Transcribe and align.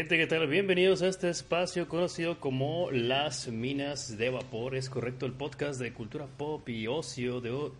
Gente, 0.00 0.16
¿qué 0.16 0.26
tal? 0.26 0.46
Bienvenidos 0.46 1.02
a 1.02 1.08
este 1.08 1.28
espacio 1.28 1.86
conocido 1.86 2.40
como 2.40 2.90
Las 2.90 3.48
Minas 3.48 4.16
de 4.16 4.30
Vapor. 4.30 4.74
Es 4.74 4.88
correcto, 4.88 5.26
el 5.26 5.34
podcast 5.34 5.78
de 5.78 5.92
cultura 5.92 6.26
pop 6.26 6.66
y 6.70 6.86
ocio 6.86 7.42
de 7.42 7.70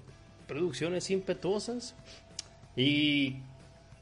producciones 0.47 1.11
impetuosas. 1.11 1.97
Y 2.77 3.37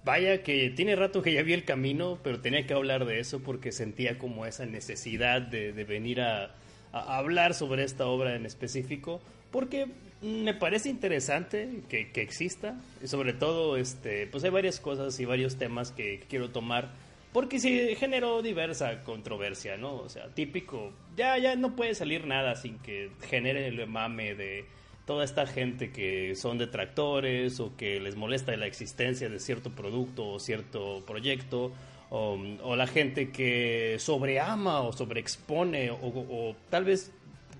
vaya 0.04 0.42
que 0.42 0.68
tiene 0.70 0.96
rato 0.96 1.22
que 1.22 1.32
ya 1.32 1.44
vi 1.44 1.52
el 1.52 1.64
camino, 1.64 2.18
pero 2.24 2.40
tenía 2.40 2.66
que 2.66 2.74
hablar 2.74 3.04
de 3.04 3.20
eso 3.20 3.38
porque 3.38 3.70
sentía 3.70 4.18
como 4.18 4.46
esa 4.46 4.66
necesidad 4.66 5.40
de, 5.40 5.70
venir 5.84 6.20
a, 6.20 6.56
hablar 6.90 7.54
sobre 7.54 7.84
esta 7.84 8.06
obra 8.06 8.34
en 8.34 8.46
específico. 8.46 9.20
Porque 9.52 9.86
me 10.22 10.54
parece 10.54 10.88
interesante 10.88 11.82
que, 11.88 12.10
exista. 12.16 12.80
Y 13.00 13.06
sobre 13.06 13.32
todo, 13.32 13.76
este, 13.76 14.26
pues 14.26 14.42
hay 14.42 14.50
varias 14.50 14.80
cosas 14.80 15.20
y 15.20 15.24
varios 15.24 15.54
temas 15.54 15.92
que 15.92 16.24
quiero 16.28 16.50
tomar 16.50 17.06
porque 17.38 17.60
sí 17.60 17.94
generó 17.94 18.42
diversa 18.42 19.04
controversia, 19.04 19.76
¿no? 19.76 19.94
O 19.94 20.08
sea, 20.08 20.26
típico, 20.34 20.90
ya, 21.16 21.38
ya 21.38 21.54
no 21.54 21.76
puede 21.76 21.94
salir 21.94 22.26
nada 22.26 22.56
sin 22.56 22.80
que 22.80 23.12
genere 23.28 23.68
el 23.68 23.86
mame 23.86 24.34
de 24.34 24.64
toda 25.06 25.24
esta 25.24 25.46
gente 25.46 25.92
que 25.92 26.34
son 26.34 26.58
detractores 26.58 27.60
o 27.60 27.76
que 27.76 28.00
les 28.00 28.16
molesta 28.16 28.56
la 28.56 28.66
existencia 28.66 29.28
de 29.28 29.38
cierto 29.38 29.70
producto 29.70 30.26
o 30.30 30.40
cierto 30.40 31.04
proyecto, 31.06 31.70
o, 32.10 32.74
la 32.74 32.88
gente 32.88 33.30
que 33.30 34.00
sobreama 34.00 34.80
o 34.80 34.92
sobreexpone 34.92 35.92
o, 35.92 35.96
o 36.02 36.56
tal 36.70 36.86
vez 36.86 37.12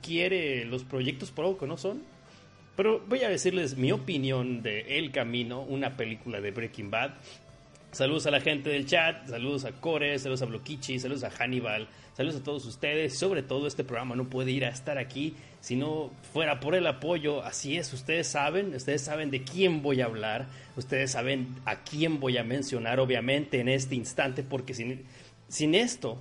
quiere 0.03 0.65
los 0.65 0.83
proyectos 0.83 1.33
algo 1.37 1.57
que 1.57 1.69
no 1.69 1.77
son. 1.77 2.03
Pero 2.75 2.99
voy 3.07 3.23
a 3.23 3.29
decirles 3.29 3.77
mi 3.77 3.93
opinión 3.93 4.61
de 4.61 4.99
El 4.99 5.13
Camino, 5.13 5.61
una 5.61 5.97
película 5.97 6.41
de 6.41 6.51
Breaking 6.51 6.91
Bad 6.91 7.13
Saludos 7.91 8.27
a 8.27 8.31
la 8.31 8.41
gente 8.41 8.69
del 8.69 8.85
chat, 8.85 9.27
saludos 9.29 9.65
a 9.65 9.73
Core, 9.73 10.19
saludos 10.19 10.43
a 10.43 10.45
Blokichi, 10.45 10.99
saludos 11.01 11.25
a 11.25 11.31
Hannibal, 11.31 11.89
saludos 12.15 12.41
a 12.41 12.45
todos 12.45 12.67
ustedes. 12.67 13.19
Sobre 13.19 13.43
todo 13.43 13.67
este 13.67 13.83
programa 13.83 14.15
no 14.15 14.29
puede 14.29 14.51
ir 14.51 14.67
a 14.67 14.69
estar 14.69 14.99
aquí 14.99 15.35
si 15.61 15.75
no 15.75 16.11
fuera 16.35 16.61
por 16.61 16.75
el 16.75 16.87
apoyo. 16.87 17.43
Así 17.43 17.79
es, 17.79 17.91
ustedes 17.95 18.29
saben, 18.29 18.75
ustedes 18.75 19.01
saben 19.01 19.31
de 19.31 19.43
quién 19.43 19.81
voy 19.83 20.03
a 20.03 20.05
hablar, 20.05 20.49
ustedes 20.77 21.13
saben 21.13 21.57
a 21.65 21.83
quién 21.83 22.21
voy 22.21 22.37
a 22.37 22.45
mencionar, 22.45 23.01
obviamente, 23.01 23.59
en 23.59 23.71
este 23.71 23.95
instante, 23.95 24.43
porque 24.43 24.75
sin, 24.75 25.07
sin 25.49 25.75
esto 25.75 26.19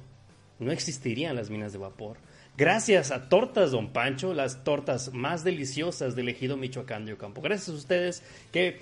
no 0.59 0.71
existirían 0.71 1.35
las 1.35 1.49
minas 1.49 1.73
de 1.73 1.79
vapor. 1.79 2.17
Gracias 2.55 3.11
a 3.11 3.27
Tortas 3.27 3.71
Don 3.71 3.91
Pancho, 3.91 4.33
las 4.33 4.63
tortas 4.63 5.13
más 5.13 5.43
deliciosas 5.43 6.15
del 6.15 6.29
ejido 6.29 6.55
Michoacán 6.55 7.05
de 7.05 7.13
Ocampo. 7.13 7.41
Gracias 7.41 7.69
a 7.69 7.77
ustedes 7.77 8.23
que 8.53 8.79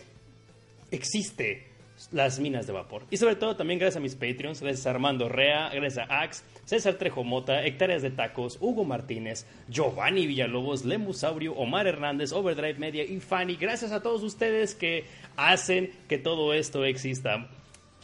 existe 0.91 1.74
las 2.11 2.39
minas 2.39 2.67
de 2.67 2.73
vapor. 2.73 3.03
Y 3.09 3.17
sobre 3.17 3.35
todo 3.35 3.55
también 3.55 3.79
gracias 3.79 3.97
a 3.97 4.01
mis 4.01 4.15
Patreons, 4.15 4.61
gracias 4.61 4.85
a 4.85 4.91
Armando 4.91 5.29
Rea, 5.29 5.69
gracias 5.73 6.09
a 6.09 6.21
Ax, 6.21 6.43
César 6.65 6.95
Trejomota, 6.95 7.65
Hectáreas 7.65 8.01
de 8.01 8.11
Tacos, 8.11 8.57
Hugo 8.59 8.83
Martínez, 8.83 9.45
Giovanni 9.69 10.27
Villalobos, 10.27 10.85
Lemusaurio, 10.85 11.53
Omar 11.53 11.87
Hernández, 11.87 12.31
Overdrive 12.31 12.79
Media 12.79 13.03
y 13.03 13.19
Fanny. 13.19 13.55
Gracias 13.55 13.91
a 13.91 14.01
todos 14.01 14.23
ustedes 14.23 14.75
que 14.75 15.05
hacen 15.37 15.91
que 16.07 16.17
todo 16.17 16.53
esto 16.53 16.85
exista. 16.85 17.47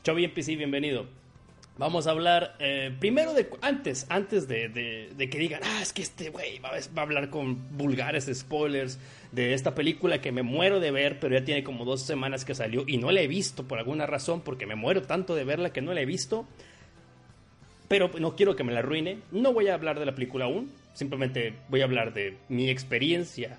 Chovy 0.03 0.25
NPC, 0.25 0.57
bienvenido. 0.57 1.21
Vamos 1.77 2.05
a 2.05 2.11
hablar 2.11 2.55
eh, 2.59 2.95
primero 2.99 3.33
de 3.33 3.49
antes, 3.61 4.05
antes 4.09 4.47
de, 4.47 5.09
que 5.17 5.37
digan, 5.39 5.61
ah, 5.63 5.79
es 5.81 5.93
que 5.93 6.01
este 6.01 6.29
güey 6.29 6.59
va, 6.59 6.69
a 6.69 7.01
hablar 7.01 7.29
con 7.29 7.75
vulgares 7.75 8.29
spoilers 8.31 8.99
de 9.31 9.53
esta 9.53 9.73
película 9.73 10.21
que 10.21 10.31
me 10.31 10.43
muero 10.43 10.79
de 10.79 10.91
ver, 10.91 11.19
pero 11.19 11.37
ya 11.37 11.45
tiene 11.45 11.63
como 11.63 11.85
dos 11.85 12.01
semanas 12.01 12.43
que 12.43 12.53
salió 12.53 12.83
y 12.85 12.97
no 12.97 13.11
la 13.11 13.21
he 13.21 13.27
visto 13.27 13.67
por 13.67 13.79
alguna 13.79 14.05
razón, 14.05 14.41
porque 14.41 14.65
me 14.65 14.75
muero 14.75 15.03
tanto 15.03 15.35
de 15.35 15.43
verla 15.43 15.71
que 15.71 15.81
no 15.81 15.93
la 15.93 16.01
he 16.01 16.05
visto. 16.05 16.45
Pero 17.87 18.09
no 18.19 18.35
quiero 18.35 18.55
que 18.55 18.63
me 18.63 18.73
la 18.73 18.79
arruine. 18.79 19.19
No 19.31 19.53
voy 19.53 19.67
a 19.67 19.73
hablar 19.73 19.99
de 19.99 20.05
la 20.05 20.15
película 20.15 20.45
aún, 20.45 20.71
simplemente 20.93 21.53
voy 21.69 21.81
a 21.81 21.85
hablar 21.85 22.13
de 22.13 22.37
mi 22.49 22.69
experiencia 22.69 23.57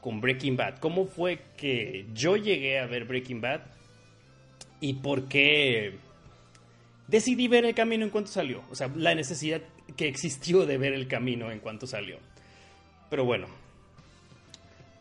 con 0.00 0.20
Breaking 0.20 0.56
Bad. 0.56 0.78
¿Cómo 0.78 1.06
fue 1.06 1.40
que 1.56 2.06
yo 2.14 2.36
llegué 2.36 2.78
a 2.78 2.86
ver 2.86 3.04
Breaking 3.04 3.40
Bad? 3.40 3.60
Y 4.80 4.94
por 4.94 5.28
qué 5.28 5.94
decidí 7.08 7.48
ver 7.48 7.64
el 7.64 7.74
camino 7.74 8.04
en 8.04 8.10
cuanto 8.10 8.30
salió. 8.30 8.62
O 8.70 8.74
sea, 8.74 8.90
la 8.94 9.14
necesidad 9.14 9.62
que 9.96 10.08
existió 10.08 10.66
de 10.66 10.76
ver 10.78 10.92
el 10.92 11.08
camino 11.08 11.50
en 11.50 11.60
cuanto 11.60 11.86
salió. 11.86 12.18
Pero 13.10 13.24
bueno. 13.24 13.63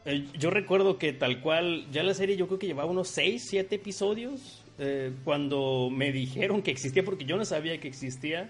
Eh, 0.05 0.27
yo 0.37 0.49
recuerdo 0.49 0.97
que 0.97 1.13
tal 1.13 1.39
cual, 1.41 1.87
ya 1.91 2.03
la 2.03 2.13
serie 2.13 2.35
yo 2.35 2.47
creo 2.47 2.59
que 2.59 2.67
llevaba 2.67 2.89
unos 2.89 3.07
6, 3.09 3.45
7 3.49 3.75
episodios. 3.75 4.63
Eh, 4.79 5.11
cuando 5.23 5.89
me 5.91 6.11
dijeron 6.11 6.61
que 6.61 6.71
existía, 6.71 7.03
porque 7.03 7.25
yo 7.25 7.37
no 7.37 7.45
sabía 7.45 7.79
que 7.79 7.87
existía. 7.87 8.49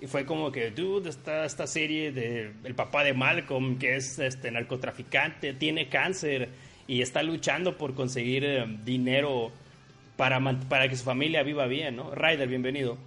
Y 0.00 0.06
fue 0.06 0.26
como 0.26 0.52
que, 0.52 0.70
dude, 0.70 1.08
está 1.08 1.44
esta 1.44 1.66
serie 1.66 2.12
de 2.12 2.52
el 2.64 2.74
papá 2.74 3.04
de 3.04 3.14
Malcolm, 3.14 3.78
que 3.78 3.96
es 3.96 4.18
este 4.18 4.50
narcotraficante, 4.50 5.54
tiene 5.54 5.88
cáncer 5.88 6.50
y 6.86 7.00
está 7.00 7.22
luchando 7.22 7.78
por 7.78 7.94
conseguir 7.94 8.44
eh, 8.44 8.66
dinero 8.84 9.50
para, 10.16 10.40
para 10.68 10.88
que 10.88 10.96
su 10.96 11.04
familia 11.04 11.42
viva 11.42 11.66
bien, 11.66 11.96
¿no? 11.96 12.14
Ryder, 12.14 12.48
bienvenido. 12.48 12.98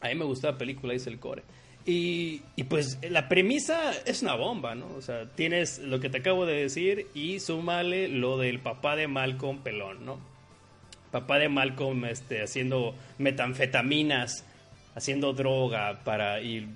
A 0.00 0.08
mí 0.08 0.14
me 0.14 0.24
gustó 0.24 0.50
la 0.50 0.58
película, 0.58 0.92
dice 0.92 1.10
el 1.10 1.18
core. 1.18 1.42
Y, 1.86 2.40
y, 2.56 2.64
pues 2.64 2.98
la 3.10 3.28
premisa 3.28 3.92
es 4.06 4.22
una 4.22 4.34
bomba, 4.36 4.74
¿no? 4.74 4.86
O 4.96 5.02
sea, 5.02 5.26
tienes 5.26 5.78
lo 5.78 6.00
que 6.00 6.08
te 6.08 6.18
acabo 6.18 6.46
de 6.46 6.54
decir 6.54 7.08
y 7.14 7.40
súmale 7.40 8.08
lo 8.08 8.38
del 8.38 8.58
papá 8.60 8.96
de 8.96 9.06
Malcolm 9.06 9.58
pelón, 9.58 10.06
¿no? 10.06 10.18
Papá 11.10 11.38
de 11.38 11.50
Malcolm 11.50 12.06
este, 12.06 12.42
haciendo 12.42 12.94
metanfetaminas, 13.18 14.46
haciendo 14.94 15.34
droga 15.34 16.00
para 16.04 16.40
ir 16.40 16.68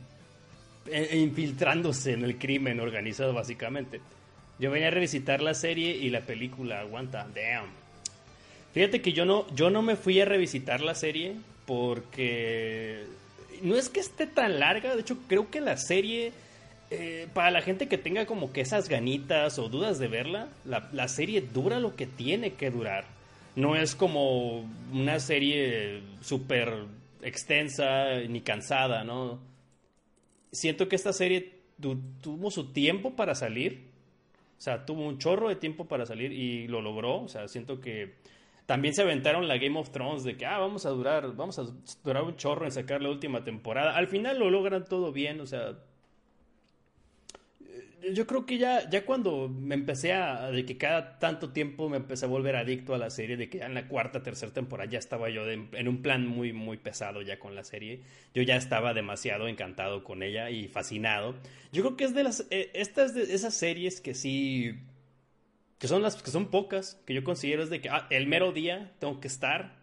e, 0.91 1.17
infiltrándose 1.17 2.13
en 2.13 2.25
el 2.25 2.37
crimen 2.37 2.79
organizado, 2.79 3.33
básicamente. 3.33 4.01
Yo 4.59 4.71
venía 4.71 4.89
a 4.89 4.91
revisitar 4.91 5.41
la 5.41 5.55
serie 5.55 5.97
y 5.97 6.11
la 6.11 6.21
película, 6.21 6.81
aguanta, 6.81 7.27
damn 7.35 7.79
Fíjate 8.75 9.01
que 9.01 9.13
yo 9.13 9.25
no, 9.25 9.47
yo 9.55 9.71
no 9.71 9.83
me 9.83 9.97
fui 9.97 10.21
a 10.21 10.25
revisitar 10.25 10.83
la 10.83 10.95
serie 10.95 11.35
porque 11.67 13.07
no 13.63 13.77
es 13.77 13.89
que 13.89 14.01
esté 14.01 14.27
tan 14.27 14.59
larga, 14.61 14.95
de 14.95 15.01
hecho 15.01 15.19
creo 15.27 15.51
que 15.51 15.61
la 15.61 15.77
serie, 15.77 16.33
eh, 16.91 17.29
para 17.35 17.51
la 17.51 17.63
gente 17.63 17.89
que 17.89 17.99
tenga 17.99 18.27
como 18.27 18.53
que 18.53 18.61
esas 18.61 18.89
ganitas 18.89 19.59
o 19.59 19.69
dudas 19.69 19.99
de 19.99 20.09
verla, 20.09 20.49
la, 20.65 21.09
serie 21.09 21.41
dura 21.41 21.81
lo 21.81 21.97
que 21.97 22.07
tiene 22.07 22.55
que 22.55 22.71
durar. 22.71 23.05
No 23.57 23.77
es 23.77 23.95
como 23.95 24.69
una 24.93 25.19
serie 25.21 26.03
súper 26.21 26.73
extensa 27.23 28.15
ni 28.29 28.41
cansada, 28.41 29.05
¿no? 29.05 29.41
Siento 30.53 30.89
que 30.89 30.97
esta 30.97 31.13
serie 31.13 31.53
tuvo 32.23 32.51
su 32.51 32.73
tiempo 32.73 33.17
para 33.17 33.35
salir. 33.35 33.89
O 34.59 34.61
sea, 34.61 34.87
tuvo 34.87 35.07
un 35.07 35.19
chorro 35.19 35.49
de 35.49 35.57
tiempo 35.57 35.87
para 35.87 36.07
salir 36.07 36.33
y 36.33 36.69
lo 36.69 36.81
logró. 36.83 37.23
O 37.23 37.29
sea, 37.29 37.49
siento 37.49 37.81
que 37.81 38.15
también 38.69 38.93
se 38.93 39.01
aventaron 39.01 39.49
la 39.49 39.57
Game 39.57 39.79
of 39.79 39.93
Thrones 39.93 40.25
de 40.25 40.37
que, 40.37 40.45
ah, 40.45 40.59
vamos 40.59 40.85
a 40.85 40.91
durar, 40.91 41.35
vamos 41.35 41.59
a 41.59 41.65
durar 42.05 42.23
un 42.23 42.37
chorro 42.37 42.67
en 42.67 42.71
sacar 42.71 43.01
la 43.01 43.09
última 43.09 43.43
temporada. 43.43 43.97
Al 43.97 44.09
final 44.09 44.39
lo 44.39 44.51
logran 44.51 44.85
todo 44.85 45.11
bien, 45.11 45.41
o 45.41 45.47
sea. 45.47 45.79
Eh, 47.65 48.13
yo 48.13 48.27
creo 48.27 48.45
que 48.45 48.59
ya, 48.59 48.87
ya 48.91 49.07
cuando 49.07 49.49
me 49.49 49.75
empecé 49.75 50.13
a, 50.13 50.51
de 50.51 50.67
que 50.67 50.77
cada 50.77 51.19
tanto 51.19 51.51
tiempo 51.51 51.89
me 51.89 51.97
empecé 51.97 52.27
a 52.27 52.29
volver 52.29 52.57
adicto 52.57 52.95
a 52.95 52.99
la 52.99 53.09
serie, 53.09 53.39
de 53.39 53.49
que 53.49 53.57
ya 53.57 53.65
en 53.65 53.73
la 53.73 53.89
cuarta, 53.89 54.23
tercera 54.23 54.53
temporada 54.53 54.91
ya 54.91 54.99
estaba 54.99 55.31
yo 55.31 55.49
en 55.49 55.89
un 55.89 56.03
plan 56.03 56.27
muy, 56.27 56.53
muy 56.53 56.77
pesado 56.77 57.23
ya 57.23 57.39
con 57.39 57.55
la 57.55 57.65
serie. 57.65 58.03
Yo 58.35 58.43
ya 58.43 58.57
estaba 58.57 58.93
demasiado 58.93 59.49
encantado 59.49 60.05
con 60.05 60.23
ella 60.23 60.51
y 60.51 60.69
fascinado. 60.69 61.37
Yo 61.73 61.83
creo 61.85 61.97
que 61.97 62.05
es 62.05 62.15
de 62.15 62.23
las, 62.23 62.47
eh, 62.51 62.71
estas 62.75 63.15
de 63.15 63.23
esas 63.23 63.55
series 63.55 64.03
que 64.03 64.13
sí 64.13 64.79
que 65.79 65.89
son 65.89 66.03
las 66.03 66.21
que 66.23 66.31
son 66.31 66.47
pocas, 66.47 67.01
que 67.07 67.15
yo 67.15 67.25
considero 67.25 67.63
es 67.63 67.71
de 67.71 67.81
que 67.81 67.89
ah, 67.89 68.07
el 68.11 68.27
mero 68.27 68.53
día 68.53 68.93
tengo 68.99 69.21
que 69.21 69.29
estar, 69.29 69.77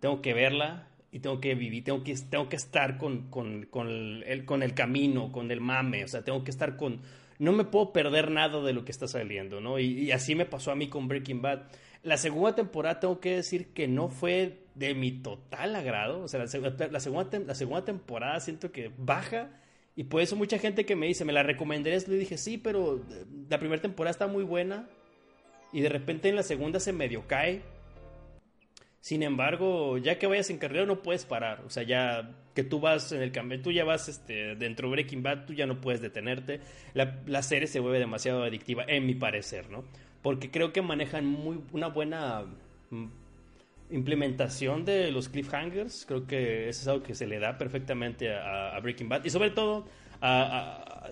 tengo 0.00 0.20
que 0.20 0.34
verla 0.34 0.88
y 1.12 1.20
tengo 1.20 1.40
que 1.40 1.54
vivir, 1.54 1.84
tengo 1.84 2.02
que, 2.02 2.14
tengo 2.28 2.48
que 2.48 2.56
estar 2.56 2.98
con, 2.98 3.30
con, 3.30 3.66
con, 3.66 3.88
el, 3.88 4.44
con 4.44 4.62
el 4.62 4.74
camino, 4.74 5.32
con 5.32 5.50
el 5.50 5.60
mame, 5.60 6.04
o 6.04 6.08
sea, 6.08 6.22
tengo 6.22 6.44
que 6.44 6.50
estar 6.50 6.76
con... 6.76 7.00
No 7.38 7.52
me 7.52 7.64
puedo 7.64 7.92
perder 7.92 8.32
nada 8.32 8.60
de 8.62 8.72
lo 8.72 8.84
que 8.84 8.90
está 8.90 9.06
saliendo, 9.06 9.60
¿no? 9.60 9.78
Y, 9.78 10.10
así 10.10 10.34
me 10.34 10.44
pasó 10.44 10.72
a 10.72 10.74
mí 10.74 10.88
con 10.88 11.06
Breaking 11.06 11.40
Bad. 11.40 11.62
La 12.02 12.16
segunda 12.16 12.56
temporada 12.56 12.98
tengo 12.98 13.20
que 13.20 13.36
decir 13.36 13.68
que 13.68 13.86
no 13.86 14.08
fue 14.08 14.64
de 14.74 14.94
mi 14.94 15.12
total 15.12 15.76
agrado, 15.76 16.22
o 16.22 16.28
sea, 16.28 16.40
la, 16.40 16.48
segunda, 16.48 16.88
la 17.46 17.54
segunda 17.54 17.84
temporada 17.84 18.40
siento 18.40 18.72
que 18.72 18.90
baja 18.96 19.50
y 19.98 20.04
por 20.04 20.20
eso 20.20 20.36
mucha 20.36 20.60
gente 20.60 20.86
que 20.86 20.94
me 20.94 21.06
dice, 21.06 21.24
¿me 21.24 21.32
la 21.32 21.42
recomendarías? 21.42 22.06
Le 22.06 22.18
dije, 22.18 22.38
sí, 22.38 22.56
pero 22.56 22.98
eh, 22.98 23.24
la 23.50 23.58
primera 23.58 23.82
temporada 23.82 24.12
está 24.12 24.28
muy 24.28 24.44
buena, 24.44 24.88
y 25.72 25.80
de 25.80 25.88
repente 25.88 26.28
en 26.28 26.36
la 26.36 26.42
segunda 26.42 26.80
se 26.80 26.92
medio 26.92 27.26
cae. 27.26 27.62
Sin 29.00 29.22
embargo, 29.22 29.96
ya 29.98 30.18
que 30.18 30.26
vayas 30.26 30.50
en 30.50 30.58
carrera 30.58 30.84
no 30.84 31.02
puedes 31.02 31.24
parar. 31.24 31.62
O 31.64 31.70
sea, 31.70 31.82
ya 31.82 32.30
que 32.54 32.64
tú 32.64 32.80
vas 32.80 33.12
en 33.12 33.22
el 33.22 33.32
cambio, 33.32 33.62
tú 33.62 33.70
ya 33.70 33.84
vas 33.84 34.08
este, 34.08 34.56
dentro 34.56 34.88
de 34.88 34.92
Breaking 34.92 35.22
Bad, 35.22 35.46
tú 35.46 35.52
ya 35.52 35.66
no 35.66 35.80
puedes 35.80 36.00
detenerte. 36.00 36.60
La, 36.94 37.20
la, 37.26 37.42
serie 37.42 37.68
se 37.68 37.80
vuelve 37.80 38.00
demasiado 38.00 38.42
adictiva, 38.42 38.84
en 38.88 39.06
mi 39.06 39.14
parecer, 39.14 39.70
¿no? 39.70 39.84
Porque 40.22 40.50
creo 40.50 40.72
que 40.72 40.82
manejan 40.82 41.24
muy 41.26 41.60
una 41.72 41.88
buena. 41.88 42.44
Mm, 42.90 43.06
implementación 43.90 44.84
de 44.84 45.10
los 45.10 45.28
cliffhangers, 45.28 46.04
creo 46.06 46.26
que 46.26 46.68
eso 46.68 46.82
es 46.82 46.88
algo 46.88 47.02
que 47.02 47.14
se 47.14 47.26
le 47.26 47.38
da 47.38 47.56
perfectamente 47.58 48.34
a, 48.34 48.78
Breaking 48.80 49.08
Bad. 49.08 49.24
Y 49.24 49.30
sobre 49.30 49.50
todo, 49.50 49.86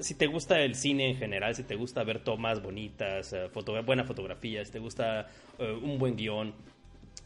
si 0.00 0.14
te 0.14 0.26
gusta 0.26 0.60
el 0.60 0.74
cine 0.74 1.10
en 1.10 1.16
general, 1.16 1.54
si 1.54 1.62
te 1.62 1.76
gusta 1.76 2.04
ver 2.04 2.20
tomas 2.20 2.62
bonitas, 2.62 3.32
uh, 3.32 3.82
buena 3.84 4.04
fotografía, 4.04 4.64
si 4.64 4.72
te 4.72 4.78
gusta 4.78 5.28
uh, 5.58 5.84
un 5.84 5.98
buen 5.98 6.16
guion, 6.16 6.54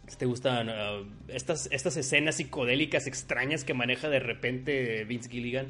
si 0.07 0.17
te 0.17 0.27
gustan 0.27 0.69
uh, 0.69 1.07
estas, 1.29 1.69
estas 1.71 1.97
escenas 1.97 2.37
psicodélicas 2.37 3.07
extrañas 3.07 3.65
que 3.65 3.75
maneja 3.75 4.09
de 4.09 4.21
repente 4.21 5.05
Vince 5.05 5.31
Gilligan, 5.31 5.69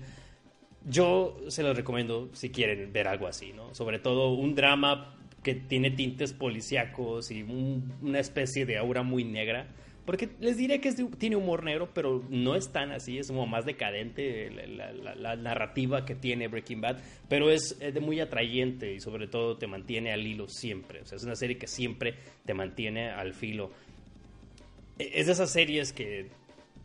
yo 0.88 1.38
se 1.48 1.62
los 1.62 1.76
recomiendo 1.76 2.30
si 2.32 2.50
quieren 2.50 2.92
ver 2.92 3.06
algo 3.06 3.26
así, 3.26 3.52
¿no? 3.52 3.74
Sobre 3.74 3.98
todo 3.98 4.32
un 4.32 4.54
drama 4.54 5.14
que 5.42 5.54
tiene 5.54 5.90
tintes 5.90 6.32
policíacos 6.32 7.30
y 7.30 7.42
una 7.42 8.18
especie 8.18 8.66
de 8.66 8.78
aura 8.78 9.02
muy 9.02 9.24
negra. 9.24 9.68
Porque 10.10 10.28
les 10.40 10.56
diré 10.56 10.80
que 10.80 10.92
tiene 11.20 11.36
humor 11.36 11.62
negro, 11.62 11.90
pero 11.94 12.20
no 12.30 12.56
es 12.56 12.72
tan 12.72 12.90
así, 12.90 13.18
es 13.18 13.28
como 13.28 13.46
más 13.46 13.64
decadente 13.64 14.50
la, 14.50 15.36
narrativa 15.36 16.04
que 16.04 16.16
tiene 16.16 16.48
Breaking 16.48 16.80
Bad, 16.80 16.96
pero 17.28 17.48
es, 17.48 17.78
de 17.78 18.00
muy 18.00 18.18
atrayente 18.18 18.92
y 18.92 18.98
sobre 18.98 19.28
todo 19.28 19.56
te 19.56 19.68
mantiene 19.68 20.10
al 20.12 20.26
hilo 20.26 20.48
siempre. 20.48 21.02
O 21.02 21.06
sea, 21.06 21.14
es 21.14 21.22
una 21.22 21.36
serie 21.36 21.58
que 21.58 21.68
siempre 21.68 22.16
te 22.44 22.54
mantiene 22.54 23.08
al 23.08 23.34
filo. 23.34 23.70
E, 24.98 25.12
es 25.14 25.26
de 25.26 25.32
esas 25.32 25.52
series 25.52 25.92
que 25.92 26.26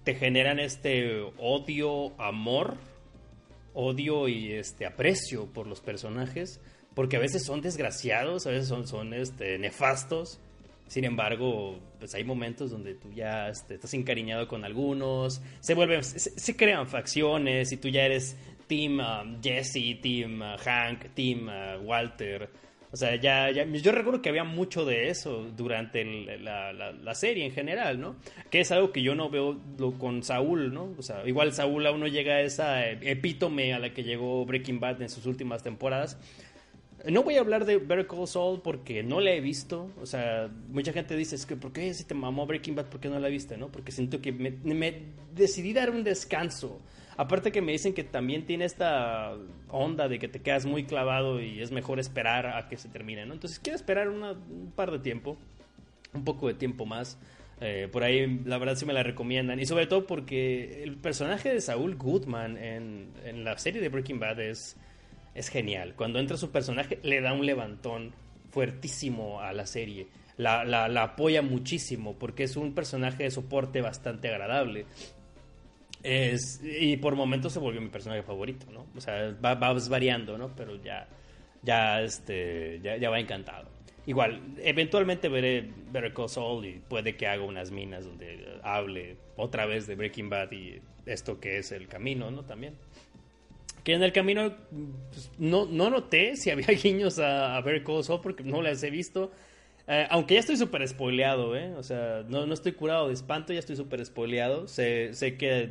te 0.03 0.13
generan 0.13 0.59
este 0.59 1.21
odio, 1.39 2.13
amor, 2.21 2.77
odio 3.73 4.27
y 4.27 4.51
este 4.51 4.85
aprecio 4.85 5.47
por 5.47 5.65
los 5.65 5.81
personajes 5.81 6.61
porque 6.93 7.17
a 7.17 7.19
veces 7.19 7.43
son 7.43 7.61
desgraciados, 7.61 8.45
a 8.45 8.51
veces 8.51 8.67
son, 8.67 8.87
son 8.87 9.15
este, 9.15 9.57
nefastos. 9.57 10.39
Sin 10.87 11.03
embargo, 11.03 11.79
pues 11.99 12.13
hay 12.13 12.23
momentos 12.23 12.69
donde 12.71 12.93
tú 12.93 13.11
ya 13.11 13.49
este, 13.49 13.75
estás 13.75 13.93
encariñado 13.95 14.47
con 14.47 14.63
algunos, 14.63 15.41
se 15.59 15.73
vuelven, 15.73 16.03
se, 16.03 16.55
crean 16.55 16.87
facciones 16.87 17.71
y 17.71 17.77
tú 17.77 17.87
ya 17.89 18.03
eres 18.03 18.37
Team 18.67 18.99
um, 18.99 19.41
Jesse, 19.41 19.99
Team 20.01 20.41
uh, 20.41 20.57
Hank, 20.63 21.13
Team 21.15 21.47
uh, 21.47 21.81
Walter. 21.83 22.49
O 22.91 22.97
sea, 22.97 23.15
ya, 23.15 23.51
ya, 23.51 23.65
yo 23.65 23.91
recuerdo 23.91 24.21
que 24.21 24.29
había 24.29 24.45
mucho 24.45 24.85
de 24.85 25.09
eso 25.09 25.45
durante 25.57 26.05
la, 26.37 26.71
la, 26.71 27.15
serie 27.15 27.45
en 27.45 27.51
general, 27.51 27.99
¿no? 27.99 28.15
Que 28.49 28.61
es 28.61 28.71
algo 28.71 28.93
que 28.93 29.01
yo 29.01 29.15
no 29.15 29.29
veo 29.29 29.59
con 29.99 30.23
Saúl, 30.23 30.73
¿no? 30.73 30.93
O 30.97 31.01
sea, 31.01 31.27
igual 31.27 31.51
Saúl 31.51 31.85
aún 31.87 31.99
no 31.99 32.07
llega 32.07 32.35
a 32.35 32.41
esa 32.41 32.89
epítome 32.89 33.73
a 33.73 33.79
la 33.79 33.93
que 33.93 34.03
llegó 34.03 34.45
Breaking 34.45 34.79
Bad 34.79 35.01
en 35.01 35.09
sus 35.09 35.25
últimas 35.25 35.61
temporadas, 35.61 36.17
no 37.11 37.23
voy 37.23 37.35
a 37.37 37.39
hablar 37.39 37.65
de 37.65 37.77
Better 37.77 38.07
Call 38.07 38.27
Saul 38.27 38.61
porque 38.61 39.03
no 39.03 39.19
la 39.19 39.31
he 39.31 39.41
visto. 39.41 39.91
O 40.01 40.05
sea, 40.05 40.49
mucha 40.69 40.91
gente 40.91 41.15
dice, 41.15 41.35
es 41.35 41.45
que 41.45 41.55
¿por 41.55 41.71
qué 41.71 41.93
si 41.93 42.03
te 42.03 42.13
mamó 42.13 42.45
Breaking 42.45 42.75
Bad, 42.75 42.85
por 42.85 42.99
qué 42.99 43.09
no 43.09 43.19
la 43.19 43.27
viste? 43.27 43.57
¿no? 43.57 43.69
Porque 43.69 43.91
siento 43.91 44.21
que 44.21 44.31
me, 44.31 45.01
decidí 45.33 45.73
dar 45.73 45.91
un 45.91 46.03
descanso. 46.03 46.79
Aparte 47.17 47.51
que 47.51 47.61
me 47.61 47.71
dicen 47.71 47.93
que 47.93 48.03
también 48.03 48.45
tiene 48.45 48.65
esta 48.65 49.33
onda 49.69 50.07
de 50.07 50.19
que 50.19 50.27
te 50.27 50.41
quedas 50.41 50.65
muy 50.65 50.85
clavado 50.85 51.41
y 51.41 51.61
es 51.61 51.71
mejor 51.71 51.99
esperar 51.99 52.47
a 52.47 52.67
que 52.67 52.77
se 52.77 52.89
termine. 52.89 53.21
Entonces 53.21 53.59
quiero 53.59 53.75
esperar 53.75 54.09
un 54.09 54.73
par 54.75 54.91
de 54.91 54.99
tiempo, 54.99 55.37
un 56.13 56.23
poco 56.23 56.47
de 56.47 56.55
tiempo 56.55 56.85
más. 56.85 57.17
Eh, 57.61 57.87
por 57.89 58.03
ahí 58.03 58.41
la 58.43 58.57
verdad 58.57 58.75
sí 58.75 58.85
me 58.85 58.93
la 58.93 59.03
recomiendan. 59.03 59.59
Y 59.59 59.65
sobre 59.65 59.87
todo 59.87 60.05
porque 60.07 60.83
el 60.83 60.97
personaje 60.97 61.53
de 61.53 61.61
Saúl 61.61 61.95
Goodman 61.95 62.57
en, 62.57 63.11
en 63.23 63.43
la 63.43 63.57
serie 63.57 63.81
de 63.81 63.89
Breaking 63.89 64.19
Bad 64.19 64.41
es 64.41 64.75
es 65.35 65.49
genial. 65.49 65.93
Cuando 65.95 66.17
entra 66.17 66.37
su 66.37 66.49
personaje, 66.49 66.97
le 67.03 67.21
da 67.21 67.33
un 67.33 67.45
levantón 67.45 68.13
fuertísimo 68.49 69.41
a 69.41 69.51
la 69.53 69.65
serie. 69.67 70.07
La, 70.37 70.85
apoya 71.03 71.41
muchísimo 71.41 72.17
porque 72.17 72.43
es 72.43 72.55
un 72.55 72.73
personaje 72.73 73.23
de 73.23 73.31
soporte 73.31 73.81
bastante 73.81 74.29
agradable. 74.29 74.85
Es, 76.03 76.61
y 76.63 76.97
por 76.97 77.15
momentos 77.15 77.51
se 77.51 77.59
volvió 77.59 77.81
mi 77.81 77.89
personaje 77.89 78.23
favorito, 78.23 78.65
¿no? 78.71 78.85
O 78.95 79.01
sea, 79.01 79.35
va, 79.43 79.55
variando, 79.55 80.37
¿no? 80.37 80.55
Pero 80.55 80.81
ya, 80.81 81.07
ya, 81.63 82.01
este, 82.01 82.79
ya, 82.81 83.09
va 83.09 83.19
encantado. 83.19 83.69
Igual, 84.05 84.55
eventualmente 84.59 85.29
veré 85.29 85.67
Better 85.91 86.13
Call 86.13 86.29
Saul 86.29 86.65
y 86.65 86.73
puede 86.87 87.17
que 87.17 87.27
haga 87.27 87.43
unas 87.43 87.71
minas 87.71 88.05
donde 88.05 88.59
hable 88.63 89.17
otra 89.35 89.65
vez 89.65 89.87
de 89.87 89.95
Breaking 89.95 90.29
Bad 90.29 90.51
y 90.51 90.79
esto 91.07 91.39
que 91.39 91.57
es 91.57 91.71
el 91.71 91.87
camino, 91.87 92.29
¿no? 92.29 92.43
También 92.43 92.75
que 93.85 93.93
en 93.93 94.03
el 94.03 94.11
camino 94.11 94.51
pues, 95.11 95.31
no, 95.37 95.65
no 95.67 95.89
noté 95.89 96.35
si 96.35 96.49
había 96.51 96.67
guiños 96.67 97.19
a, 97.19 97.55
a 97.55 97.61
Better 97.61 97.83
porque 98.21 98.43
no 98.43 98.61
las 98.61 98.83
he 98.83 98.89
visto. 98.89 99.31
Eh, 99.87 100.07
aunque 100.09 100.33
ya 100.33 100.39
estoy 100.39 100.57
súper 100.57 100.85
spoileado, 100.87 101.55
¿eh? 101.55 101.71
O 101.75 101.83
sea, 101.83 102.23
no, 102.27 102.47
no 102.47 102.53
estoy 102.55 102.71
curado 102.71 103.07
de 103.07 103.13
espanto, 103.13 103.53
ya 103.53 103.59
estoy 103.59 103.75
súper 103.75 104.03
spoileado. 104.03 104.67
Sé, 104.67 105.13
sé 105.13 105.37
que 105.37 105.69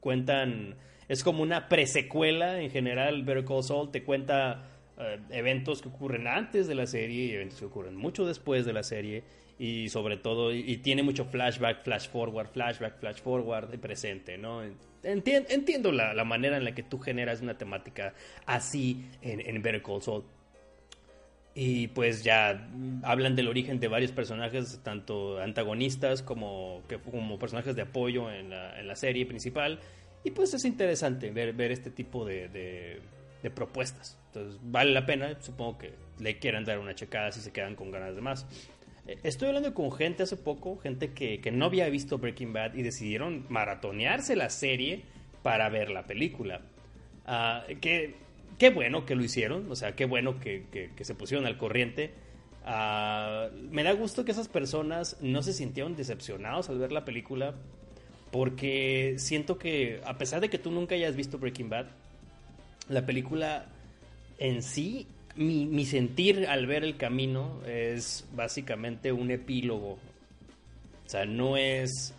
cuentan... 0.00 0.76
Es 1.08 1.22
como 1.22 1.42
una 1.42 1.68
presecuela 1.68 2.60
en 2.62 2.70
general. 2.70 3.24
Better 3.24 3.44
Call 3.44 3.64
Saul 3.64 3.90
te 3.90 4.04
cuenta 4.04 4.64
eh, 4.98 5.18
eventos 5.30 5.82
que 5.82 5.88
ocurren 5.88 6.28
antes 6.28 6.68
de 6.68 6.74
la 6.76 6.86
serie 6.86 7.26
y 7.26 7.30
eventos 7.32 7.58
que 7.58 7.64
ocurren 7.64 7.96
mucho 7.96 8.26
después 8.26 8.64
de 8.64 8.72
la 8.72 8.84
serie. 8.84 9.24
Y 9.58 9.88
sobre 9.88 10.16
todo, 10.16 10.52
y, 10.52 10.76
tiene 10.78 11.02
mucho 11.02 11.24
flashback, 11.24 11.82
flash 11.82 12.08
forward, 12.08 12.48
flashback, 12.48 13.00
flash 13.00 13.20
forward 13.20 13.70
de 13.70 13.78
presente, 13.78 14.36
¿no? 14.38 14.62
Entiendo 15.06 15.92
la, 15.92 16.24
manera 16.24 16.56
en 16.56 16.64
la 16.64 16.74
que 16.74 16.82
tú 16.82 16.98
generas 16.98 17.40
una 17.40 17.56
temática 17.56 18.14
así 18.44 19.06
en, 19.22 19.40
en 19.40 19.62
Better 19.62 19.82
Call 19.82 20.02
Saul. 20.02 20.24
Y 21.58 21.88
pues 21.88 22.22
ya 22.22 22.68
hablan 23.02 23.34
del 23.34 23.48
origen 23.48 23.80
de 23.80 23.88
varios 23.88 24.12
personajes, 24.12 24.78
tanto 24.82 25.40
antagonistas 25.40 26.22
como, 26.22 26.82
que, 26.86 26.98
como 26.98 27.38
personajes 27.38 27.74
de 27.74 27.80
apoyo 27.80 28.30
en 28.30 28.50
la, 28.50 28.94
serie 28.94 29.24
principal. 29.24 29.80
Y 30.22 30.32
pues 30.32 30.52
es 30.52 30.66
interesante 30.66 31.30
ver, 31.30 31.54
ver 31.54 31.72
este 31.72 31.90
tipo 31.90 32.26
de, 32.26 32.48
de, 32.48 33.50
propuestas. 33.50 34.18
Entonces 34.26 34.60
vale 34.64 34.90
la 34.90 35.06
pena, 35.06 35.40
supongo 35.40 35.78
que 35.78 35.94
le 36.18 36.38
quieran 36.38 36.64
dar 36.66 36.78
una 36.78 36.94
checada 36.94 37.32
si 37.32 37.40
se 37.40 37.52
quedan 37.52 37.74
con 37.74 37.90
ganas 37.90 38.14
de 38.14 38.20
más. 38.20 38.44
Estoy 39.22 39.48
hablando 39.48 39.72
con 39.72 39.92
gente 39.92 40.24
hace 40.24 40.36
poco, 40.36 40.78
gente 40.78 41.12
que, 41.12 41.38
no 41.52 41.66
había 41.66 41.88
visto 41.88 42.18
Breaking 42.18 42.52
Bad 42.52 42.74
y 42.74 42.82
decidieron 42.82 43.46
maratonearse 43.48 44.34
la 44.34 44.50
serie 44.50 45.02
para 45.42 45.68
ver 45.68 45.90
la 45.90 46.06
película. 46.06 46.62
Ah, 47.24 47.64
qué 47.80 48.70
bueno 48.74 49.06
que 49.06 49.14
lo 49.14 49.22
hicieron, 49.22 49.70
o 49.70 49.76
sea, 49.76 49.94
qué 49.94 50.06
bueno 50.06 50.40
que, 50.40 50.90
se 51.00 51.14
pusieron 51.14 51.46
al 51.46 51.56
corriente. 51.56 52.14
Ah, 52.64 53.48
me 53.70 53.84
da 53.84 53.92
gusto 53.92 54.24
que 54.24 54.32
esas 54.32 54.48
personas 54.48 55.18
no 55.20 55.42
se 55.42 55.52
sintieron 55.52 55.94
decepcionados 55.94 56.68
al 56.68 56.78
ver 56.78 56.90
la 56.90 57.04
película, 57.04 57.54
porque 58.32 59.14
siento 59.18 59.56
que, 59.56 60.00
a 60.04 60.18
pesar 60.18 60.40
de 60.40 60.50
que 60.50 60.58
tú 60.58 60.72
nunca 60.72 60.96
hayas 60.96 61.14
visto 61.14 61.38
Breaking 61.38 61.70
Bad, 61.70 61.86
la 62.88 63.06
película 63.06 63.66
en 64.38 64.62
sí 64.62 65.06
mi, 65.36 65.84
sentir 65.84 66.46
al 66.46 66.66
ver 66.66 66.84
el 66.84 66.96
camino 66.96 67.60
es 67.66 68.26
básicamente 68.34 69.12
un 69.12 69.30
epílogo. 69.30 69.92
O 69.92 71.08
sea, 71.08 71.24
no 71.24 71.56
es... 71.56 72.14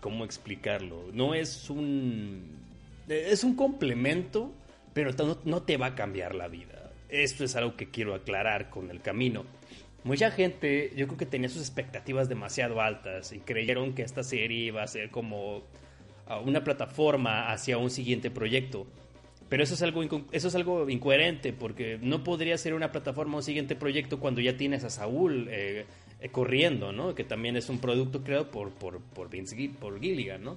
¿Cómo 0.00 0.24
explicarlo? 0.24 1.10
No 1.12 1.34
es 1.34 1.70
un... 1.70 2.58
Es 3.08 3.42
un 3.42 3.56
complemento, 3.56 4.52
pero 4.92 5.10
no, 5.44 5.62
te 5.62 5.76
va 5.76 5.86
a 5.86 5.94
cambiar 5.94 6.34
la 6.34 6.48
vida. 6.48 6.92
Esto 7.08 7.44
es 7.44 7.56
algo 7.56 7.76
que 7.76 7.90
quiero 7.90 8.14
aclarar 8.14 8.70
con 8.70 8.90
el 8.90 9.00
camino. 9.00 9.44
Mucha 10.04 10.30
gente, 10.30 10.92
yo 10.96 11.06
creo 11.06 11.18
que 11.18 11.26
tenía 11.26 11.48
sus 11.48 11.60
expectativas 11.60 12.28
demasiado 12.28 12.80
altas 12.80 13.32
y 13.32 13.40
creyeron 13.40 13.94
que 13.94 14.02
esta 14.02 14.22
serie 14.22 14.66
iba 14.66 14.82
a 14.82 14.86
ser 14.86 15.10
como 15.10 15.62
ah, 16.26 16.38
una 16.38 16.64
plataforma 16.64 17.50
hacia 17.50 17.76
un 17.78 17.90
siguiente 17.90 18.30
proyecto. 18.30 18.86
Pero 19.50 19.64
eso 19.64 19.74
es 19.74 19.82
algo, 19.82 20.02
eso 20.30 20.48
es 20.48 20.54
algo 20.54 20.88
incoherente, 20.88 21.52
porque 21.52 21.98
no 22.00 22.22
podría 22.22 22.56
ser 22.56 22.72
una 22.72 22.92
plataforma 22.92 23.34
o 23.34 23.36
un 23.38 23.42
siguiente 23.42 23.74
proyecto 23.74 24.20
cuando 24.20 24.40
ya 24.40 24.56
tienes 24.56 24.84
a 24.84 24.90
Saúl 24.90 25.48
eh, 25.50 25.86
eh, 26.20 26.28
corriendo, 26.28 26.92
¿no? 26.92 27.16
Que 27.16 27.24
también 27.24 27.56
es 27.56 27.68
un 27.68 27.80
producto 27.80 28.22
creado 28.22 28.52
por, 28.52 28.70
por, 28.70 29.00
por 29.00 29.28
Vince 29.28 29.68
por 29.80 30.00
Gilligan, 30.00 30.44
¿no? 30.44 30.56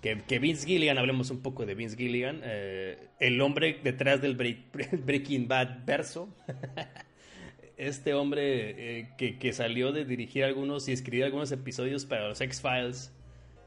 Que, 0.00 0.22
que, 0.26 0.38
Vince 0.38 0.66
Gilligan, 0.66 0.96
hablemos 0.96 1.28
un 1.30 1.40
poco 1.40 1.66
de 1.66 1.74
Vince 1.74 1.98
Gilligan, 1.98 2.40
eh, 2.42 2.96
el 3.20 3.38
hombre 3.42 3.78
detrás 3.84 4.22
del 4.22 4.36
Breaking 5.04 5.46
Bad 5.46 5.84
verso. 5.84 6.30
este 7.76 8.14
hombre 8.14 9.10
que, 9.18 9.38
que, 9.38 9.52
salió 9.52 9.92
de 9.92 10.06
dirigir 10.06 10.44
algunos 10.44 10.88
y 10.88 10.92
escribir 10.92 11.24
algunos 11.24 11.52
episodios 11.52 12.06
para 12.06 12.28
los 12.28 12.40
X-Files 12.40 13.12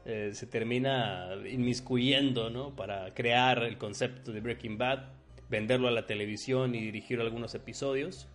eh, 0.06 0.30
se 0.34 0.46
termina 0.46 1.30
inmiscuyendo, 1.50 2.50
¿no? 2.50 2.76
Para 2.76 3.14
crear 3.14 3.62
el 3.62 3.78
concepto 3.78 4.32
de 4.32 4.40
Breaking 4.40 4.76
Bad, 4.76 5.04
venderlo 5.48 5.88
a 5.88 5.92
la 5.92 6.06
televisión 6.06 6.74
y 6.74 6.80
dirigir 6.80 7.20
algunos 7.20 7.54
episodios. 7.54 8.28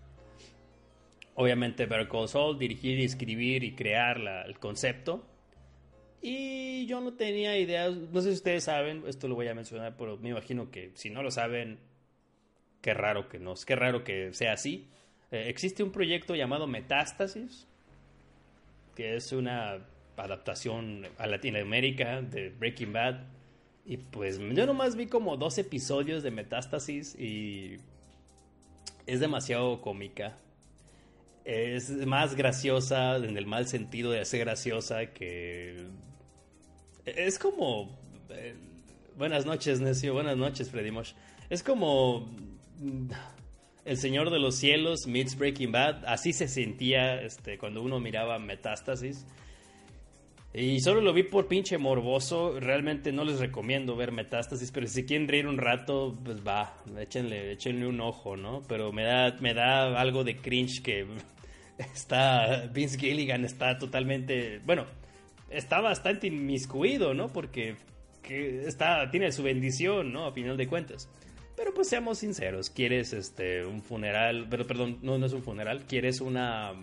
Obviamente 1.35 1.85
Better 1.85 2.09
Call 2.09 2.27
Saul, 2.27 2.57
dirigir 2.57 2.99
escribir 2.99 3.63
y 3.63 3.75
crear 3.75 4.19
el 4.47 4.57
concepto. 4.57 5.25
Y 6.21 6.85
yo 6.87 6.99
no 7.01 7.13
tenía 7.13 7.57
idea, 7.57 7.89
no 7.89 8.21
sé 8.21 8.29
si 8.29 8.35
ustedes 8.35 8.65
saben, 8.65 9.03
esto 9.07 9.27
lo 9.27 9.35
voy 9.35 9.47
a 9.47 9.53
mencionar, 9.53 9.95
pero 9.95 10.17
me 10.17 10.29
imagino 10.29 10.69
que 10.69 10.91
si 10.95 11.09
no 11.09 11.23
lo 11.23 11.31
saben, 11.31 11.79
qué 12.81 12.93
raro 12.93 13.29
que 13.29 13.39
no, 13.39 13.53
qué 13.65 13.75
raro 13.75 14.03
que 14.03 14.33
sea 14.33 14.53
así. 14.53 14.89
Eh, 15.31 15.45
existe 15.47 15.83
un 15.83 15.91
proyecto 15.91 16.35
llamado 16.35 16.67
Metástasis, 16.67 17.67
que 18.95 19.15
es 19.15 19.31
una 19.31 19.85
adaptación 20.23 21.07
a 21.17 21.27
Latinoamérica 21.27 22.21
de 22.21 22.49
Breaking 22.49 22.93
Bad. 22.93 23.23
Y 23.85 23.97
pues 23.97 24.39
yo 24.39 24.65
nomás 24.65 24.95
vi 24.95 25.07
como 25.07 25.37
dos 25.37 25.57
episodios 25.57 26.23
de 26.23 26.31
Metástasis 26.31 27.15
y 27.15 27.77
es 29.07 29.19
demasiado 29.19 29.81
cómica. 29.81 30.37
Es 31.43 31.89
más 32.05 32.35
graciosa 32.35 33.15
en 33.17 33.35
el 33.37 33.47
mal 33.47 33.67
sentido 33.67 34.11
de 34.11 34.23
ser 34.25 34.41
graciosa 34.41 35.07
que... 35.07 35.87
Es 37.05 37.39
como... 37.39 37.97
Eh, 38.29 38.53
buenas 39.17 39.45
noches, 39.47 39.81
Necio. 39.81 40.13
Buenas 40.13 40.37
noches, 40.37 40.69
Freddy 40.69 40.91
Mosh. 40.91 41.13
Es 41.49 41.63
como... 41.63 42.29
El 43.85 43.97
Señor 43.97 44.29
de 44.29 44.37
los 44.37 44.55
Cielos 44.55 45.07
meets 45.07 45.35
Breaking 45.35 45.71
Bad. 45.71 46.05
Así 46.05 46.33
se 46.33 46.47
sentía 46.47 47.19
este, 47.23 47.57
cuando 47.57 47.81
uno 47.81 47.99
miraba 47.99 48.37
Metástasis. 48.37 49.25
Y 50.53 50.79
solo 50.79 51.01
lo 51.01 51.13
vi 51.13 51.23
por 51.23 51.47
pinche 51.47 51.77
morboso. 51.77 52.59
Realmente 52.59 53.11
no 53.11 53.23
les 53.23 53.39
recomiendo 53.39 53.95
ver 53.95 54.11
Metástasis, 54.11 54.71
pero 54.71 54.87
si 54.87 55.05
quieren 55.05 55.27
reír 55.27 55.45
un 55.45 55.59
rato, 55.59 56.17
pues 56.23 56.45
va, 56.45 56.75
échenle, 56.99 57.51
échenle 57.51 57.85
un 57.85 58.01
ojo, 58.01 58.35
¿no? 58.35 58.63
Pero 58.67 58.91
me 58.91 59.03
da, 59.03 59.35
me 59.39 59.53
da 59.53 59.99
algo 59.99 60.23
de 60.23 60.37
cringe 60.37 60.81
que 60.81 61.05
está. 61.77 62.67
Vince 62.73 62.97
Gilligan 62.97 63.45
está 63.45 63.77
totalmente. 63.77 64.59
Bueno, 64.65 64.85
está 65.49 65.81
bastante 65.81 66.27
inmiscuido, 66.27 67.13
¿no? 67.13 67.27
Porque 67.27 67.75
está, 68.27 69.09
tiene 69.11 69.31
su 69.31 69.43
bendición, 69.43 70.11
¿no? 70.11 70.25
A 70.25 70.31
final 70.31 70.57
de 70.57 70.67
cuentas. 70.67 71.09
Pero 71.55 71.73
pues 71.73 71.89
seamos 71.89 72.19
sinceros, 72.19 72.69
quieres 72.69 73.11
este 73.11 73.65
un 73.65 73.81
funeral, 73.81 74.47
pero 74.49 74.65
perdón, 74.65 74.99
no, 75.01 75.17
no 75.17 75.25
es 75.25 75.33
un 75.33 75.43
funeral, 75.43 75.83
quieres 75.85 76.21
una 76.21 76.73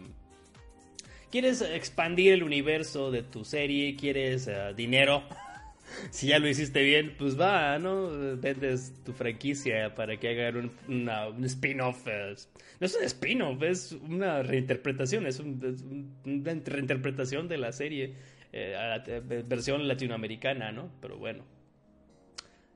quieres 1.30 1.60
expandir 1.62 2.32
el 2.32 2.42
universo 2.42 3.10
de 3.10 3.22
tu 3.22 3.44
serie, 3.44 3.96
quieres 3.96 4.48
eh, 4.48 4.72
dinero. 4.76 5.22
si 6.10 6.28
ya 6.28 6.38
lo 6.38 6.48
hiciste 6.48 6.82
bien, 6.82 7.14
pues 7.18 7.38
va, 7.38 7.78
¿no? 7.78 8.36
Vendes 8.36 8.92
tu 9.04 9.12
franquicia 9.12 9.94
para 9.94 10.18
que 10.18 10.28
hagan 10.28 10.72
un, 10.88 11.44
spin-off. 11.44 12.06
Eh, 12.06 12.34
no 12.80 12.86
es 12.86 12.94
un 12.94 13.04
spin-off, 13.04 13.62
es 13.62 13.92
una 13.92 14.42
reinterpretación, 14.42 15.26
es, 15.26 15.40
una 15.40 16.54
reinterpretación 16.64 17.48
de 17.48 17.58
la 17.58 17.72
serie, 17.72 18.14
eh, 18.52 19.22
versión 19.46 19.86
latinoamericana, 19.86 20.72
¿no? 20.72 20.90
Pero 21.00 21.18
bueno. 21.18 21.44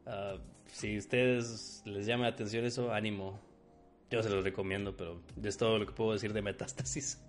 Ah, 0.07 0.37
si 0.67 0.97
a 0.97 0.99
ustedes 0.99 1.83
les 1.85 2.07
llama 2.07 2.25
la 2.25 2.31
atención 2.31 2.65
eso, 2.65 2.93
ánimo. 2.93 3.41
Yo 4.11 4.23
se 4.23 4.29
los 4.29 4.43
recomiendo, 4.43 4.97
pero 4.97 5.23
es 5.43 5.57
todo 5.57 5.79
lo 5.79 5.87
que 5.87 5.93
puedo 5.93 6.13
decir 6.13 6.33
de 6.33 6.43
Metástasis. 6.43 7.23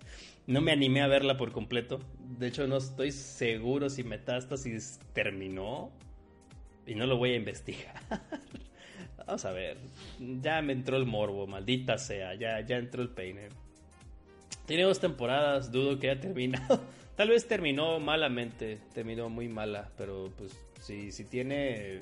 No 0.46 0.60
me 0.60 0.72
animé 0.72 1.02
a 1.02 1.06
verla 1.06 1.36
por 1.36 1.52
completo. 1.52 2.00
De 2.18 2.48
hecho, 2.48 2.66
no 2.66 2.78
estoy 2.78 3.12
seguro 3.12 3.88
si 3.88 4.02
Metástasis 4.02 4.98
terminó. 5.12 5.92
Y 6.86 6.94
no 6.96 7.06
lo 7.06 7.16
voy 7.16 7.32
a 7.32 7.36
investigar. 7.36 7.94
Vamos 9.26 9.44
a 9.44 9.52
ver. 9.52 9.78
Ya 10.18 10.60
me 10.62 10.72
entró 10.72 10.96
el 10.96 11.06
morbo, 11.06 11.46
maldita 11.46 11.96
sea. 11.98 12.34
Ya, 12.34 12.60
ya 12.60 12.76
entró 12.78 13.02
el 13.02 13.10
peine. 13.10 13.50
Tiene 14.66 14.82
dos 14.82 14.98
temporadas, 14.98 15.70
dudo 15.70 15.98
que 15.98 16.10
haya 16.10 16.20
terminado. 16.20 16.82
Tal 17.16 17.28
vez 17.28 17.46
terminó 17.46 18.00
malamente. 18.00 18.78
Terminó 18.92 19.28
muy 19.28 19.48
mala. 19.48 19.92
Pero 19.96 20.32
pues 20.36 20.58
si, 20.80 21.12
si 21.12 21.24
tiene... 21.24 22.00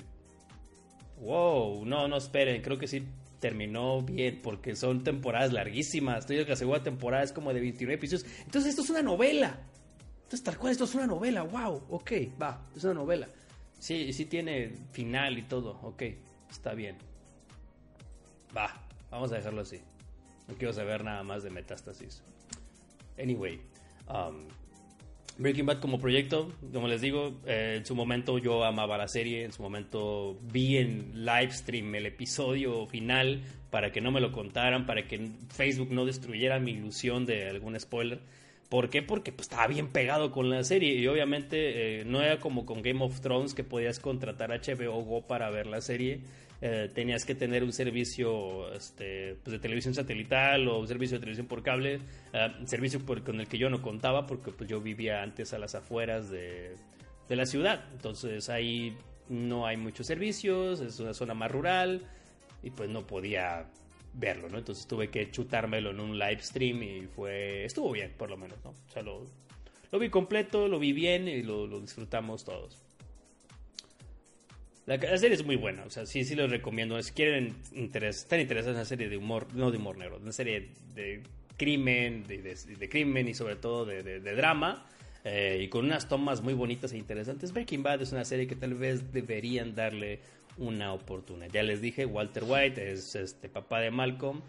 Wow, 1.19 1.85
no, 1.85 2.07
no 2.07 2.17
esperen. 2.17 2.63
Creo 2.63 2.79
que 2.79 2.87
sí 2.87 3.03
terminó 3.41 4.01
bien 4.03 4.39
porque 4.41 4.75
son 4.75 5.03
temporadas 5.03 5.51
larguísimas. 5.51 6.19
Estoy 6.19 6.45
que 6.45 6.51
la 6.51 6.55
segunda 6.55 6.83
temporada 6.83 7.23
es 7.23 7.33
como 7.33 7.53
de 7.53 7.59
29 7.59 7.95
episodios. 7.95 8.25
Entonces 8.45 8.69
esto 8.69 8.83
es 8.83 8.89
una 8.91 9.01
novela. 9.01 9.59
Entonces 10.23 10.43
tal 10.43 10.57
cual 10.57 10.71
esto 10.71 10.85
es 10.85 10.95
una 10.95 11.07
novela. 11.07 11.41
Wow, 11.41 11.87
ok, 11.89 12.11
va, 12.41 12.63
es 12.73 12.83
una 12.85 12.93
novela. 12.93 13.27
Sí, 13.79 14.13
sí 14.13 14.25
tiene 14.27 14.71
final 14.91 15.37
y 15.39 15.41
todo. 15.41 15.79
Ok, 15.81 16.03
está 16.49 16.73
bien. 16.73 16.95
Va, 18.55 18.71
vamos 19.09 19.31
a 19.31 19.35
dejarlo 19.35 19.61
así. 19.61 19.81
No 20.47 20.55
quiero 20.55 20.71
saber 20.71 21.03
nada 21.03 21.23
más 21.23 21.43
de 21.43 21.49
Metástasis. 21.49 22.23
Anyway, 23.17 23.59
um, 24.07 24.47
Breaking 25.37 25.65
Bad 25.65 25.79
como 25.79 25.99
proyecto, 25.99 26.51
como 26.73 26.87
les 26.87 27.01
digo, 27.01 27.33
eh, 27.45 27.75
en 27.77 27.85
su 27.85 27.95
momento 27.95 28.37
yo 28.37 28.63
amaba 28.63 28.97
la 28.97 29.07
serie, 29.07 29.43
en 29.43 29.51
su 29.51 29.63
momento 29.63 30.37
vi 30.51 30.77
en 30.77 31.25
live 31.25 31.51
stream 31.51 31.95
el 31.95 32.05
episodio 32.05 32.85
final 32.87 33.41
para 33.69 33.91
que 33.91 34.01
no 34.01 34.11
me 34.11 34.21
lo 34.21 34.31
contaran, 34.31 34.85
para 34.85 35.07
que 35.07 35.29
Facebook 35.49 35.89
no 35.91 36.05
destruyera 36.05 36.59
mi 36.59 36.71
ilusión 36.71 37.25
de 37.25 37.49
algún 37.49 37.79
spoiler. 37.79 38.19
¿Por 38.69 38.89
qué? 38.89 39.01
Porque 39.01 39.31
pues, 39.31 39.47
estaba 39.49 39.67
bien 39.67 39.87
pegado 39.89 40.31
con 40.31 40.49
la 40.49 40.63
serie 40.63 40.95
y 40.95 41.07
obviamente 41.07 42.01
eh, 42.01 42.05
no 42.05 42.21
era 42.21 42.39
como 42.39 42.65
con 42.65 42.81
Game 42.81 43.03
of 43.03 43.19
Thrones 43.19 43.53
que 43.53 43.63
podías 43.63 43.99
contratar 43.99 44.49
HBO 44.49 45.01
Go 45.03 45.27
para 45.27 45.49
ver 45.49 45.67
la 45.67 45.81
serie. 45.81 46.21
Eh, 46.63 46.91
tenías 46.93 47.25
que 47.25 47.33
tener 47.33 47.63
un 47.63 47.73
servicio 47.73 48.71
este, 48.73 49.35
pues, 49.43 49.53
de 49.53 49.59
televisión 49.59 49.95
satelital 49.95 50.67
o 50.67 50.79
un 50.79 50.87
servicio 50.87 51.17
de 51.17 51.21
televisión 51.21 51.47
por 51.47 51.63
cable, 51.63 51.97
uh, 51.97 52.67
servicio 52.67 53.03
con 53.03 53.39
el 53.39 53.47
que 53.47 53.57
yo 53.57 53.69
no 53.71 53.81
contaba 53.81 54.27
porque 54.27 54.51
pues, 54.51 54.69
yo 54.69 54.79
vivía 54.79 55.23
antes 55.23 55.53
a 55.53 55.57
las 55.57 55.73
afueras 55.73 56.29
de, 56.29 56.75
de 57.27 57.35
la 57.35 57.47
ciudad. 57.47 57.83
Entonces 57.93 58.47
ahí 58.49 58.95
no 59.27 59.65
hay 59.65 59.77
muchos 59.77 60.05
servicios, 60.05 60.81
es 60.81 60.99
una 60.99 61.15
zona 61.15 61.33
más 61.33 61.49
rural 61.49 62.03
y 62.61 62.69
pues 62.69 62.89
no 62.89 63.07
podía 63.07 63.65
verlo, 64.13 64.49
¿no? 64.49 64.59
Entonces 64.59 64.85
tuve 64.85 65.09
que 65.09 65.31
chutármelo 65.31 65.89
en 65.89 65.99
un 65.99 66.19
live 66.19 66.41
stream 66.43 66.83
y 66.83 67.07
fue, 67.07 67.65
estuvo 67.65 67.91
bien, 67.91 68.13
por 68.17 68.29
lo 68.29 68.37
menos, 68.37 68.63
¿no? 68.63 68.69
O 68.69 68.91
sea, 68.91 69.01
lo, 69.01 69.25
lo 69.91 69.97
vi 69.97 70.09
completo, 70.09 70.67
lo 70.67 70.77
vi 70.77 70.93
bien 70.93 71.27
y 71.27 71.41
lo, 71.41 71.65
lo 71.65 71.79
disfrutamos 71.79 72.43
todos. 72.43 72.77
La, 74.85 74.97
serie 75.17 75.35
es 75.35 75.45
muy 75.45 75.55
buena, 75.55 75.83
o 75.83 75.89
sea, 75.89 76.05
sí, 76.05 76.23
sí 76.25 76.35
lo 76.35 76.47
recomiendo. 76.47 77.01
Si 77.01 77.13
quieren 77.13 77.55
interes, 77.73 78.17
están 78.17 78.39
interesados 78.39 78.75
en 78.75 78.79
una 78.79 78.85
serie 78.85 79.09
de 79.09 79.17
humor, 79.17 79.47
no 79.53 79.71
de 79.71 79.77
humor 79.77 79.97
negro, 79.97 80.17
una 80.17 80.31
serie 80.31 80.69
de 80.95 81.21
crimen, 81.55 82.25
de, 82.25 82.89
crimen 82.89 83.27
y 83.27 83.33
sobre 83.33 83.55
todo 83.55 83.85
de, 83.85 84.01
de 84.01 84.35
drama, 84.35 84.85
eh, 85.23 85.59
y 85.61 85.67
con 85.67 85.85
unas 85.85 86.07
tomas 86.07 86.41
muy 86.41 86.53
bonitas 86.53 86.93
e 86.93 86.97
interesantes. 86.97 87.53
Breaking 87.53 87.83
Bad 87.83 88.01
es 88.01 88.11
una 88.11 88.25
serie 88.25 88.47
que 88.47 88.55
tal 88.55 88.73
vez 88.73 89.11
deberían 89.11 89.75
darle 89.75 90.19
una 90.57 90.93
oportunidad. 90.93 91.51
Ya 91.51 91.63
les 91.63 91.81
dije, 91.81 92.05
Walter 92.05 92.43
White 92.43 92.91
es 92.91 93.15
este 93.15 93.49
papá 93.49 93.79
de 93.79 93.91
Malcolm, 93.91 94.41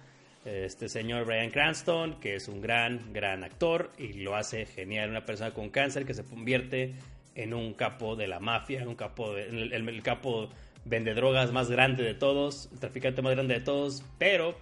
este 0.44 0.88
señor 0.88 1.26
Brian 1.26 1.50
Cranston, 1.50 2.18
que 2.20 2.34
es 2.34 2.48
un 2.48 2.60
gran, 2.60 3.12
gran 3.12 3.44
actor 3.44 3.92
y 3.98 4.14
lo 4.14 4.34
hace 4.34 4.66
genial. 4.66 5.10
Una 5.10 5.24
persona 5.24 5.52
con 5.52 5.70
cáncer 5.70 6.04
que 6.04 6.14
se 6.14 6.24
convierte 6.24 6.94
en 7.34 7.54
un 7.54 7.74
capo 7.74 8.16
de 8.16 8.26
la 8.26 8.40
mafia, 8.40 8.86
un 8.86 8.94
capo 8.94 9.34
de, 9.34 9.48
el, 9.48 10.02
capo 10.02 10.48
vende 10.84 11.14
drogas 11.14 11.52
más 11.52 11.70
grande 11.70 12.02
de 12.02 12.14
todos, 12.14 12.68
el 12.72 12.80
traficante 12.80 13.22
más 13.22 13.32
grande 13.34 13.54
de 13.54 13.60
todos, 13.60 14.04
pero 14.18 14.56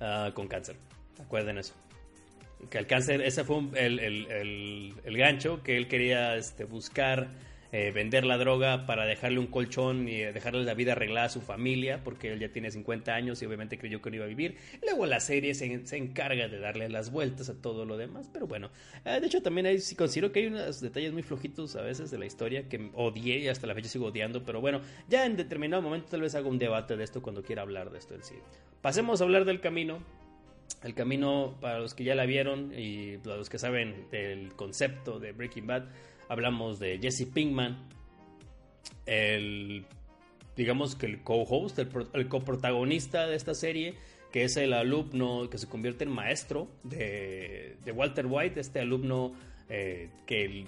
ah, 0.00 0.30
con 0.34 0.48
cáncer. 0.48 0.76
Acuerden 1.20 1.58
eso. 1.58 1.74
Que 2.70 2.78
el 2.78 2.86
cáncer, 2.86 3.20
ese 3.22 3.44
fue 3.44 3.58
el, 3.74 3.98
el, 3.98 5.16
gancho 5.16 5.62
que 5.62 5.76
él 5.76 5.88
quería 5.88 6.36
este, 6.36 6.64
buscar 6.64 7.28
eh, 7.72 7.90
vender 7.90 8.26
la 8.26 8.36
droga 8.36 8.84
para 8.84 9.06
dejarle 9.06 9.38
un 9.38 9.46
colchón 9.46 10.06
y 10.06 10.20
eh, 10.20 10.32
dejarle 10.34 10.62
la 10.62 10.74
vida 10.74 10.92
arreglada 10.92 11.28
a 11.28 11.30
su 11.30 11.40
familia, 11.40 12.04
porque 12.04 12.30
él 12.30 12.38
ya 12.38 12.50
tiene 12.50 12.70
50 12.70 13.14
años 13.14 13.40
y 13.40 13.46
obviamente 13.46 13.78
creyó 13.78 14.02
que 14.02 14.10
no 14.10 14.16
iba 14.16 14.26
a 14.26 14.28
vivir. 14.28 14.58
Luego 14.82 15.06
la 15.06 15.20
serie 15.20 15.54
se, 15.54 15.64
encarga 15.96 16.48
de 16.48 16.58
darle 16.58 16.90
las 16.90 17.10
vueltas 17.10 17.48
a 17.48 17.54
todo 17.54 17.86
lo 17.86 17.96
demás, 17.96 18.28
pero 18.30 18.46
bueno, 18.46 18.70
eh, 19.06 19.18
de 19.18 19.26
hecho 19.26 19.40
también 19.40 19.64
hay, 19.64 19.78
considero 19.96 20.32
que 20.32 20.40
hay 20.40 20.46
unos 20.48 20.82
detalles 20.82 21.14
muy 21.14 21.22
flojitos 21.22 21.74
a 21.76 21.80
veces 21.80 22.10
de 22.10 22.18
la 22.18 22.26
historia 22.26 22.68
que 22.68 22.90
odié 22.92 23.38
y 23.38 23.48
hasta 23.48 23.66
la 23.66 23.74
fecha 23.74 23.88
sigo 23.88 24.08
odiando, 24.08 24.44
pero 24.44 24.60
bueno, 24.60 24.82
ya 25.08 25.24
en 25.24 25.38
determinado 25.38 25.80
momento 25.80 26.08
tal 26.10 26.20
vez 26.20 26.34
haga 26.34 26.48
un 26.48 26.58
debate 26.58 26.98
de 26.98 27.04
esto 27.04 27.22
cuando 27.22 27.42
quiera 27.42 27.62
hablar 27.62 27.90
de 27.90 27.98
esto 27.98 28.14
en 28.14 28.22
sí. 28.22 28.34
Pasemos 28.82 29.22
a 29.22 29.24
hablar 29.24 29.46
del 29.46 29.60
camino. 29.60 30.00
El 30.82 30.94
camino, 30.94 31.56
para 31.60 31.78
los 31.78 31.94
que 31.94 32.02
ya 32.02 32.14
la 32.14 32.26
vieron 32.26 32.72
y 32.76 33.18
para 33.18 33.36
los 33.36 33.48
que 33.48 33.58
saben 33.58 34.08
del 34.10 34.52
concepto 34.54 35.20
de 35.20 35.30
Breaking 35.32 35.66
Bad, 35.66 35.84
hablamos 36.32 36.78
de 36.78 36.98
Jesse 36.98 37.26
Pinkman, 37.26 37.76
el, 39.04 39.84
digamos 40.56 40.96
que 40.96 41.04
el 41.04 41.22
co-host, 41.22 41.78
el, 41.78 42.28
coprotagonista 42.28 43.26
de 43.26 43.36
esta 43.36 43.54
serie, 43.54 43.96
que 44.32 44.44
es 44.44 44.56
el 44.56 44.72
alumno 44.72 45.50
que 45.50 45.58
se 45.58 45.68
convierte 45.68 46.04
en 46.04 46.10
maestro 46.10 46.68
de, 46.84 47.76
Walter 47.94 48.24
White, 48.26 48.60
este 48.60 48.80
alumno 48.80 49.34
eh, 49.68 50.08
que 50.24 50.64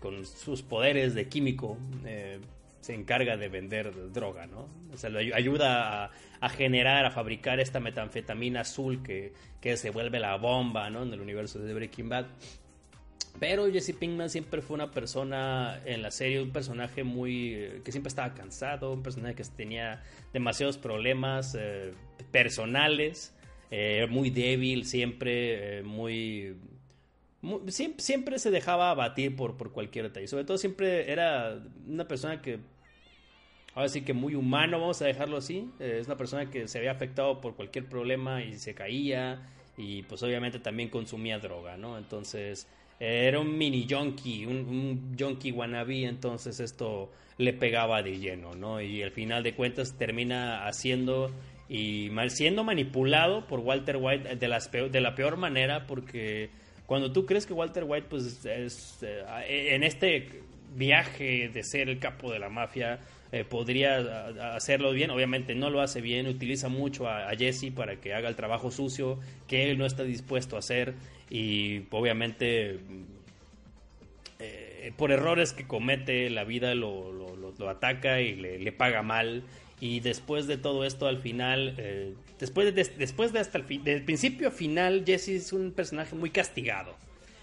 con 0.00 0.26
sus 0.26 0.62
poderes 0.62 1.14
de 1.14 1.28
químico 1.28 1.78
eh, 2.04 2.40
se 2.80 2.92
encarga 2.92 3.36
de 3.36 3.48
vender 3.48 4.12
droga, 4.12 4.48
¿no? 4.48 4.68
O 4.92 4.96
sea, 4.96 5.10
ayuda 5.10 6.10
a, 6.40 6.48
generar, 6.48 7.06
a 7.06 7.12
fabricar 7.12 7.60
esta 7.60 7.78
metanfetamina 7.78 8.62
azul 8.62 9.00
que, 9.00 9.32
que 9.60 9.76
se 9.76 9.90
vuelve 9.90 10.18
la 10.18 10.36
bomba, 10.36 10.90
¿no? 10.90 11.04
En 11.04 11.12
el 11.12 11.20
universo 11.20 11.60
de 11.60 11.72
Breaking 11.72 12.08
Bad. 12.08 12.26
Pero 13.40 13.70
Jesse 13.70 13.92
Pinkman 13.92 14.30
siempre 14.30 14.62
fue 14.62 14.74
una 14.74 14.90
persona 14.92 15.80
en 15.84 16.02
la 16.02 16.10
serie, 16.10 16.40
un 16.40 16.52
personaje 16.52 17.02
muy 17.02 17.80
que 17.84 17.90
siempre 17.90 18.08
estaba 18.08 18.32
cansado, 18.32 18.92
un 18.92 19.02
personaje 19.02 19.34
que 19.34 19.44
tenía 19.44 20.02
demasiados 20.32 20.78
problemas 20.78 21.56
eh, 21.58 21.90
personales, 22.30 23.34
eh, 23.70 24.06
muy 24.08 24.30
débil 24.30 24.84
siempre, 24.84 25.78
eh, 25.78 25.82
muy 25.82 26.56
siempre, 27.68 28.38
se 28.38 28.50
dejaba 28.50 28.90
abatir 28.90 29.34
por, 29.36 29.56
por 29.56 29.72
cualquier 29.72 30.06
detalle. 30.06 30.28
Sobre 30.28 30.44
todo 30.44 30.56
siempre 30.56 31.10
era 31.10 31.60
una 31.86 32.06
persona 32.06 32.40
que, 32.40 32.60
ahora 33.74 33.88
sí 33.88 34.02
que 34.02 34.12
muy 34.12 34.34
humano, 34.34 34.80
vamos 34.80 35.02
a 35.02 35.06
dejarlo 35.06 35.36
así. 35.36 35.70
Es 35.80 36.06
una 36.06 36.16
persona 36.16 36.50
que 36.50 36.68
se 36.68 36.78
había 36.78 36.92
afectado 36.92 37.40
por 37.40 37.56
cualquier 37.56 37.86
problema 37.86 38.42
y 38.42 38.56
se 38.58 38.74
caía 38.74 39.50
y 39.76 40.04
pues 40.04 40.22
obviamente 40.22 40.60
también 40.60 40.88
consumía 40.88 41.38
droga, 41.38 41.76
¿no? 41.76 41.98
Entonces 41.98 42.68
era 43.00 43.40
un 43.40 43.56
mini 43.56 43.86
junkie, 43.88 44.46
un, 44.46 45.16
un 45.18 45.54
wannabe, 45.54 46.04
entonces 46.04 46.60
esto 46.60 47.10
le 47.38 47.52
pegaba 47.52 48.02
de 48.02 48.18
lleno, 48.18 48.54
¿no? 48.54 48.80
Y 48.80 49.02
al 49.02 49.10
final 49.10 49.42
de 49.42 49.54
cuentas 49.54 49.96
termina 49.98 50.66
haciendo 50.66 51.30
y 51.68 52.10
siendo 52.28 52.62
manipulado 52.62 53.46
por 53.46 53.60
Walter 53.60 53.96
White 53.96 54.36
de, 54.36 55.00
la 55.00 55.14
peor 55.14 55.36
manera 55.36 55.86
porque 55.86 56.50
cuando 56.86 57.10
tú 57.10 57.24
crees 57.24 57.46
que 57.46 57.54
Walter 57.54 57.84
White 57.84 58.06
pues 58.10 58.44
es 58.44 59.02
eh, 59.02 59.74
en 59.74 59.82
este 59.82 60.42
viaje 60.74 61.48
de 61.48 61.62
ser 61.62 61.88
el 61.88 61.98
capo 61.98 62.30
de 62.30 62.38
la 62.38 62.50
mafia 62.50 63.00
eh, 63.32 63.44
podría 63.44 64.26
hacerlo 64.54 64.92
bien, 64.92 65.10
obviamente 65.10 65.54
no 65.54 65.70
lo 65.70 65.80
hace 65.80 66.00
bien, 66.00 66.28
utiliza 66.28 66.68
mucho 66.68 67.08
a, 67.08 67.30
Jesse 67.36 67.72
para 67.74 67.96
que 67.96 68.14
haga 68.14 68.28
el 68.28 68.36
trabajo 68.36 68.70
sucio 68.70 69.18
que 69.48 69.68
él 69.68 69.78
no 69.78 69.86
está 69.86 70.04
dispuesto 70.04 70.56
a 70.56 70.60
hacer 70.60 70.94
y 71.30 71.82
obviamente 71.90 72.78
eh, 74.38 74.92
por 74.96 75.10
errores 75.10 75.52
que 75.52 75.66
comete 75.66 76.28
la 76.30 76.44
vida 76.44 76.74
lo, 76.74 77.22
ataca 77.68 78.20
y 78.20 78.34
le, 78.34 78.72
paga 78.72 79.02
mal 79.02 79.44
y 79.80 80.00
después 80.00 80.46
de 80.46 80.58
todo 80.58 80.84
esto 80.84 81.06
al 81.06 81.18
final 81.18 81.74
eh, 81.78 82.12
después 82.38 82.74
de, 82.74 82.84
después 82.84 83.32
de 83.32 83.38
hasta 83.38 83.58
el 83.58 83.64
principio 84.04 84.48
a 84.48 84.50
final 84.50 85.04
Jesse 85.06 85.28
es 85.28 85.52
un 85.52 85.72
personaje 85.72 86.14
muy 86.14 86.30
castigado 86.30 86.94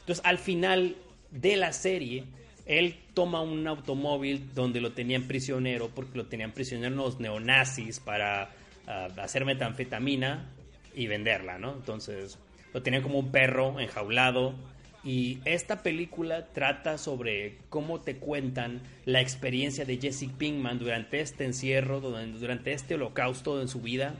entonces 0.01 0.23
al 0.25 0.37
final 0.37 0.95
de 1.31 1.55
la 1.57 1.73
serie 1.73 2.25
él 2.65 2.95
toma 3.13 3.41
un 3.41 3.67
automóvil 3.67 4.53
donde 4.53 4.81
lo 4.81 4.93
tenían 4.93 5.23
prisionero, 5.23 5.89
porque 5.89 6.17
lo 6.17 6.27
tenían 6.27 6.51
prisionero 6.51 6.95
los 6.95 7.19
neonazis 7.19 7.99
para 7.99 8.51
ah, 8.87 9.07
hacer 9.17 9.45
metanfetamina 9.45 10.49
y 10.95 11.07
venderla, 11.07 11.57
¿no? 11.57 11.73
Entonces 11.73 12.37
lo 12.73 12.81
tenían 12.81 13.03
como 13.03 13.19
un 13.19 13.31
perro 13.31 13.79
enjaulado. 13.79 14.55
Y 15.03 15.39
esta 15.45 15.81
película 15.81 16.47
trata 16.53 16.97
sobre 16.97 17.57
cómo 17.69 18.01
te 18.01 18.17
cuentan 18.17 18.81
la 19.05 19.19
experiencia 19.19 19.83
de 19.83 19.97
Jesse 19.97 20.27
Pinkman 20.37 20.77
durante 20.77 21.21
este 21.21 21.45
encierro, 21.45 21.99
durante 22.01 22.73
este 22.73 22.95
holocausto 22.95 23.61
en 23.61 23.67
su 23.67 23.81
vida 23.81 24.13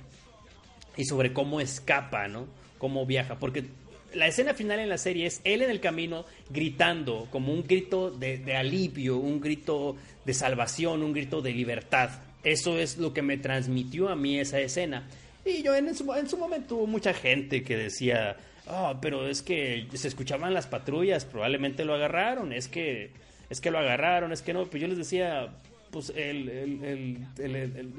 y 0.98 1.06
sobre 1.06 1.34
cómo 1.34 1.62
escapa, 1.62 2.28
¿no? 2.28 2.48
Cómo 2.80 3.06
viaja. 3.06 3.38
Porque 3.38 3.66
la 4.14 4.28
escena 4.28 4.54
final 4.54 4.80
en 4.80 4.90
la 4.90 4.98
serie 4.98 5.26
es 5.26 5.42
él 5.44 5.62
en 5.62 5.70
el 5.70 5.80
camino 5.80 6.26
gritando 6.50 7.28
como 7.32 7.54
un 7.54 7.64
grito 7.64 8.12
de, 8.12 8.56
alivio, 8.56 9.18
un 9.18 9.40
grito 9.40 9.96
de 10.26 10.34
salvación, 10.34 11.04
un 11.04 11.14
grito 11.14 11.42
de 11.42 11.54
libertad. 11.54 12.10
Eso 12.44 12.80
es 12.80 12.98
lo 12.98 13.14
que 13.14 13.22
me 13.22 13.38
transmitió 13.38 14.10
a 14.10 14.16
mí 14.16 14.40
esa 14.40 14.60
escena. 14.60 15.08
Y 15.46 15.64
yo 15.64 15.76
en 15.76 15.94
su, 15.96 16.14
en 16.14 16.30
su 16.30 16.38
momento 16.38 16.76
hubo 16.76 16.88
mucha 16.88 17.14
gente 17.14 17.64
que 17.64 17.76
decía, 17.76 18.38
oh, 18.68 18.98
pero 19.02 19.28
es 19.28 19.42
que 19.42 19.88
se 19.94 20.08
escuchaban 20.08 20.54
las 20.54 20.68
patrullas, 20.68 21.26
probablemente 21.26 21.86
lo 21.86 21.96
agarraron, 21.96 22.54
es 22.54 22.68
que, 22.68 23.12
es 23.50 23.60
que 23.62 23.72
lo 23.72 23.80
agarraron, 23.80 24.32
es 24.32 24.42
que 24.42 24.54
no. 24.54 24.66
Pues 24.66 24.82
yo 24.82 24.88
les 24.88 24.98
decía, 24.98 25.54
pues 25.92 26.12
el, 26.16 27.26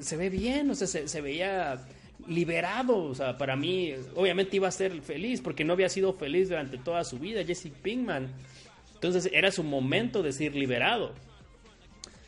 se 0.01 0.17
ve 0.17 0.31
bien, 0.31 0.71
o 0.71 0.75
sea, 0.75 0.87
se, 0.87 1.21
veía 1.21 1.85
liberado. 2.27 3.05
O 3.05 3.15
sea, 3.15 3.37
para 3.37 3.57
mí, 3.57 3.93
obviamente 4.15 4.57
iba 4.57 4.69
a 4.69 4.73
ser 4.73 5.01
feliz 5.03 5.41
porque 5.41 5.65
no 5.65 5.73
había 5.73 5.89
sido 5.89 6.13
feliz 6.15 6.49
durante 6.49 6.79
toda 6.79 7.05
su 7.05 7.19
vida, 7.19 7.45
Jesse 7.45 7.71
Pinkman. 7.83 8.33
Entonces 8.95 9.29
era 9.33 9.51
su 9.51 9.65
momento 9.65 10.23
de 10.23 10.33
ser 10.33 10.55
liberado. 10.55 11.13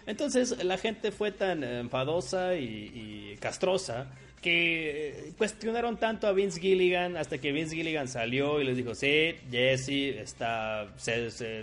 Entonces 0.07 0.63
la 0.63 0.77
gente 0.77 1.13
fue 1.13 1.31
tan 1.33 1.65
enfadosa 1.65 2.57
y, 2.57 3.37
castrosa 3.41 4.11
que 4.45 5.33
cuestionaron 5.39 5.97
tanto 5.97 6.27
a 6.27 6.33
Vince 6.33 6.61
Gilligan 6.61 7.17
hasta 7.17 7.39
que 7.39 7.51
Vince 7.51 7.75
Gilligan 7.75 8.09
salió 8.09 8.61
y 8.61 8.65
les 8.65 8.77
dijo, 8.77 8.95
sí, 8.95 9.37
Jesse 9.51 10.19
está, 10.19 10.93
Jesse 10.99 11.55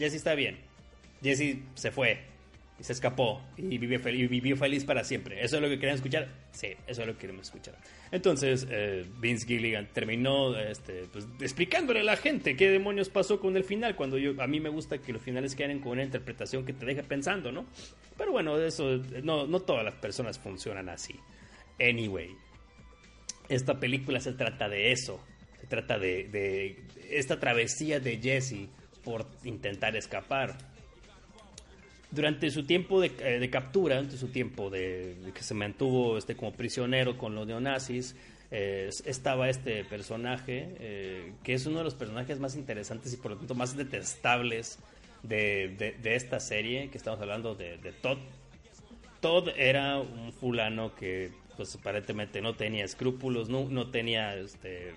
está 0.00 0.34
bien. 0.34 0.58
Jesse 1.22 1.58
se 1.74 1.92
fue 1.92 2.18
y 2.80 2.82
se 2.82 2.94
escapó 2.94 3.40
y 3.56 3.78
vivió, 3.78 4.00
feliz, 4.00 4.28
vivió 4.28 4.56
feliz 4.56 4.84
para 4.84 5.04
siempre. 5.04 5.44
¿Eso 5.44 5.54
es 5.54 5.62
lo 5.62 5.68
que 5.68 5.76
querían 5.78 5.94
escuchar? 5.94 6.26
Sí, 6.50 6.72
eso 6.88 7.02
es 7.02 7.06
lo 7.06 7.12
que 7.12 7.20
queremos 7.20 7.46
escuchar. 7.46 7.76
Entonces, 8.10 8.66
eh, 8.68 9.06
Vince 9.20 9.46
Gilligan 9.46 9.86
terminó 9.92 10.58
este, 10.58 11.04
pues, 11.12 11.28
explicándole 11.40 12.00
a 12.00 12.04
la 12.04 12.16
gente 12.16 12.56
qué 12.56 12.70
demonios 12.70 13.08
pasó 13.08 13.38
con 13.38 13.56
el 13.56 13.62
final, 13.62 13.94
cuando 13.94 14.18
yo, 14.18 14.32
a 14.42 14.48
mí 14.48 14.58
me 14.58 14.68
gusta 14.68 14.98
que 14.98 15.12
los 15.12 15.22
finales 15.22 15.54
queden 15.54 15.78
con 15.78 15.92
una 15.92 16.02
interpretación 16.02 16.66
que 16.66 16.72
te 16.72 16.86
deje 16.86 17.04
pensando, 17.04 17.52
¿no? 17.52 17.66
Pero 18.18 18.32
bueno, 18.32 18.58
eso, 18.58 19.00
no, 19.22 19.46
no 19.46 19.60
todas 19.60 19.84
las 19.84 19.94
personas 19.94 20.40
funcionan 20.40 20.88
así. 20.88 21.14
Anyway, 21.80 22.36
esta 23.48 23.80
película 23.80 24.20
se 24.20 24.32
trata 24.32 24.68
de 24.68 24.92
eso, 24.92 25.20
se 25.60 25.66
trata 25.66 25.98
de, 25.98 26.76
esta 27.10 27.40
travesía 27.40 27.98
de 27.98 28.18
Jesse 28.18 28.68
por 29.02 29.26
intentar 29.44 29.96
escapar 29.96 30.56
durante 32.10 32.50
su 32.50 32.64
tiempo 32.64 33.00
de, 33.00 33.12
eh, 33.18 33.50
captura, 33.50 33.96
durante 33.96 34.16
su 34.16 34.28
tiempo 34.28 34.68
de, 34.68 35.16
que 35.34 35.42
se 35.42 35.54
mantuvo 35.54 36.18
este, 36.18 36.36
como 36.36 36.52
prisionero 36.52 37.16
con 37.16 37.34
los 37.34 37.46
neonazis, 37.46 38.16
eh, 38.52 38.90
estaba 39.04 39.48
este 39.48 39.84
personaje, 39.84 40.74
eh, 40.80 41.32
que 41.44 41.54
es 41.54 41.66
uno 41.66 41.78
de 41.78 41.84
los 41.84 41.94
personajes 41.94 42.40
más 42.40 42.56
interesantes 42.56 43.14
y 43.14 43.16
por 43.16 43.32
lo 43.32 43.36
tanto 43.38 43.54
más 43.54 43.76
detestables 43.76 44.78
de, 45.22 45.96
esta 46.04 46.40
serie, 46.40 46.90
que 46.90 46.98
estamos 46.98 47.20
hablando 47.20 47.54
de, 47.54 47.78
Todd. 48.00 48.18
Todd 49.20 49.50
era 49.56 49.98
un 49.98 50.32
fulano 50.32 50.94
que 50.94 51.30
pues 51.60 51.74
aparentemente 51.74 52.40
no 52.40 52.54
tenía 52.54 52.86
escrúpulos, 52.86 53.50
no, 53.50 53.68
no 53.68 53.88
tenía, 53.90 54.34
este, 54.34 54.94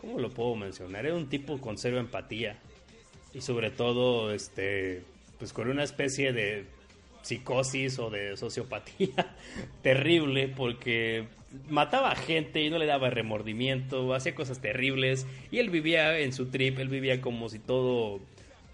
¿cómo 0.00 0.18
lo 0.18 0.30
puedo 0.30 0.56
mencionar? 0.56 1.06
Era 1.06 1.14
un 1.14 1.28
tipo 1.28 1.60
con 1.60 1.78
cero 1.78 2.00
empatía 2.00 2.58
y 3.32 3.42
sobre 3.42 3.70
todo, 3.70 4.32
este, 4.32 5.04
pues 5.38 5.52
con 5.52 5.70
una 5.70 5.84
especie 5.84 6.32
de 6.32 6.64
psicosis 7.22 8.00
o 8.00 8.10
de 8.10 8.36
sociopatía 8.36 9.36
terrible 9.82 10.48
porque 10.48 11.28
mataba 11.68 12.10
a 12.10 12.16
gente 12.16 12.64
y 12.64 12.68
no 12.68 12.78
le 12.78 12.86
daba 12.86 13.08
remordimiento, 13.10 14.14
hacía 14.14 14.34
cosas 14.34 14.60
terribles 14.60 15.28
y 15.52 15.60
él 15.60 15.70
vivía 15.70 16.18
en 16.18 16.32
su 16.32 16.46
trip, 16.46 16.80
él 16.80 16.88
vivía 16.88 17.20
como 17.20 17.48
si 17.48 17.60
todo, 17.60 18.18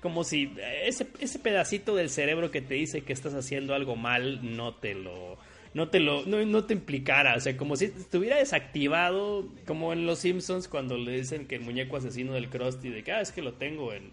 como 0.00 0.24
si 0.24 0.54
ese, 0.86 1.06
ese 1.20 1.38
pedacito 1.38 1.94
del 1.94 2.08
cerebro 2.08 2.50
que 2.50 2.62
te 2.62 2.72
dice 2.72 3.02
que 3.02 3.12
estás 3.12 3.34
haciendo 3.34 3.74
algo 3.74 3.94
mal 3.94 4.56
no 4.56 4.72
te 4.72 4.94
lo, 4.94 5.36
no 5.74 5.88
te 5.88 6.00
lo, 6.00 6.24
no, 6.26 6.44
no 6.44 6.64
te 6.64 6.74
implicara, 6.74 7.34
o 7.36 7.40
sea, 7.40 7.56
como 7.56 7.76
si 7.76 7.86
estuviera 7.86 8.36
desactivado, 8.36 9.48
como 9.66 9.92
en 9.92 10.06
Los 10.06 10.20
Simpsons 10.20 10.68
cuando 10.68 10.98
le 10.98 11.12
dicen 11.12 11.46
que 11.46 11.56
el 11.56 11.62
muñeco 11.62 11.96
asesino 11.96 12.34
del 12.34 12.50
Krusty, 12.50 12.90
de 12.90 13.02
que, 13.02 13.12
ah, 13.12 13.20
es 13.20 13.32
que 13.32 13.42
lo 13.42 13.54
tengo 13.54 13.92
en, 13.92 14.10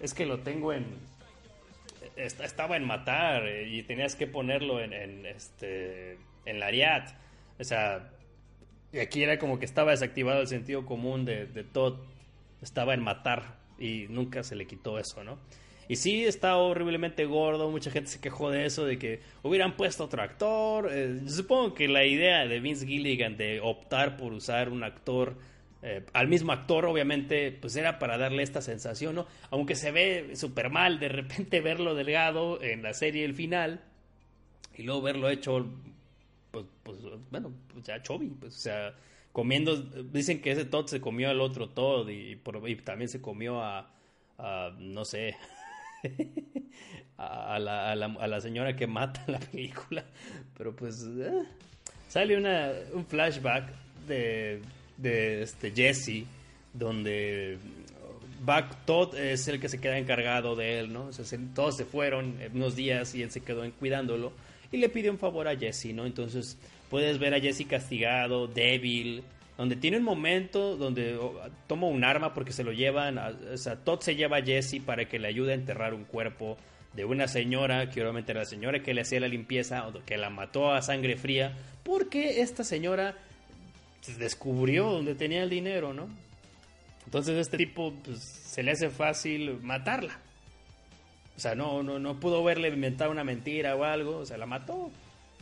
es 0.00 0.14
que 0.14 0.26
lo 0.26 0.40
tengo 0.40 0.72
en, 0.72 0.84
estaba 2.16 2.76
en 2.76 2.84
matar 2.84 3.46
eh, 3.46 3.68
y 3.68 3.82
tenías 3.82 4.16
que 4.16 4.26
ponerlo 4.26 4.80
en, 4.80 4.92
en 4.92 5.26
este 5.26 6.18
en 6.44 6.60
Lariat. 6.60 7.10
O 7.58 7.64
sea, 7.64 8.10
y 8.92 8.98
aquí 8.98 9.22
era 9.22 9.38
como 9.38 9.58
que 9.58 9.64
estaba 9.64 9.92
desactivado 9.92 10.40
el 10.40 10.48
sentido 10.48 10.84
común 10.86 11.24
de, 11.24 11.46
de 11.46 11.64
Todd. 11.64 12.00
Estaba 12.60 12.94
en 12.94 13.00
matar 13.00 13.58
y 13.78 14.06
nunca 14.08 14.42
se 14.42 14.54
le 14.54 14.66
quitó 14.66 14.98
eso, 14.98 15.24
¿no? 15.24 15.38
Y 15.88 15.96
sí, 15.96 16.24
está 16.24 16.56
horriblemente 16.56 17.24
gordo. 17.24 17.70
Mucha 17.70 17.90
gente 17.90 18.10
se 18.10 18.20
quejó 18.20 18.50
de 18.50 18.66
eso, 18.66 18.84
de 18.84 18.98
que 18.98 19.20
hubieran 19.42 19.76
puesto 19.76 20.04
otro 20.04 20.22
actor. 20.22 20.88
Eh, 20.90 21.20
supongo 21.26 21.74
que 21.74 21.88
la 21.88 22.04
idea 22.04 22.46
de 22.46 22.60
Vince 22.60 22.86
Gilligan 22.86 23.36
de 23.36 23.60
optar 23.60 24.16
por 24.16 24.32
usar 24.32 24.68
un 24.68 24.84
actor 24.84 25.36
eh, 25.84 26.04
al 26.12 26.28
mismo 26.28 26.52
actor, 26.52 26.86
obviamente, 26.86 27.50
pues 27.50 27.74
era 27.74 27.98
para 27.98 28.16
darle 28.16 28.44
esta 28.44 28.62
sensación, 28.62 29.16
¿no? 29.16 29.26
Aunque 29.50 29.74
se 29.74 29.90
ve 29.90 30.36
súper 30.36 30.70
mal 30.70 31.00
de 31.00 31.08
repente 31.08 31.60
verlo 31.60 31.96
delgado 31.96 32.62
en 32.62 32.82
la 32.84 32.94
serie 32.94 33.24
el 33.24 33.34
final 33.34 33.80
y 34.76 34.84
luego 34.84 35.02
verlo 35.02 35.28
hecho, 35.28 35.66
pues, 36.52 36.66
pues 36.84 36.98
bueno, 37.30 37.52
pues 37.72 37.84
ya 37.84 38.00
Chovy, 38.00 38.28
pues, 38.28 38.54
o 38.54 38.60
sea, 38.60 38.94
comiendo, 39.32 39.76
dicen 39.76 40.40
que 40.40 40.52
ese 40.52 40.64
Todd 40.64 40.86
se 40.86 41.00
comió 41.00 41.30
al 41.30 41.40
otro 41.40 41.70
Todd 41.70 42.08
y, 42.08 42.36
también 42.84 43.08
se 43.08 43.20
comió 43.20 43.60
a, 43.60 43.90
no 44.78 45.04
sé, 45.04 45.36
a, 47.16 47.58
la, 47.58 47.92
a, 47.92 47.96
la, 47.96 48.40
señora 48.40 48.74
que 48.74 48.86
mata 48.86 49.22
en 49.26 49.32
la 49.32 49.40
película, 49.40 50.04
pero 50.56 50.74
pues 50.74 51.06
eh, 51.06 51.44
sale 52.08 52.36
una, 52.36 52.72
un 52.92 53.06
flashback 53.06 53.72
de 54.06 54.60
de 54.96 55.42
este 55.42 55.72
Jesse, 55.72 56.24
donde 56.72 57.58
Buck 58.44 58.84
Todd 58.86 59.16
es 59.16 59.46
el 59.48 59.60
que 59.60 59.68
se 59.68 59.80
queda 59.80 59.98
encargado 59.98 60.56
de 60.56 60.78
él, 60.78 60.92
¿no? 60.92 61.10
todos 61.54 61.76
se 61.76 61.84
fueron 61.84 62.36
unos 62.54 62.76
días 62.76 63.14
y 63.14 63.22
él 63.22 63.30
se 63.30 63.40
quedó 63.40 63.68
cuidándolo 63.72 64.32
y 64.70 64.78
le 64.78 64.88
pide 64.88 65.10
un 65.10 65.18
favor 65.18 65.48
a 65.48 65.56
Jesse, 65.56 65.92
¿no? 65.92 66.06
Entonces 66.06 66.56
puedes 66.88 67.18
ver 67.18 67.34
a 67.34 67.40
Jesse 67.40 67.66
castigado, 67.66 68.46
débil 68.46 69.22
donde 69.58 69.76
tiene 69.76 69.98
un 69.98 70.04
momento 70.04 70.76
donde 70.76 71.18
toma 71.66 71.86
un 71.86 72.04
arma 72.04 72.32
porque 72.34 72.52
se 72.52 72.64
lo 72.64 72.72
llevan, 72.72 73.18
o 73.18 73.56
sea, 73.56 73.76
Todd 73.76 74.00
se 74.00 74.16
lleva 74.16 74.38
a 74.38 74.42
Jesse 74.42 74.80
para 74.84 75.06
que 75.06 75.18
le 75.18 75.28
ayude 75.28 75.52
a 75.52 75.54
enterrar 75.54 75.94
un 75.94 76.04
cuerpo 76.04 76.56
de 76.94 77.04
una 77.04 77.28
señora, 77.28 77.90
que 77.90 78.02
obviamente 78.02 78.32
era 78.32 78.40
la 78.40 78.46
señora 78.46 78.82
que 78.82 78.94
le 78.94 79.02
hacía 79.02 79.20
la 79.20 79.28
limpieza, 79.28 79.86
o 79.86 80.04
que 80.04 80.16
la 80.16 80.30
mató 80.30 80.72
a 80.72 80.82
sangre 80.82 81.16
fría, 81.16 81.56
porque 81.82 82.40
esta 82.40 82.64
señora 82.64 83.16
descubrió 84.18 84.90
dónde 84.90 85.14
tenía 85.14 85.42
el 85.42 85.50
dinero, 85.50 85.92
¿no? 85.94 86.08
Entonces 87.04 87.36
este 87.36 87.56
tipo 87.56 87.94
pues, 88.04 88.20
se 88.20 88.62
le 88.62 88.72
hace 88.72 88.90
fácil 88.90 89.58
matarla. 89.62 90.18
O 91.36 91.40
sea, 91.40 91.54
no, 91.54 91.82
no, 91.82 91.98
no 91.98 92.20
pudo 92.20 92.44
verle 92.44 92.68
inventar 92.68 93.08
una 93.08 93.24
mentira 93.24 93.74
o 93.74 93.84
algo, 93.84 94.18
o 94.18 94.26
sea, 94.26 94.36
la 94.36 94.46
mató. 94.46 94.90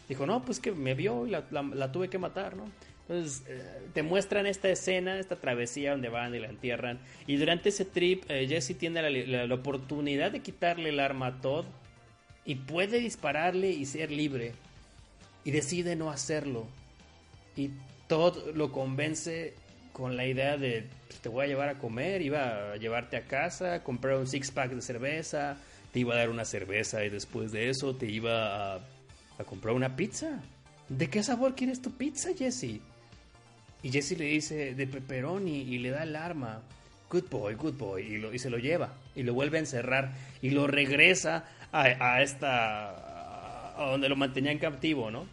Dijo, 0.08 0.26
no, 0.26 0.42
pues 0.44 0.60
que 0.60 0.72
me 0.72 0.94
vio 0.94 1.26
y 1.26 1.30
la 1.30 1.92
tuve 1.92 2.08
que 2.08 2.18
matar, 2.18 2.56
¿no? 2.56 2.64
Entonces, 3.10 3.42
eh, 3.48 3.88
te 3.92 4.04
muestran 4.04 4.46
esta 4.46 4.68
escena, 4.68 5.18
esta 5.18 5.34
travesía 5.34 5.90
donde 5.90 6.08
van 6.08 6.32
y 6.32 6.38
la 6.38 6.46
entierran. 6.46 7.00
Y 7.26 7.38
durante 7.38 7.70
ese 7.70 7.84
trip, 7.84 8.22
eh, 8.28 8.46
Jesse 8.46 8.78
tiene 8.78 9.02
la, 9.02 9.52
oportunidad 9.52 10.30
de 10.30 10.42
quitarle 10.42 10.90
el 10.90 11.00
arma 11.00 11.26
a 11.26 11.40
Todd 11.40 11.64
y 12.44 12.54
puede 12.54 13.00
dispararle 13.00 13.70
y 13.70 13.84
ser 13.84 14.12
libre. 14.12 14.52
Y 15.42 15.50
decide 15.50 15.96
no 15.96 16.10
hacerlo. 16.10 16.68
Y 17.56 17.70
Todd 18.06 18.54
lo 18.54 18.70
convence 18.70 19.54
con 19.92 20.16
la 20.16 20.24
idea 20.24 20.56
de 20.56 20.86
pues, 21.08 21.18
te 21.18 21.28
voy 21.28 21.46
a 21.46 21.48
llevar 21.48 21.68
a 21.68 21.78
comer, 21.78 22.22
iba 22.22 22.74
a 22.74 22.76
llevarte 22.76 23.16
a 23.16 23.22
casa, 23.22 23.82
comprar 23.82 24.18
un 24.18 24.28
six 24.28 24.52
pack 24.52 24.70
de 24.70 24.82
cerveza, 24.82 25.56
te 25.92 25.98
iba 25.98 26.14
a 26.14 26.18
dar 26.18 26.30
una 26.30 26.44
cerveza 26.44 27.04
y 27.04 27.10
después 27.10 27.50
de 27.50 27.70
eso 27.70 27.96
te 27.96 28.06
iba 28.06 28.76
a, 28.76 28.80
a 29.36 29.44
comprar 29.44 29.74
una 29.74 29.96
pizza. 29.96 30.40
¿De 30.88 31.10
qué 31.10 31.24
sabor 31.24 31.56
quieres 31.56 31.82
tu 31.82 31.90
pizza, 31.90 32.30
Jesse? 32.38 32.80
Y 33.82 33.90
Jesse 33.90 34.18
le 34.18 34.26
dice 34.26 34.74
de 34.74 34.86
pepperoni 34.86 35.62
y 35.62 35.78
le 35.78 35.90
da 35.90 36.02
el 36.02 36.16
arma. 36.16 36.62
Good 37.10 37.24
boy, 37.30 37.54
good 37.54 37.74
boy. 37.74 38.02
Y, 38.02 38.18
lo, 38.18 38.32
y 38.32 38.38
se 38.38 38.50
lo 38.50 38.58
lleva. 38.58 38.92
Y 39.14 39.22
lo 39.22 39.34
vuelve 39.34 39.58
a 39.58 39.60
encerrar. 39.60 40.12
Y 40.42 40.50
lo 40.50 40.66
regresa 40.66 41.44
a, 41.72 42.22
esta. 42.22 43.82
a 43.82 43.90
donde 43.90 44.08
lo 44.08 44.16
mantenía 44.16 44.52
en 44.52 44.58
captivo, 44.58 45.10
¿no? 45.10 45.26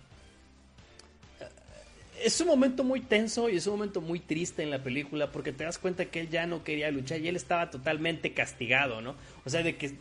Es 2.24 2.42
un 2.42 2.48
momento 2.48 2.84
muy 2.84 3.02
tenso 3.02 3.48
y 3.48 3.58
es 3.58 3.68
un 3.68 3.74
momento 3.74 4.02
muy 4.02 4.20
triste 4.20 4.64
en 4.64 4.72
la 4.72 4.82
película 4.82 5.32
porque 5.32 5.52
te 5.52 5.66
das 5.66 5.78
cuenta 5.78 6.06
que 6.06 6.22
él 6.22 6.30
ya 6.30 6.48
no 6.48 6.64
quería 6.64 6.90
luchar 6.90 7.22
y 7.22 7.28
él 7.28 7.36
estaba 7.36 7.70
totalmente 7.70 8.34
castigado, 8.34 9.02
¿no? 9.02 9.16
O 9.46 9.50
sea, 9.52 9.62
de 9.62 9.76
que 9.76 9.94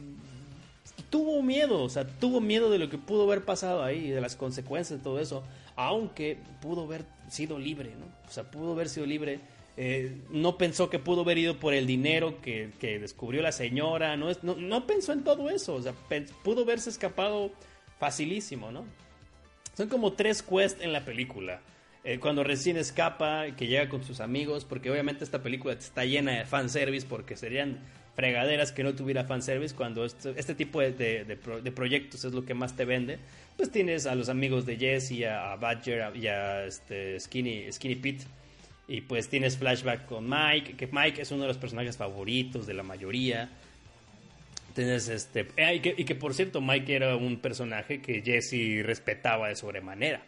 tuvo 1.10 1.42
miedo, 1.42 1.82
o 1.82 1.90
sea, 1.90 2.06
tuvo 2.06 2.40
miedo 2.40 2.70
de 2.70 2.78
lo 2.78 2.88
que 2.88 2.96
pudo 2.96 3.24
haber 3.24 3.44
pasado 3.44 3.84
ahí, 3.84 4.08
de 4.08 4.22
las 4.22 4.34
consecuencias 4.34 4.98
de 4.98 5.04
todo 5.04 5.20
eso 5.20 5.44
aunque 5.76 6.38
pudo 6.60 6.84
haber 6.84 7.04
sido 7.28 7.58
libre, 7.58 7.90
¿no? 7.98 8.06
O 8.28 8.32
sea, 8.32 8.50
pudo 8.50 8.72
haber 8.72 8.88
sido 8.88 9.06
libre. 9.06 9.40
Eh, 9.76 10.16
no 10.30 10.56
pensó 10.56 10.88
que 10.88 10.98
pudo 10.98 11.20
haber 11.20 11.38
ido 11.38 11.58
por 11.58 11.74
el 11.74 11.86
dinero 11.86 12.40
que, 12.40 12.70
descubrió 12.80 13.42
la 13.42 13.52
señora, 13.52 14.16
no, 14.16 14.28
no, 14.42 14.86
pensó 14.86 15.12
en 15.12 15.22
todo 15.22 15.50
eso, 15.50 15.74
o 15.74 15.82
sea, 15.82 15.92
pudo 16.42 16.62
haberse 16.62 16.88
escapado 16.88 17.50
facilísimo, 17.98 18.72
¿no? 18.72 18.86
Son 19.76 19.88
como 19.88 20.14
tres 20.14 20.42
quests 20.42 20.82
en 20.82 20.94
la 20.94 21.04
película. 21.04 21.60
Eh, 22.04 22.18
cuando 22.20 22.44
recién 22.44 22.76
escapa, 22.76 23.44
que 23.56 23.66
llega 23.66 23.88
con 23.88 24.02
sus 24.02 24.20
amigos, 24.20 24.64
porque 24.64 24.90
obviamente 24.90 25.24
esta 25.24 25.42
película 25.42 25.74
está 25.74 26.04
llena 26.04 26.38
de 26.38 26.44
fanservice, 26.46 27.06
porque 27.06 27.36
serían 27.36 27.80
fregaderas 28.14 28.72
que 28.72 28.82
no 28.82 28.94
tuviera 28.94 29.24
fanservice, 29.24 29.74
cuando 29.74 30.04
este, 30.04 30.32
este 30.36 30.54
tipo 30.54 30.80
de, 30.80 30.92
de, 30.92 31.72
proyectos 31.72 32.24
es 32.24 32.32
lo 32.32 32.46
que 32.46 32.54
más 32.54 32.76
te 32.76 32.86
vende 32.86 33.18
pues 33.56 33.70
tienes 33.70 34.06
a 34.06 34.14
los 34.14 34.28
amigos 34.28 34.66
de 34.66 34.76
Jesse, 34.76 35.24
a, 35.24 35.56
Badger 35.56 36.14
y 36.16 36.26
a 36.26 36.64
este, 36.66 37.18
Skinny, 37.18 37.70
Skinny 37.72 37.96
Pete. 37.96 38.24
Y 38.88 39.00
pues 39.00 39.28
tienes 39.28 39.56
flashback 39.56 40.06
con 40.06 40.28
Mike, 40.28 40.76
que 40.76 40.88
Mike 40.90 41.22
es 41.22 41.30
uno 41.32 41.42
de 41.42 41.48
los 41.48 41.58
personajes 41.58 41.96
favoritos 41.96 42.66
de 42.66 42.74
la 42.74 42.82
mayoría. 42.82 43.50
Tienes 44.74 45.08
este. 45.08 45.48
Eh, 45.56 45.76
y, 45.76 45.80
que, 45.80 45.94
y 45.96 46.04
que 46.04 46.14
por 46.14 46.34
cierto, 46.34 46.60
Mike 46.60 46.94
era 46.94 47.16
un 47.16 47.38
personaje 47.38 48.00
que 48.00 48.22
Jesse 48.22 48.84
respetaba 48.84 49.48
de 49.48 49.56
sobremanera. 49.56 50.22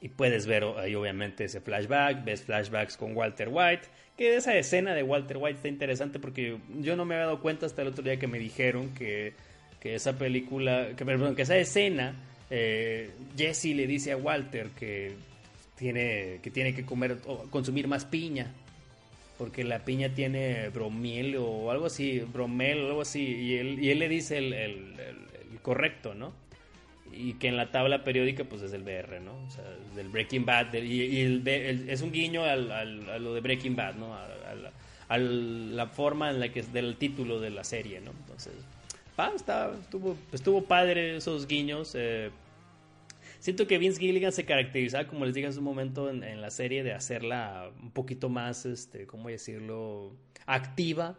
Y 0.00 0.08
puedes 0.08 0.46
ver 0.46 0.64
ahí 0.76 0.94
obviamente 0.94 1.44
ese 1.44 1.60
flashback, 1.60 2.24
ves 2.24 2.42
flashbacks 2.42 2.96
con 2.96 3.16
Walter 3.16 3.48
White, 3.50 3.88
que 4.16 4.36
esa 4.36 4.56
escena 4.56 4.94
de 4.94 5.02
Walter 5.02 5.38
White 5.38 5.56
está 5.56 5.68
interesante 5.68 6.18
porque 6.18 6.58
yo 6.80 6.96
no 6.96 7.04
me 7.04 7.14
había 7.14 7.26
dado 7.26 7.40
cuenta 7.40 7.66
hasta 7.66 7.82
el 7.82 7.88
otro 7.88 8.04
día 8.04 8.18
que 8.18 8.26
me 8.26 8.38
dijeron 8.38 8.94
que 8.94 9.34
que 9.80 9.94
esa 9.94 10.18
película, 10.18 10.88
que 10.96 11.04
perdón, 11.04 11.34
que 11.36 11.42
esa 11.42 11.56
escena, 11.56 12.14
eh, 12.50 13.10
Jesse 13.36 13.66
le 13.66 13.86
dice 13.86 14.12
a 14.12 14.16
Walter 14.16 14.68
que 14.70 15.14
tiene 15.76 16.40
que, 16.42 16.50
tiene 16.50 16.74
que 16.74 16.84
comer 16.84 17.18
consumir 17.50 17.86
más 17.86 18.04
piña, 18.04 18.52
porque 19.36 19.62
la 19.62 19.84
piña 19.84 20.08
tiene 20.08 20.68
bromiel 20.70 21.36
o 21.36 21.70
algo 21.70 21.86
así, 21.86 22.20
bromel 22.20 22.82
o 22.82 22.86
algo 22.88 23.02
así, 23.02 23.24
y 23.24 23.54
él, 23.56 23.78
y 23.82 23.90
él 23.90 24.00
le 24.00 24.08
dice 24.08 24.38
el, 24.38 24.96
correcto, 25.62 26.14
¿no? 26.14 26.32
Y 27.12 27.34
que 27.34 27.48
en 27.48 27.56
la 27.56 27.70
tabla 27.70 28.04
periódica 28.04 28.44
pues 28.44 28.62
es 28.62 28.72
el 28.72 28.82
BR, 28.82 29.20
¿no? 29.20 29.34
O 29.46 29.50
sea, 29.50 29.64
del 29.94 30.08
Breaking 30.08 30.44
Bad, 30.44 30.74
y, 30.74 31.20
el, 31.20 31.46
es 31.88 32.02
un 32.02 32.10
guiño 32.10 32.44
al, 32.44 32.72
al, 32.72 33.10
a 33.10 33.18
lo 33.18 33.34
de 33.34 33.40
Breaking 33.40 33.76
Bad, 33.76 33.94
¿no? 33.94 34.14
A, 34.14 34.26
a 35.08 35.18
la 35.18 35.86
forma 35.86 36.30
en 36.30 36.40
la 36.40 36.50
que 36.50 36.60
es 36.60 36.72
del 36.72 36.96
título 36.96 37.40
de 37.40 37.50
la 37.50 37.64
serie, 37.64 38.00
¿no? 38.00 38.10
Entonces 38.10 38.54
estuvo, 39.26 40.16
estuvo 40.32 40.62
padre 40.64 41.16
esos 41.16 41.46
guiños. 41.46 41.94
Eh. 41.94 42.30
siento 43.40 43.66
que 43.66 43.78
Vince 43.78 44.00
Gilligan 44.00 44.32
se 44.32 44.44
caracterizaba, 44.44 45.08
como 45.08 45.24
les 45.24 45.34
dije 45.34 45.48
hace 45.48 45.58
un 45.58 45.64
momento 45.64 46.08
en, 46.10 46.40
la 46.40 46.50
serie, 46.50 46.82
de 46.82 46.92
hacerla 46.92 47.70
un 47.82 47.90
poquito 47.90 48.28
más, 48.28 48.66
este, 48.66 49.06
¿cómo 49.06 49.28
decirlo? 49.28 50.12
Activa 50.46 51.18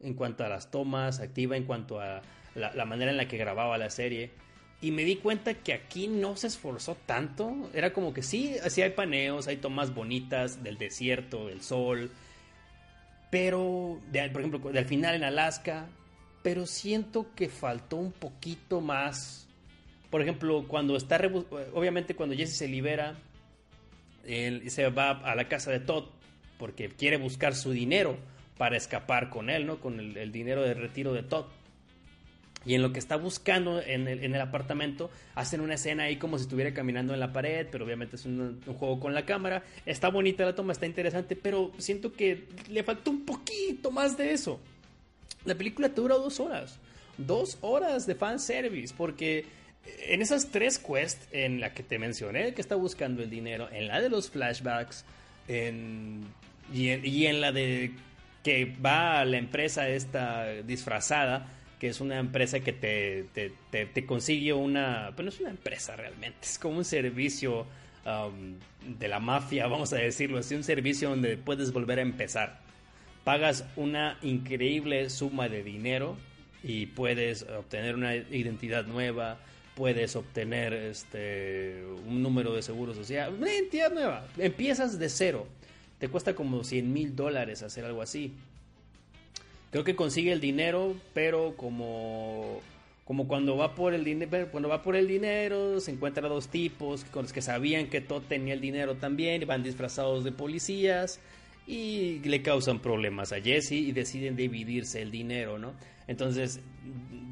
en 0.00 0.14
cuanto 0.14 0.44
a 0.44 0.48
las 0.48 0.70
tomas, 0.70 1.20
activa 1.20 1.56
en 1.56 1.64
cuanto 1.64 2.00
a 2.00 2.22
la, 2.54 2.84
manera 2.84 3.10
en 3.10 3.16
la 3.16 3.28
que 3.28 3.36
grababa 3.36 3.78
la 3.78 3.90
serie. 3.90 4.30
Y 4.82 4.90
me 4.90 5.04
di 5.04 5.16
cuenta 5.16 5.54
que 5.54 5.72
aquí 5.72 6.06
no 6.06 6.36
se 6.36 6.48
esforzó 6.48 6.96
tanto. 7.06 7.70
Era 7.72 7.94
como 7.94 8.12
que 8.12 8.22
sí, 8.22 8.56
así 8.62 8.82
hay 8.82 8.90
paneos, 8.90 9.46
hay 9.48 9.56
tomas 9.56 9.94
bonitas 9.94 10.62
del 10.62 10.76
desierto, 10.76 11.46
del 11.46 11.62
sol. 11.62 12.10
Pero, 13.30 14.00
por 14.32 14.40
ejemplo, 14.40 14.70
del 14.70 14.84
final 14.84 15.14
en 15.14 15.24
Alaska, 15.24 15.88
pero 16.46 16.64
siento 16.64 17.26
que 17.34 17.48
faltó 17.48 17.96
un 17.96 18.12
poquito 18.12 18.80
más. 18.80 19.48
Por 20.10 20.22
ejemplo, 20.22 20.64
cuando 20.68 20.96
está, 20.96 21.20
obviamente 21.74 22.14
cuando 22.14 22.36
Jesse 22.36 22.56
se 22.56 22.68
libera, 22.68 23.16
él 24.24 24.70
se 24.70 24.88
va 24.90 25.10
a 25.10 25.34
la 25.34 25.48
casa 25.48 25.72
de 25.72 25.80
Todd 25.80 26.04
porque 26.56 26.88
quiere 26.88 27.16
buscar 27.16 27.56
su 27.56 27.72
dinero 27.72 28.16
para 28.58 28.76
escapar 28.76 29.28
con 29.28 29.50
él, 29.50 29.66
¿no? 29.66 29.80
Con 29.80 29.98
el, 29.98 30.30
dinero 30.30 30.62
de 30.62 30.74
retiro 30.74 31.12
de 31.12 31.24
Todd. 31.24 31.46
Y 32.64 32.76
en 32.76 32.82
lo 32.82 32.92
que 32.92 33.00
está 33.00 33.16
buscando 33.16 33.82
en 33.82 34.06
el, 34.06 34.22
en 34.22 34.32
el, 34.32 34.40
apartamento, 34.40 35.10
hacen 35.34 35.60
una 35.60 35.74
escena 35.74 36.04
ahí 36.04 36.14
como 36.14 36.38
si 36.38 36.42
estuviera 36.44 36.72
caminando 36.72 37.12
en 37.12 37.18
la 37.18 37.32
pared, 37.32 37.66
pero 37.72 37.84
obviamente 37.84 38.14
es 38.14 38.24
un, 38.24 38.62
un, 38.64 38.74
juego 38.74 39.00
con 39.00 39.14
la 39.14 39.26
cámara. 39.26 39.64
Está 39.84 40.10
bonita 40.10 40.44
la 40.44 40.54
toma, 40.54 40.74
está 40.74 40.86
interesante, 40.86 41.34
pero 41.34 41.72
siento 41.78 42.12
que 42.12 42.46
le 42.70 42.84
faltó 42.84 43.10
un 43.10 43.24
poquito 43.24 43.90
más 43.90 44.16
de 44.16 44.32
eso. 44.32 44.60
La 45.46 45.54
película 45.54 45.88
te 45.88 46.00
dura 46.00 46.16
dos 46.16 46.40
horas. 46.40 46.78
Dos 47.16 47.56
horas 47.62 48.06
de 48.06 48.14
fanservice, 48.14 48.94
porque 48.96 49.46
en 50.06 50.22
esas 50.22 50.50
tres 50.50 50.78
quests, 50.78 51.28
en 51.32 51.60
la 51.60 51.72
que 51.72 51.82
te 51.82 51.98
mencioné, 51.98 52.52
que 52.54 52.60
está 52.60 52.74
buscando 52.74 53.22
el 53.22 53.30
dinero, 53.30 53.68
en 53.72 53.88
la 53.88 54.00
de 54.00 54.08
los 54.08 54.30
flashbacks, 54.30 55.04
en, 55.48 56.24
y, 56.72 57.26
en, 57.26 57.40
la 57.40 57.52
de 57.52 57.92
que 58.42 58.76
va 58.84 59.20
a 59.20 59.24
la 59.24 59.38
empresa 59.38 59.88
esta 59.88 60.46
disfrazada, 60.62 61.48
que 61.78 61.88
es 61.88 62.00
una 62.00 62.18
empresa 62.18 62.60
que 62.60 62.72
te, 62.72 63.26
te, 63.70 64.06
consigue 64.06 64.52
una... 64.52 65.12
Pero 65.14 65.24
no 65.24 65.28
es 65.30 65.40
una 65.40 65.50
empresa 65.50 65.94
realmente, 65.94 66.38
es 66.42 66.58
como 66.58 66.78
un 66.78 66.84
servicio 66.84 67.66
um, 68.04 68.58
de 68.98 69.08
la 69.08 69.20
mafia, 69.20 69.66
vamos 69.66 69.92
a 69.92 69.96
decirlo 69.96 70.38
así, 70.38 70.54
un 70.54 70.64
servicio 70.64 71.10
donde 71.10 71.36
puedes 71.36 71.72
volver 71.72 71.98
a 71.98 72.02
empezar 72.02 72.65
pagas 73.26 73.64
una 73.74 74.18
increíble 74.22 75.10
suma 75.10 75.48
de 75.48 75.64
dinero 75.64 76.16
y 76.62 76.86
puedes 76.86 77.42
obtener 77.42 77.96
una 77.96 78.14
identidad 78.14 78.86
nueva, 78.86 79.38
puedes 79.74 80.14
obtener 80.14 80.72
este, 80.72 81.82
un 82.06 82.22
número 82.22 82.54
de 82.54 82.62
seguro 82.62 82.94
social, 82.94 83.34
una 83.34 83.52
identidad 83.52 83.92
nueva. 83.92 84.28
Empiezas 84.38 85.00
de 85.00 85.08
cero. 85.08 85.48
Te 85.98 86.06
cuesta 86.06 86.36
como 86.36 86.62
100 86.62 86.92
mil 86.92 87.16
dólares 87.16 87.64
hacer 87.64 87.84
algo 87.84 88.00
así. 88.00 88.32
Creo 89.72 89.82
que 89.82 89.96
consigue 89.96 90.30
el 90.30 90.40
dinero, 90.40 90.94
pero 91.12 91.56
como, 91.56 92.60
como 93.04 93.26
cuando 93.26 93.56
va 93.56 93.74
por 93.74 93.92
el 93.92 94.04
dinero, 94.04 94.52
cuando 94.52 94.68
va 94.68 94.84
por 94.84 94.94
el 94.94 95.08
dinero, 95.08 95.80
se 95.80 95.90
encuentra 95.90 96.28
dos 96.28 96.46
tipos 96.46 97.02
con 97.02 97.22
los 97.22 97.32
que 97.32 97.42
sabían 97.42 97.88
que 97.88 98.00
todo 98.00 98.20
tenía 98.20 98.54
el 98.54 98.60
dinero 98.60 98.94
también, 98.94 99.44
van 99.48 99.64
disfrazados 99.64 100.22
de 100.22 100.30
policías 100.30 101.18
y 101.66 102.20
le 102.20 102.42
causan 102.42 102.78
problemas 102.78 103.32
a 103.32 103.40
Jesse 103.40 103.72
y 103.72 103.92
deciden 103.92 104.36
dividirse 104.36 105.02
el 105.02 105.10
dinero, 105.10 105.58
¿no? 105.58 105.74
Entonces 106.06 106.60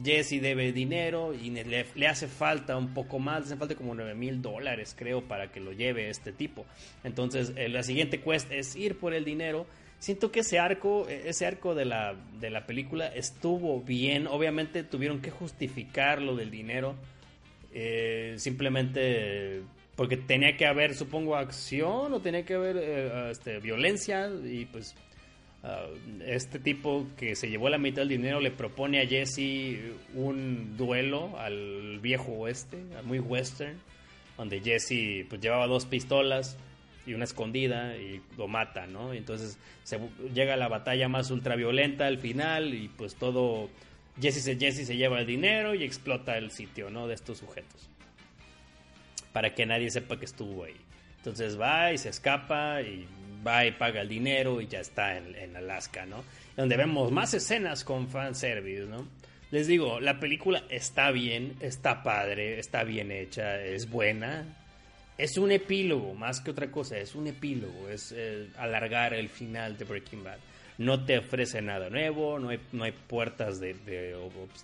Jesse 0.04 0.40
debe 0.40 0.72
dinero 0.72 1.32
y 1.32 1.50
le, 1.50 2.08
hace 2.08 2.26
falta 2.26 2.76
un 2.76 2.92
poco 2.92 3.18
más, 3.18 3.40
le 3.40 3.46
hace 3.46 3.56
falta 3.56 3.74
como 3.76 3.94
9 3.94 4.14
mil 4.14 4.42
dólares 4.42 4.94
creo 4.98 5.22
para 5.22 5.52
que 5.52 5.60
lo 5.60 5.72
lleve 5.72 6.10
este 6.10 6.32
tipo. 6.32 6.66
Entonces 7.04 7.52
eh, 7.56 7.68
la 7.68 7.82
siguiente 7.82 8.20
quest 8.20 8.50
es 8.50 8.74
ir 8.74 8.98
por 8.98 9.14
el 9.14 9.24
dinero. 9.24 9.66
Siento 10.00 10.32
que 10.32 10.40
ese 10.40 10.58
arco, 10.58 11.08
e, 11.08 11.28
ese 11.28 11.46
arco 11.46 11.74
de 11.74 11.84
la, 11.84 12.14
de 12.40 12.50
la 12.50 12.66
película 12.66 13.06
estuvo 13.06 13.80
bien. 13.80 14.26
Obviamente 14.26 14.82
tuvieron 14.82 15.20
que 15.20 15.30
justificar 15.30 16.20
lo 16.20 16.34
del 16.34 16.50
dinero. 16.50 16.96
Eh, 17.72 18.34
simplemente 18.38 19.62
porque 19.96 20.16
tenía 20.16 20.56
que 20.56 20.66
haber, 20.66 20.94
supongo, 20.94 21.36
acción 21.36 22.12
o 22.12 22.20
tenía 22.20 22.44
que 22.44 22.54
haber 22.54 22.76
eh, 22.78 23.30
este, 23.30 23.60
violencia 23.60 24.28
y 24.44 24.64
pues 24.66 24.94
ah, 25.62 25.86
este 26.26 26.58
tipo 26.58 27.06
que 27.16 27.36
se 27.36 27.48
llevó 27.48 27.68
la 27.68 27.78
mitad 27.78 28.02
del 28.02 28.08
dinero 28.08 28.40
le 28.40 28.50
propone 28.50 29.00
a 29.00 29.06
Jesse 29.06 29.94
un 30.14 30.76
duelo 30.76 31.38
al 31.38 32.00
viejo 32.00 32.32
oeste, 32.32 32.78
muy 33.04 33.20
western, 33.20 33.78
donde 34.36 34.60
Jesse 34.60 35.26
pues 35.28 35.40
llevaba 35.40 35.66
dos 35.66 35.86
pistolas 35.86 36.56
y 37.06 37.14
una 37.14 37.24
escondida 37.24 37.96
y 37.96 38.20
lo 38.36 38.48
mata, 38.48 38.86
¿no? 38.86 39.12
entonces 39.12 39.58
se, 39.84 40.00
llega 40.32 40.56
la 40.56 40.68
batalla 40.68 41.08
más 41.08 41.30
ultraviolenta 41.30 42.06
al 42.06 42.18
final 42.18 42.74
y 42.74 42.88
pues 42.88 43.14
todo 43.14 43.68
Jesse 44.20 44.42
se, 44.42 44.56
Jesse 44.56 44.86
se 44.86 44.96
lleva 44.96 45.20
el 45.20 45.26
dinero 45.26 45.74
y 45.74 45.84
explota 45.84 46.38
el 46.38 46.50
sitio, 46.50 46.88
¿no? 46.88 47.08
De 47.08 47.14
estos 47.14 47.38
sujetos 47.38 47.90
para 49.34 49.52
que 49.52 49.66
nadie 49.66 49.90
sepa 49.90 50.16
que 50.16 50.26
estuvo 50.26 50.62
ahí. 50.62 50.76
Entonces 51.16 51.60
va 51.60 51.92
y 51.92 51.98
se 51.98 52.10
escapa 52.10 52.80
y 52.82 53.06
va 53.44 53.66
y 53.66 53.72
paga 53.72 54.00
el 54.00 54.08
dinero 54.08 54.60
y 54.60 54.68
ya 54.68 54.78
está 54.78 55.18
en, 55.18 55.56
Alaska, 55.56 56.06
¿no? 56.06 56.22
Donde 56.56 56.76
vemos 56.76 57.10
más 57.10 57.34
escenas 57.34 57.82
con 57.82 58.08
fanservice, 58.08 58.84
¿no? 58.84 59.08
Les 59.50 59.66
digo, 59.66 59.98
la 59.98 60.20
película 60.20 60.62
está 60.70 61.10
bien, 61.10 61.56
está 61.60 62.04
padre, 62.04 62.60
está 62.60 62.84
bien 62.84 63.10
hecha, 63.10 63.60
es 63.60 63.90
buena. 63.90 64.44
Es 65.18 65.36
un 65.36 65.50
epílogo, 65.50 66.14
más 66.14 66.40
que 66.40 66.52
otra 66.52 66.70
cosa, 66.70 66.96
es 66.98 67.16
un 67.16 67.26
epílogo, 67.26 67.88
es 67.88 68.14
eh, 68.16 68.48
alargar 68.56 69.14
el 69.14 69.28
final 69.28 69.76
de 69.76 69.84
Breaking 69.84 70.22
Bad. 70.22 70.38
No 70.78 71.04
te 71.04 71.18
ofrece 71.18 71.60
nada 71.60 71.90
nuevo, 71.90 72.38
no 72.38 72.50
hay, 72.50 72.60
no 72.72 72.84
hay 72.84 72.92
puertas 72.92 73.58
de, 73.58 73.74
de, 73.74 74.16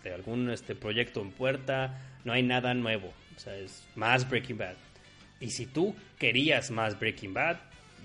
de 0.05 0.15
algún 0.15 0.51
este, 0.51 0.77
proyecto 0.77 1.21
en 1.21 1.33
puerta, 1.33 2.01
no 2.25 2.33
hay 2.33 2.45
nada 2.45 2.73
nuevo. 2.75 3.13
O 3.41 3.43
sea, 3.43 3.57
es 3.57 3.89
más 3.95 4.29
Breaking 4.29 4.59
Bad. 4.59 4.75
Y 5.41 5.51
si 5.51 5.65
tú 5.65 5.97
querías 6.19 6.71
más 6.71 7.01
Breaking 7.01 7.33
Bad, 7.33 7.57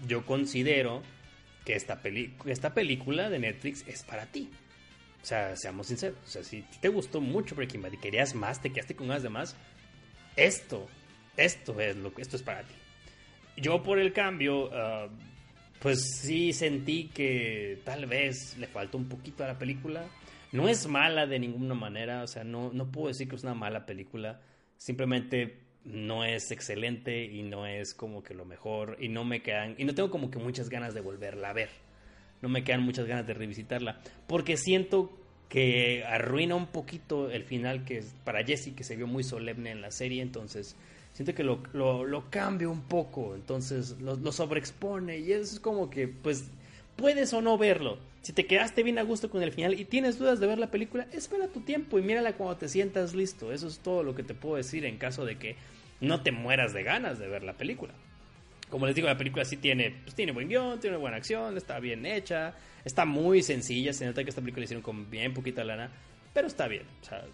yo 0.08 0.26
considero 0.26 1.04
que 1.66 1.76
esta, 1.76 2.02
esta 2.46 2.74
película 2.74 3.30
de 3.30 3.40
Netflix 3.40 3.86
es 3.86 4.04
para 4.04 4.28
ti. 4.28 4.50
O 5.22 5.26
sea, 5.26 5.58
seamos 5.58 5.88
sinceros. 5.88 6.18
O 6.24 6.28
sea, 6.28 6.42
si 6.42 6.62
te 6.80 6.88
gustó 6.88 7.20
mucho 7.20 7.54
Breaking 7.54 7.82
Bad 7.82 7.92
y 7.92 7.98
querías 7.98 8.34
más, 8.34 8.62
te 8.62 8.72
quedaste 8.72 8.96
con 8.96 9.10
ganas 9.10 9.24
de 9.24 9.30
más, 9.30 9.58
esto, 10.38 10.88
esto 11.36 11.82
es 11.82 11.98
lo 11.98 12.14
que 12.14 12.22
esto 12.22 12.38
es 12.38 12.44
para 12.44 12.64
ti. 12.64 12.76
Yo 13.58 13.84
por 13.84 14.00
el 14.00 14.14
cambio, 14.14 14.70
ah, 14.74 15.10
pues 15.82 16.18
sí 16.22 16.54
sentí 16.54 17.10
que 17.14 17.82
tal 17.84 18.06
vez 18.06 18.58
le 18.58 18.68
faltó 18.68 18.98
un 18.98 19.10
poquito 19.10 19.44
a 19.44 19.48
la 19.48 19.60
película. 19.60 20.06
No 20.54 20.70
es 20.70 20.88
mala 20.88 21.26
de 21.26 21.40
ninguna 21.40 21.74
manera, 21.74 22.24
o 22.24 22.28
sea, 22.28 22.46
no, 22.46 22.72
no 22.72 22.90
puedo 22.90 23.10
decir 23.10 23.28
que 23.28 23.36
es 23.36 23.44
una 23.44 23.54
mala 23.54 23.86
película 23.86 24.40
simplemente 24.78 25.60
no 25.84 26.24
es 26.24 26.52
excelente 26.52 27.24
y 27.26 27.44
no 27.44 27.68
es 27.68 27.94
como 27.94 28.24
que 28.24 28.34
lo 28.34 28.46
mejor 28.46 28.98
y 29.00 29.10
no 29.10 29.24
me 29.24 29.42
quedan 29.42 29.76
y 29.78 29.86
no 29.86 29.94
tengo 29.94 30.10
como 30.10 30.32
que 30.32 30.40
muchas 30.40 30.70
ganas 30.70 30.94
de 30.94 31.02
volverla 31.02 31.50
a 31.50 31.54
ver. 31.54 31.70
No 32.42 32.50
me 32.50 32.64
quedan 32.64 32.82
muchas 32.84 33.06
ganas 33.06 33.26
de 33.26 33.34
revisitarla 33.34 34.02
porque 34.28 34.58
siento 34.58 35.18
que 35.50 36.04
arruina 36.04 36.56
un 36.56 36.68
poquito 36.68 37.30
el 37.30 37.44
final 37.44 37.86
que 37.86 38.00
es 38.00 38.14
para 38.24 38.44
Jesse 38.44 38.74
que 38.76 38.84
se 38.84 38.96
vio 38.96 39.08
muy 39.08 39.24
solemne 39.24 39.72
en 39.72 39.82
la 39.82 39.92
serie, 39.92 40.22
entonces 40.22 40.76
siento 41.14 41.34
que 41.34 41.44
lo, 41.44 41.62
lo, 41.74 42.30
cambia 42.30 42.68
un 42.68 42.82
poco, 42.82 43.36
entonces 43.36 44.02
lo, 44.02 44.16
lo 44.16 44.32
sobreexpone 44.32 45.20
y 45.20 45.32
es 45.32 45.60
como 45.60 45.90
que 45.90 46.08
pues 46.08 46.46
puedes 46.96 47.34
o 47.34 47.42
no 47.42 47.58
verlo. 47.58 47.98
Si 48.26 48.34
te 48.34 48.48
quedaste 48.48 48.82
bien 48.82 48.98
a 48.98 49.04
gusto 49.04 49.30
con 49.30 49.44
el 49.44 49.52
final 49.52 49.80
y 49.80 49.86
tienes 49.86 50.18
dudas 50.18 50.40
de 50.40 50.48
ver 50.48 50.58
la 50.58 50.72
película, 50.72 51.06
espera 51.12 51.48
tu 51.48 51.62
tiempo 51.62 52.00
y 52.00 52.02
mírala 52.02 52.34
cuando 52.34 52.58
te 52.58 52.68
sientas 52.68 53.14
listo. 53.14 53.54
Eso 53.54 53.68
es 53.68 53.78
todo 53.78 54.02
lo 54.02 54.16
que 54.16 54.24
te 54.24 54.34
puedo 54.34 54.56
decir 54.56 54.84
en 54.84 54.98
caso 54.98 55.26
de 55.26 55.38
que 55.38 55.58
no 56.02 56.24
te 56.24 56.32
mueras 56.32 56.74
de 56.74 56.82
ganas 56.82 57.20
de 57.20 57.28
ver 57.28 57.44
la 57.44 57.54
película. 57.54 57.94
Como 58.72 58.88
les 58.88 58.96
digo, 58.96 59.08
la 59.08 59.16
película 59.16 59.46
sí 59.46 59.58
tiene, 59.58 59.92
pues, 60.04 60.16
tiene 60.16 60.32
buen 60.32 60.50
guion, 60.50 60.80
tiene 60.80 60.98
buena 60.98 61.18
acción, 61.18 61.56
está 61.56 61.80
bien 61.80 62.04
hecha, 62.04 62.56
está 62.84 63.06
muy 63.06 63.44
sencilla, 63.44 63.94
se 63.94 64.08
nota 64.08 64.24
que 64.24 64.32
esta 64.32 64.42
película 64.42 64.62
la 64.62 64.66
hicieron 64.66 64.82
con 64.82 65.08
bien 65.08 65.32
poquita 65.32 65.64
lana, 65.64 65.92
pero 66.34 66.48
está 66.48 66.68
bien. 66.68 66.88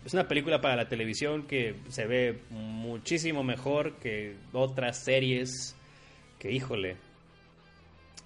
es 0.04 0.14
una 0.14 0.28
película 0.28 0.60
para 0.60 0.76
la 0.76 0.90
televisión 0.90 1.48
que 1.48 1.74
se 1.88 2.06
ve 2.06 2.42
muchísimo 2.50 3.46
mejor 3.46 3.96
que 3.96 4.36
otras 4.52 5.06
series 5.06 5.74
que, 6.38 6.52
híjole, 6.52 6.98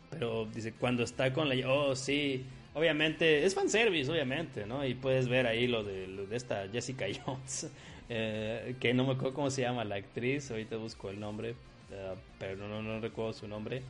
pero 0.09 0.45
dice, 0.45 0.73
cuando 0.73 1.03
está 1.03 1.33
con 1.33 1.49
la... 1.49 1.69
Oh, 1.69 1.95
sí. 1.95 2.45
Obviamente, 2.75 3.45
es 3.45 3.55
fanservice, 3.55 4.11
obviamente, 4.11 4.65
¿no? 4.65 4.85
Y 4.85 4.95
puedes 4.95 5.29
ver 5.29 5.47
ahí 5.47 5.65
lo 5.65 5.85
de, 5.85 6.07
lo 6.07 6.27
de 6.27 6.35
esta 6.35 6.67
Jessica 6.67 7.05
Jones, 7.25 7.71
eh, 8.09 8.75
que 8.81 8.93
no 8.93 9.05
me 9.05 9.13
acuerdo 9.13 9.33
cómo 9.33 9.49
se 9.49 9.61
llama 9.61 9.85
la 9.85 9.95
actriz, 9.95 10.51
ahorita 10.51 10.75
busco 10.75 11.09
el 11.09 11.17
nombre, 11.17 11.55
eh, 11.91 12.15
pero 12.37 12.67
no, 12.67 12.81
no, 12.81 12.99
recuerdo 12.99 13.31
su 13.31 13.47
nombre. 13.47 13.81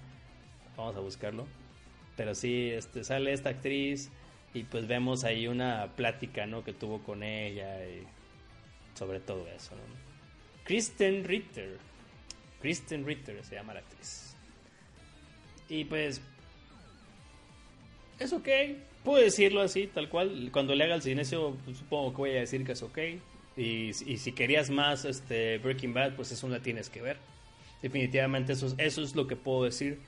Vamos 0.77 0.95
a 0.95 0.99
buscarlo. 0.99 1.47
Pero 2.15 2.35
sí, 2.35 2.69
este, 2.69 3.03
sale 3.03 3.33
esta 3.33 3.49
actriz 3.49 4.11
y 4.53 4.63
pues 4.63 4.87
vemos 4.87 5.23
ahí 5.23 5.47
una 5.47 5.95
plática, 5.95 6.45
¿no? 6.45 6.63
Que 6.63 6.71
tuvo 6.71 7.01
con 7.01 7.23
ella 7.23 7.83
y 7.87 8.03
sobre 8.93 9.19
todo 9.19 9.47
eso, 9.47 9.75
¿no? 9.75 9.81
Kristen 10.63 11.23
Ritter. 11.23 11.79
Kristen 12.61 13.03
Ritter 13.03 13.43
se 13.43 13.55
llama 13.55 13.73
la 13.73 13.79
actriz. 13.79 14.35
Y 15.69 15.85
pues. 15.85 16.21
Es 18.19 18.33
ok. 18.33 18.47
Puedo 19.03 19.23
decirlo 19.23 19.61
así, 19.61 19.87
tal 19.87 20.09
cual. 20.09 20.49
Cuando 20.51 20.73
le 20.73 20.83
haga 20.83 20.95
el 20.95 21.01
silencio, 21.01 21.57
pues, 21.65 21.77
supongo 21.77 22.11
que 22.11 22.17
voy 22.17 22.29
a 22.31 22.39
decir 22.39 22.65
que 22.65 22.71
es 22.71 22.81
ok. 22.81 22.97
Y, 23.57 23.93
si 23.93 24.31
querías 24.33 24.69
más 24.69 25.05
este 25.05 25.59
Breaking 25.59 25.93
Bad, 25.93 26.15
pues 26.15 26.31
eso 26.31 26.47
la 26.49 26.59
tienes 26.59 26.89
que 26.89 27.01
ver. 27.01 27.17
Definitivamente 27.81 28.53
eso, 28.53 28.73
eso 28.77 29.01
es 29.01 29.15
lo 29.15 29.27
que 29.27 29.35
puedo 29.35 29.63
decir. 29.63 29.99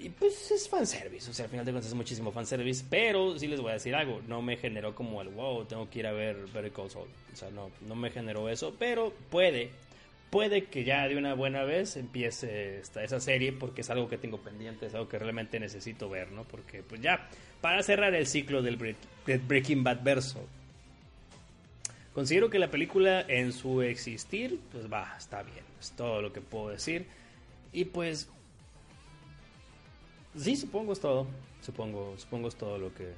Y 0.00 0.08
pues 0.08 0.50
es 0.50 0.68
fanservice, 0.68 1.30
o 1.30 1.32
sea, 1.32 1.44
al 1.44 1.50
final 1.52 1.64
de 1.64 1.70
cuentas 1.70 1.88
es 1.88 1.94
muchísimo 1.94 2.32
fanservice, 2.32 2.84
pero 2.90 3.38
sí 3.38 3.46
les 3.46 3.60
voy 3.60 3.70
a 3.70 3.74
decir 3.74 3.94
algo, 3.94 4.20
no 4.26 4.42
me 4.42 4.56
generó 4.56 4.96
como 4.96 5.22
el 5.22 5.28
wow, 5.28 5.64
tengo 5.64 5.88
que 5.88 6.00
ir 6.00 6.08
a 6.08 6.12
ver 6.12 6.36
Better 6.52 6.72
Call 6.72 6.90
Saul. 6.90 7.08
O 7.32 7.36
sea, 7.36 7.50
no, 7.50 7.70
no 7.86 7.94
me 7.94 8.10
generó 8.10 8.48
eso, 8.48 8.74
pero 8.76 9.12
puede 9.30 9.70
puede 10.32 10.64
que 10.64 10.82
ya 10.82 11.06
de 11.08 11.18
una 11.18 11.34
buena 11.34 11.62
vez 11.62 11.98
empiece 11.98 12.78
esta, 12.78 13.04
esa 13.04 13.20
serie 13.20 13.52
porque 13.52 13.82
es 13.82 13.90
algo 13.90 14.08
que 14.08 14.16
tengo 14.16 14.38
pendiente, 14.38 14.86
es 14.86 14.94
algo 14.94 15.06
que 15.06 15.18
realmente 15.18 15.60
necesito 15.60 16.08
ver, 16.08 16.32
¿no? 16.32 16.44
Porque 16.44 16.82
pues 16.82 17.02
ya, 17.02 17.28
para 17.60 17.82
cerrar 17.82 18.14
el 18.14 18.26
ciclo 18.26 18.62
del, 18.62 18.96
Breaking 19.26 19.84
Bad 19.84 20.02
verso, 20.02 20.40
considero 22.14 22.48
que 22.48 22.58
la 22.58 22.70
película 22.70 23.20
en 23.28 23.52
su 23.52 23.82
existir, 23.82 24.58
pues 24.72 24.90
va, 24.90 25.14
está 25.18 25.42
bien, 25.42 25.66
es 25.78 25.92
todo 25.92 26.22
lo 26.22 26.32
que 26.32 26.40
puedo 26.40 26.70
decir. 26.70 27.04
Y 27.70 27.84
pues, 27.84 28.30
sí, 30.34 30.56
supongo 30.56 30.94
es 30.94 31.00
todo, 31.00 31.26
supongo, 31.60 32.14
supongo 32.16 32.48
es 32.48 32.56
todo 32.56 32.78
lo 32.78 32.94
que, 32.94 33.12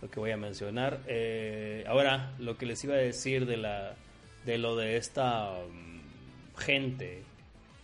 lo 0.00 0.10
que 0.10 0.18
voy 0.18 0.30
a 0.30 0.38
mencionar. 0.38 1.02
Eh, 1.08 1.84
ahora, 1.86 2.32
lo 2.38 2.56
que 2.56 2.64
les 2.64 2.82
iba 2.84 2.94
a 2.94 2.98
decir 2.98 3.44
de 3.44 3.58
la 3.58 3.96
de 4.46 4.56
lo 4.56 4.76
de 4.76 4.96
esta 4.96 5.52
gente 6.58 7.22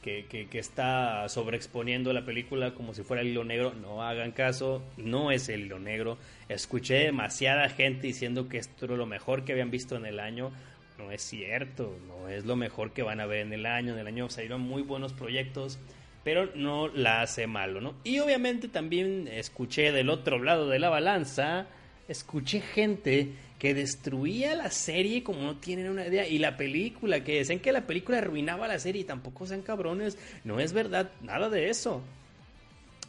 que, 0.05 0.27
que, 0.51 0.59
está 0.59 1.27
sobreexponiendo 1.31 2.13
la 2.13 2.27
película 2.27 2.75
como 2.75 2.93
si 2.93 3.03
fuera 3.03 3.23
el 3.23 3.29
hilo 3.29 3.43
negro, 3.43 3.73
no 3.73 4.03
hagan 4.03 4.33
caso, 4.33 4.83
no 4.99 5.31
es 5.31 5.49
el 5.49 5.63
hilo 5.63 5.79
negro. 5.79 6.19
Escuché 6.51 6.97
demasiada 6.97 7.71
gente 7.71 8.09
diciendo 8.09 8.47
que 8.51 8.59
esto 8.59 8.85
era 8.85 8.97
lo 8.97 9.07
mejor 9.07 9.47
que 9.47 9.53
habían 9.53 9.71
visto 9.71 9.97
en 9.97 10.05
el 10.05 10.21
año. 10.21 10.53
No 10.99 11.11
es 11.11 11.23
cierto, 11.23 11.99
no 12.07 12.29
es 12.29 12.45
lo 12.45 12.55
mejor 12.55 12.93
que 12.93 13.03
van 13.03 13.21
a 13.21 13.27
ver 13.27 13.47
en 13.47 13.55
el 13.55 13.65
año. 13.65 13.95
En 13.95 13.99
el 13.99 14.07
año 14.07 14.29
salieron 14.29 14.61
muy 14.61 14.83
buenos 14.83 15.15
proyectos, 15.15 15.79
pero 16.23 16.51
no 16.55 16.89
la 16.89 17.23
hace 17.23 17.47
malo, 17.47 17.81
¿no? 17.81 17.95
Y 18.05 18.19
obviamente 18.19 18.69
también 18.69 19.27
escuché 19.27 19.91
del 19.91 20.11
otro 20.11 20.43
lado 20.43 20.69
de 20.69 20.81
la 20.81 20.91
balanza, 20.91 21.67
escuché 22.09 22.61
gente 22.61 23.33
que 23.65 23.73
destruía 23.73 24.55
la 24.55 24.71
serie 24.71 25.23
como 25.23 25.41
no 25.41 25.57
tienen 25.57 25.89
una 25.89 26.07
idea. 26.07 26.29
Y 26.29 26.37
la 26.37 26.59
película, 26.59 27.25
que 27.25 27.37
decían 27.37 27.61
que 27.61 27.73
la 27.73 27.87
película 27.87 28.19
arruinaba 28.19 28.69
la 28.69 28.79
serie 28.79 29.01
y 29.01 29.05
tampoco 29.05 29.47
sean 29.47 29.63
cabrones. 29.63 30.19
No 30.45 30.61
es 30.61 30.75
verdad, 30.75 31.13
nada 31.23 31.49
de 31.49 31.71
eso. 31.71 32.03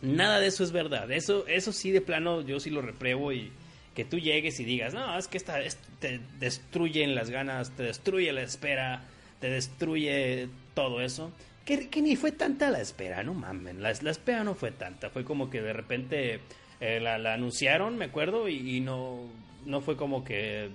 Nada 0.01 0.39
de 0.39 0.47
eso 0.47 0.63
es 0.63 0.71
verdad. 0.71 1.11
Eso, 1.11 1.45
eso 1.47 1.73
sí, 1.73 1.91
de 1.91 1.99
plano, 1.99 2.39
yo 2.39 2.61
sí 2.61 2.69
lo 2.69 2.81
repruebo 2.81 3.33
y 3.33 3.51
que 3.95 4.05
tú 4.05 4.17
llegues 4.17 4.57
y 4.61 4.63
digas, 4.63 4.93
no, 4.93 5.17
es 5.17 5.27
que 5.27 5.35
esta, 5.35 5.59
te 5.99 6.21
destruyen 6.39 7.15
las 7.15 7.29
ganas, 7.31 7.71
te 7.71 7.83
destruye 7.83 8.31
la 8.31 8.43
espera, 8.43 9.03
te 9.41 9.49
destruye 9.49 10.47
todo 10.73 11.01
eso. 11.01 11.33
que, 11.65 11.89
ni 12.01 12.15
fue 12.15 12.31
tanta 12.31 12.69
la 12.69 12.79
espera, 12.79 13.23
no 13.23 13.33
mamen, 13.33 13.83
la, 13.83 13.91
la 14.01 14.11
espera 14.11 14.45
no 14.45 14.55
fue 14.55 14.71
tanta, 14.71 15.09
fue 15.09 15.25
como 15.25 15.49
que 15.49 15.61
de 15.61 15.73
repente 15.73 16.39
eh, 16.79 17.01
la, 17.01 17.33
anunciaron, 17.33 17.97
me 17.97 18.05
acuerdo, 18.05 18.47
y, 18.47 18.79
no, 18.79 19.19
no 19.65 19.81
fue 19.81 19.97
como 19.97 20.23
que 20.23 20.69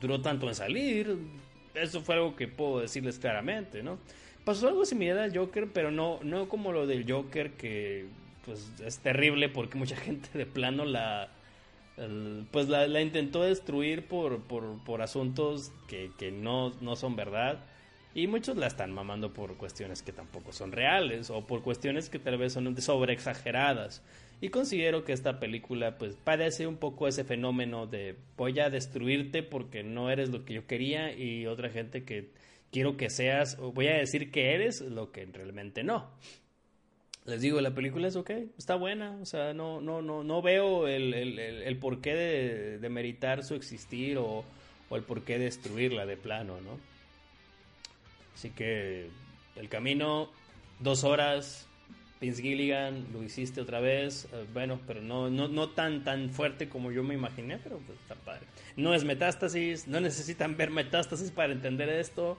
duró 0.00 0.20
tanto 0.20 0.48
en 0.48 0.54
salir, 0.54 1.16
eso 1.74 2.00
fue 2.00 2.16
algo 2.16 2.36
que 2.36 2.48
puedo 2.48 2.80
decirles 2.80 3.18
claramente, 3.18 3.82
¿no? 3.82 3.98
Pasó 4.44 4.68
algo 4.68 4.84
similar 4.84 5.18
al 5.18 5.36
Joker, 5.36 5.68
pero 5.72 5.90
no, 5.90 6.20
no 6.22 6.48
como 6.48 6.72
lo 6.72 6.86
del 6.86 7.10
Joker 7.10 7.52
que 7.52 8.06
pues 8.44 8.70
es 8.84 8.98
terrible 8.98 9.48
porque 9.48 9.76
mucha 9.78 9.96
gente 9.96 10.28
de 10.36 10.46
plano 10.46 10.84
la 10.84 11.30
pues 12.50 12.68
la, 12.68 13.00
intentó 13.00 13.42
destruir 13.42 14.06
por, 14.06 14.42
por, 14.42 14.78
por 14.84 15.00
asuntos 15.00 15.72
que, 15.88 16.10
que 16.18 16.30
no, 16.30 16.74
no 16.80 16.94
son 16.94 17.16
verdad. 17.16 17.58
Y 18.14 18.26
muchos 18.26 18.56
la 18.56 18.66
están 18.66 18.92
mamando 18.92 19.32
por 19.32 19.56
cuestiones 19.56 20.02
que 20.02 20.12
tampoco 20.12 20.52
son 20.52 20.72
reales 20.72 21.30
o 21.30 21.46
por 21.46 21.62
cuestiones 21.62 22.08
que 22.08 22.18
tal 22.18 22.38
vez 22.38 22.52
son 22.52 22.80
sobre 22.80 23.12
exageradas. 23.12 24.02
Y 24.40 24.50
considero 24.50 25.04
que 25.04 25.12
esta 25.12 25.40
película 25.40 25.96
pues 25.96 26.16
padece 26.16 26.66
un 26.66 26.76
poco 26.76 27.08
ese 27.08 27.24
fenómeno 27.24 27.86
de 27.86 28.16
voy 28.36 28.58
a 28.60 28.68
destruirte 28.68 29.42
porque 29.42 29.82
no 29.82 30.10
eres 30.10 30.28
lo 30.28 30.44
que 30.44 30.54
yo 30.54 30.66
quería 30.66 31.16
y 31.16 31.46
otra 31.46 31.70
gente 31.70 32.04
que 32.04 32.30
quiero 32.70 32.96
que 32.98 33.08
seas 33.08 33.56
o 33.58 33.72
voy 33.72 33.88
a 33.88 33.96
decir 33.96 34.30
que 34.30 34.54
eres 34.54 34.82
lo 34.82 35.10
que 35.10 35.24
realmente 35.26 35.82
no. 35.82 36.10
Les 37.24 37.40
digo, 37.40 37.60
la 37.60 37.74
película 37.74 38.06
es 38.06 38.14
ok, 38.14 38.30
está 38.56 38.76
buena, 38.76 39.18
o 39.20 39.26
sea, 39.26 39.52
no, 39.52 39.80
no, 39.80 40.00
no, 40.00 40.22
no 40.22 40.42
veo 40.42 40.86
el, 40.86 41.12
el, 41.12 41.38
el, 41.40 41.78
porqué 41.78 42.14
de, 42.14 42.88
meritar 42.88 43.42
su 43.42 43.54
existir 43.54 44.16
o, 44.18 44.44
o 44.88 44.96
el 44.96 45.02
porqué 45.02 45.36
de 45.38 45.46
destruirla 45.46 46.06
de 46.06 46.16
plano, 46.16 46.60
¿no? 46.60 46.78
Así 48.32 48.50
que 48.50 49.10
el 49.56 49.68
camino, 49.68 50.30
dos 50.78 51.02
horas, 51.02 51.65
Vince 52.20 52.40
Gilligan, 52.40 53.06
lo 53.12 53.22
hiciste 53.22 53.60
otra 53.60 53.80
vez, 53.80 54.26
eh, 54.32 54.46
bueno, 54.52 54.80
pero 54.86 55.02
no, 55.02 55.28
no, 55.28 55.48
no 55.48 55.70
tan, 55.70 56.02
tan 56.02 56.30
fuerte 56.30 56.68
como 56.68 56.90
yo 56.90 57.02
me 57.02 57.14
imaginé, 57.14 57.58
pero 57.58 57.78
pues, 57.78 57.98
está 58.00 58.14
padre. 58.14 58.46
No 58.76 58.94
es 58.94 59.04
metástasis, 59.04 59.86
no 59.86 60.00
necesitan 60.00 60.56
ver 60.56 60.70
metástasis 60.70 61.30
para 61.30 61.52
entender 61.52 61.88
esto, 61.88 62.38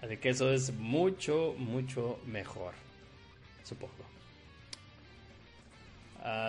así 0.00 0.16
que 0.18 0.28
eso 0.28 0.52
es 0.52 0.72
mucho, 0.74 1.54
mucho 1.58 2.20
mejor, 2.26 2.74
supongo. 3.64 4.06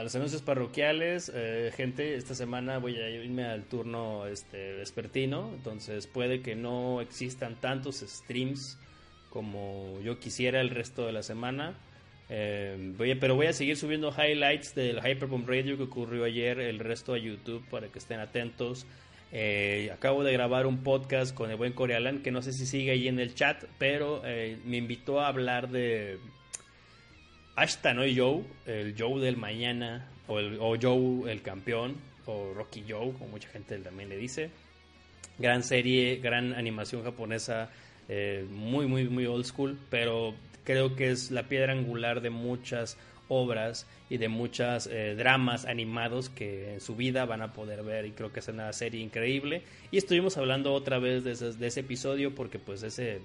Los 0.03 0.15
anuncios 0.15 0.41
parroquiales, 0.41 1.31
eh, 1.35 1.71
gente, 1.75 2.15
esta 2.15 2.33
semana 2.33 2.79
voy 2.79 2.95
a 2.97 3.11
irme 3.11 3.45
al 3.45 3.63
turno 3.65 4.25
este, 4.25 4.73
vespertino, 4.73 5.51
entonces 5.53 6.07
puede 6.07 6.41
que 6.41 6.55
no 6.55 6.99
existan 6.99 7.55
tantos 7.61 7.97
streams 7.97 8.79
como 9.29 9.99
yo 10.01 10.19
quisiera 10.19 10.61
el 10.61 10.71
resto 10.71 11.05
de 11.05 11.11
la 11.11 11.21
semana. 11.21 11.75
Eh, 12.29 12.93
voy 12.97 13.15
pero 13.15 13.35
voy 13.35 13.45
a 13.47 13.53
seguir 13.53 13.77
subiendo 13.77 14.11
highlights 14.11 14.75
del 14.75 14.97
Hyperbomb 14.97 15.47
Radio 15.47 15.77
que 15.77 15.83
ocurrió 15.83 16.25
ayer, 16.25 16.59
el 16.59 16.79
resto 16.79 17.13
a 17.13 17.17
YouTube 17.17 17.63
para 17.69 17.87
que 17.87 17.99
estén 17.99 18.19
atentos. 18.19 18.85
Eh, 19.31 19.89
acabo 19.93 20.23
de 20.23 20.31
grabar 20.33 20.67
un 20.67 20.83
podcast 20.83 21.35
con 21.35 21.51
el 21.51 21.57
buen 21.57 21.73
Corealan 21.73 22.23
que 22.23 22.31
no 22.31 22.41
sé 22.41 22.53
si 22.53 22.65
sigue 22.65 22.91
ahí 22.91 23.07
en 23.07 23.19
el 23.19 23.35
chat, 23.35 23.63
pero 23.77 24.21
eh, 24.25 24.57
me 24.65 24.77
invitó 24.77 25.19
a 25.21 25.27
hablar 25.27 25.69
de 25.69 26.17
Ashton 27.55 27.97
Joe, 28.15 28.43
el 28.65 28.95
Joe 28.97 29.21
del 29.21 29.37
mañana, 29.37 30.09
o, 30.27 30.39
el, 30.39 30.57
o 30.59 30.75
Joe 30.79 31.31
el 31.31 31.41
campeón, 31.41 31.95
o 32.25 32.53
Rocky 32.53 32.83
Joe, 32.87 33.13
como 33.13 33.27
mucha 33.27 33.49
gente 33.49 33.77
también 33.79 34.09
le 34.09 34.17
dice. 34.17 34.49
Gran 35.39 35.63
serie, 35.63 36.17
gran 36.17 36.53
animación 36.53 37.03
japonesa 37.03 37.69
muy, 38.49 38.85
muy, 38.85 39.09
muy 39.09 39.25
old 39.25 39.43
school, 39.43 39.77
pero 39.89 40.33
creo 40.67 40.97
que 40.97 41.11
es 41.11 41.31
la 41.31 41.43
piedra 41.43 41.71
angular 41.71 42.19
de 42.19 42.29
muchas 42.29 42.97
obras 43.29 43.87
y 44.09 44.17
de 44.17 44.27
muchas 44.27 44.87
eh, 44.87 45.15
dramas 45.17 45.63
animados 45.63 46.27
que 46.29 46.73
en 46.73 46.81
su 46.81 46.97
vida 46.97 47.23
van 47.23 47.41
a 47.41 47.53
poder 47.53 47.83
ver 47.83 48.05
y 48.05 48.11
creo 48.11 48.33
que 48.33 48.41
es 48.41 48.49
una 48.49 48.73
serie 48.73 48.99
increíble. 48.99 49.61
Y 49.91 49.97
estuvimos 49.97 50.35
hablando 50.35 50.73
otra 50.73 50.99
vez 50.99 51.23
de 51.23 51.31
ese, 51.31 51.79
episodio 51.79 52.35
porque 52.35 52.59
pues 52.59 52.83
ese 52.83 53.21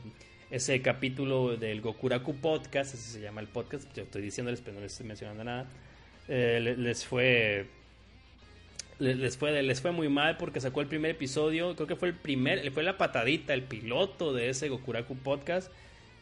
ese 0.53 0.81
capítulo 0.83 1.57
del 1.57 1.81
Gokuraku 1.81 2.37
Podcast, 2.37 2.95
así 2.95 3.11
se 3.11 3.21
llama 3.21 3.41
el 3.41 3.49
podcast, 3.49 3.93
yo 3.97 4.05
estoy 4.05 4.23
diciéndoles 4.23 4.61
pero 4.61 4.77
no 4.77 4.83
les 4.83 4.93
estoy 4.93 5.09
mencionando 5.09 5.43
nada, 5.43 5.67
eh, 6.29 6.77
les 6.79 7.05
fue 7.05 7.67
les 9.01 9.37
fue, 9.37 9.61
les 9.65 9.81
fue 9.81 9.91
muy 9.91 10.09
mal 10.09 10.37
porque 10.37 10.61
sacó 10.61 10.81
el 10.81 10.87
primer 10.87 11.11
episodio, 11.11 11.75
creo 11.75 11.89
que 11.89 11.97
fue 11.97 12.07
el 12.07 12.15
primer, 12.15 12.71
fue 12.71 12.85
la 12.85 12.99
patadita, 12.99 13.53
el 13.53 13.65
piloto 13.65 14.33
de 14.33 14.51
ese 14.51 14.69
Gokuraku 14.69 15.17
podcast 15.17 15.73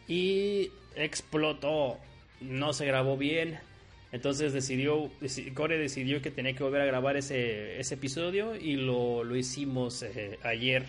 y 0.09 0.71
explotó, 0.97 1.99
no 2.41 2.73
se 2.73 2.87
grabó 2.87 3.17
bien, 3.17 3.59
entonces 4.13 4.53
decidió, 4.53 5.11
Core 5.55 5.79
decidió 5.79 6.21
que 6.21 6.31
tenía 6.31 6.55
que 6.55 6.65
volver 6.65 6.81
a 6.83 6.87
grabar 6.87 7.17
ese, 7.17 7.79
ese 7.79 7.95
episodio 7.95 8.57
y 8.57 8.75
lo, 8.75 9.23
lo 9.23 9.37
hicimos 9.37 10.03
eh, 10.03 10.39
ayer 10.43 10.85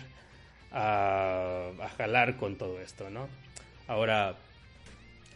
a, 0.72 1.70
jalar 1.96 2.36
con 2.36 2.56
todo 2.56 2.80
esto, 2.80 3.10
¿no? 3.10 3.28
Ahora 3.86 4.36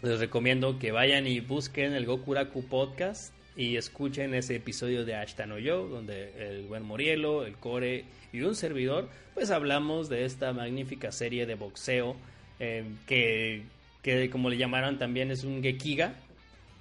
les 0.03 0.19
recomiendo 0.19 0.79
que 0.79 0.93
vayan 0.93 1.27
y 1.27 1.41
busquen 1.41 1.93
el 1.93 2.07
Gokuraku 2.07 2.65
podcast 2.65 3.33
y 3.57 3.77
escuchen 3.77 4.35
ese 4.35 4.57
episodio 4.57 5.05
de 5.05 5.15
Ashton 5.15 5.53
o 5.53 5.59
yo, 5.59 5.87
donde 5.87 6.33
el 6.39 6.67
buen 6.67 6.83
Morielo, 6.83 7.47
el 7.47 7.57
Core 7.57 8.05
y 8.33 8.41
un 8.43 8.55
servidor, 8.55 9.09
pues 9.35 9.51
hablamos 9.51 10.09
de 10.09 10.25
esta 10.25 10.53
magnífica 10.53 11.13
serie 11.13 11.47
de 11.47 11.55
boxeo 11.55 12.17
eh, 12.59 12.85
que, 13.07 13.63
que, 14.07 14.31
como 14.31 14.49
le 14.49 14.57
llamaron 14.57 14.99
también, 14.99 15.33
es 15.33 15.43
un 15.43 15.61
Gekiga, 15.61 16.15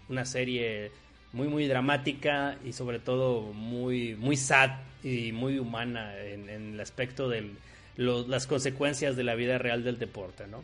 una 0.10 0.26
serie 0.26 0.92
muy, 1.34 1.48
muy 1.48 1.66
dramática 1.66 2.56
y 2.64 2.72
sobre 2.72 3.00
todo 3.00 3.52
muy, 3.52 4.14
muy 4.14 4.38
sad 4.38 4.70
y 5.04 5.32
muy 5.32 5.58
humana 5.58 6.16
en, 6.20 6.48
el 6.50 6.80
aspecto 6.80 7.28
de 7.28 7.50
las 7.98 8.46
consecuencias 8.46 9.16
de 9.16 9.24
la 9.24 9.34
vida 9.34 9.58
real 9.58 9.84
del 9.84 9.98
deporte, 9.98 10.46
¿no? 10.46 10.64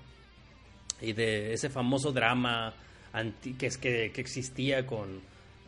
Y 1.01 1.13
de 1.13 1.53
ese 1.53 1.71
famoso 1.71 2.11
drama 2.11 2.75
que, 3.57 3.65
es, 3.65 3.79
que, 3.79 4.11
que 4.13 4.21
existía 4.21 4.85
con 4.85 5.19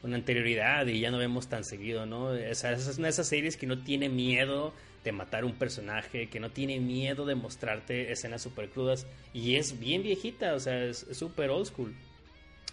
con 0.04 0.14
anterioridad 0.14 0.86
y 0.88 1.00
ya 1.00 1.12
no 1.12 1.18
vemos 1.18 1.48
tan 1.48 1.64
seguido, 1.64 2.06
¿no? 2.06 2.36
Esa, 2.36 2.74
es 2.74 2.98
una 2.98 3.08
de 3.08 3.12
esas 3.12 3.26
series 3.26 3.56
que 3.56 3.66
no 3.66 3.84
tiene 3.84 4.10
miedo 4.10 4.74
de 5.04 5.12
matar 5.12 5.46
un 5.46 5.54
personaje, 5.54 6.28
que 6.28 6.40
no 6.40 6.52
tiene 6.52 6.80
miedo 6.80 7.26
de 7.26 7.36
mostrarte 7.36 8.12
escenas 8.12 8.42
super 8.42 8.70
crudas 8.70 9.06
y 9.34 9.56
es 9.56 9.80
bien 9.80 10.04
viejita, 10.04 10.54
o 10.54 10.60
sea, 10.60 10.84
es 10.86 11.06
súper 11.12 11.50
old 11.50 11.66
school. 11.66 11.94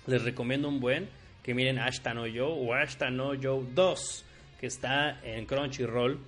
Les 0.07 0.23
recomiendo 0.23 0.69
un 0.69 0.81
buen 0.81 1.09
que 1.43 1.55
miren 1.55 1.79
Ashton 1.79 2.19
o 2.19 2.27
Yo 2.27 2.49
o 2.49 2.75
Ashton 2.75 3.19
o 3.21 3.35
Yo 3.35 3.65
2, 3.75 4.25
que 4.61 4.67
está 4.67 5.21
en 5.25 5.47
Crunchyroll. 5.47 6.19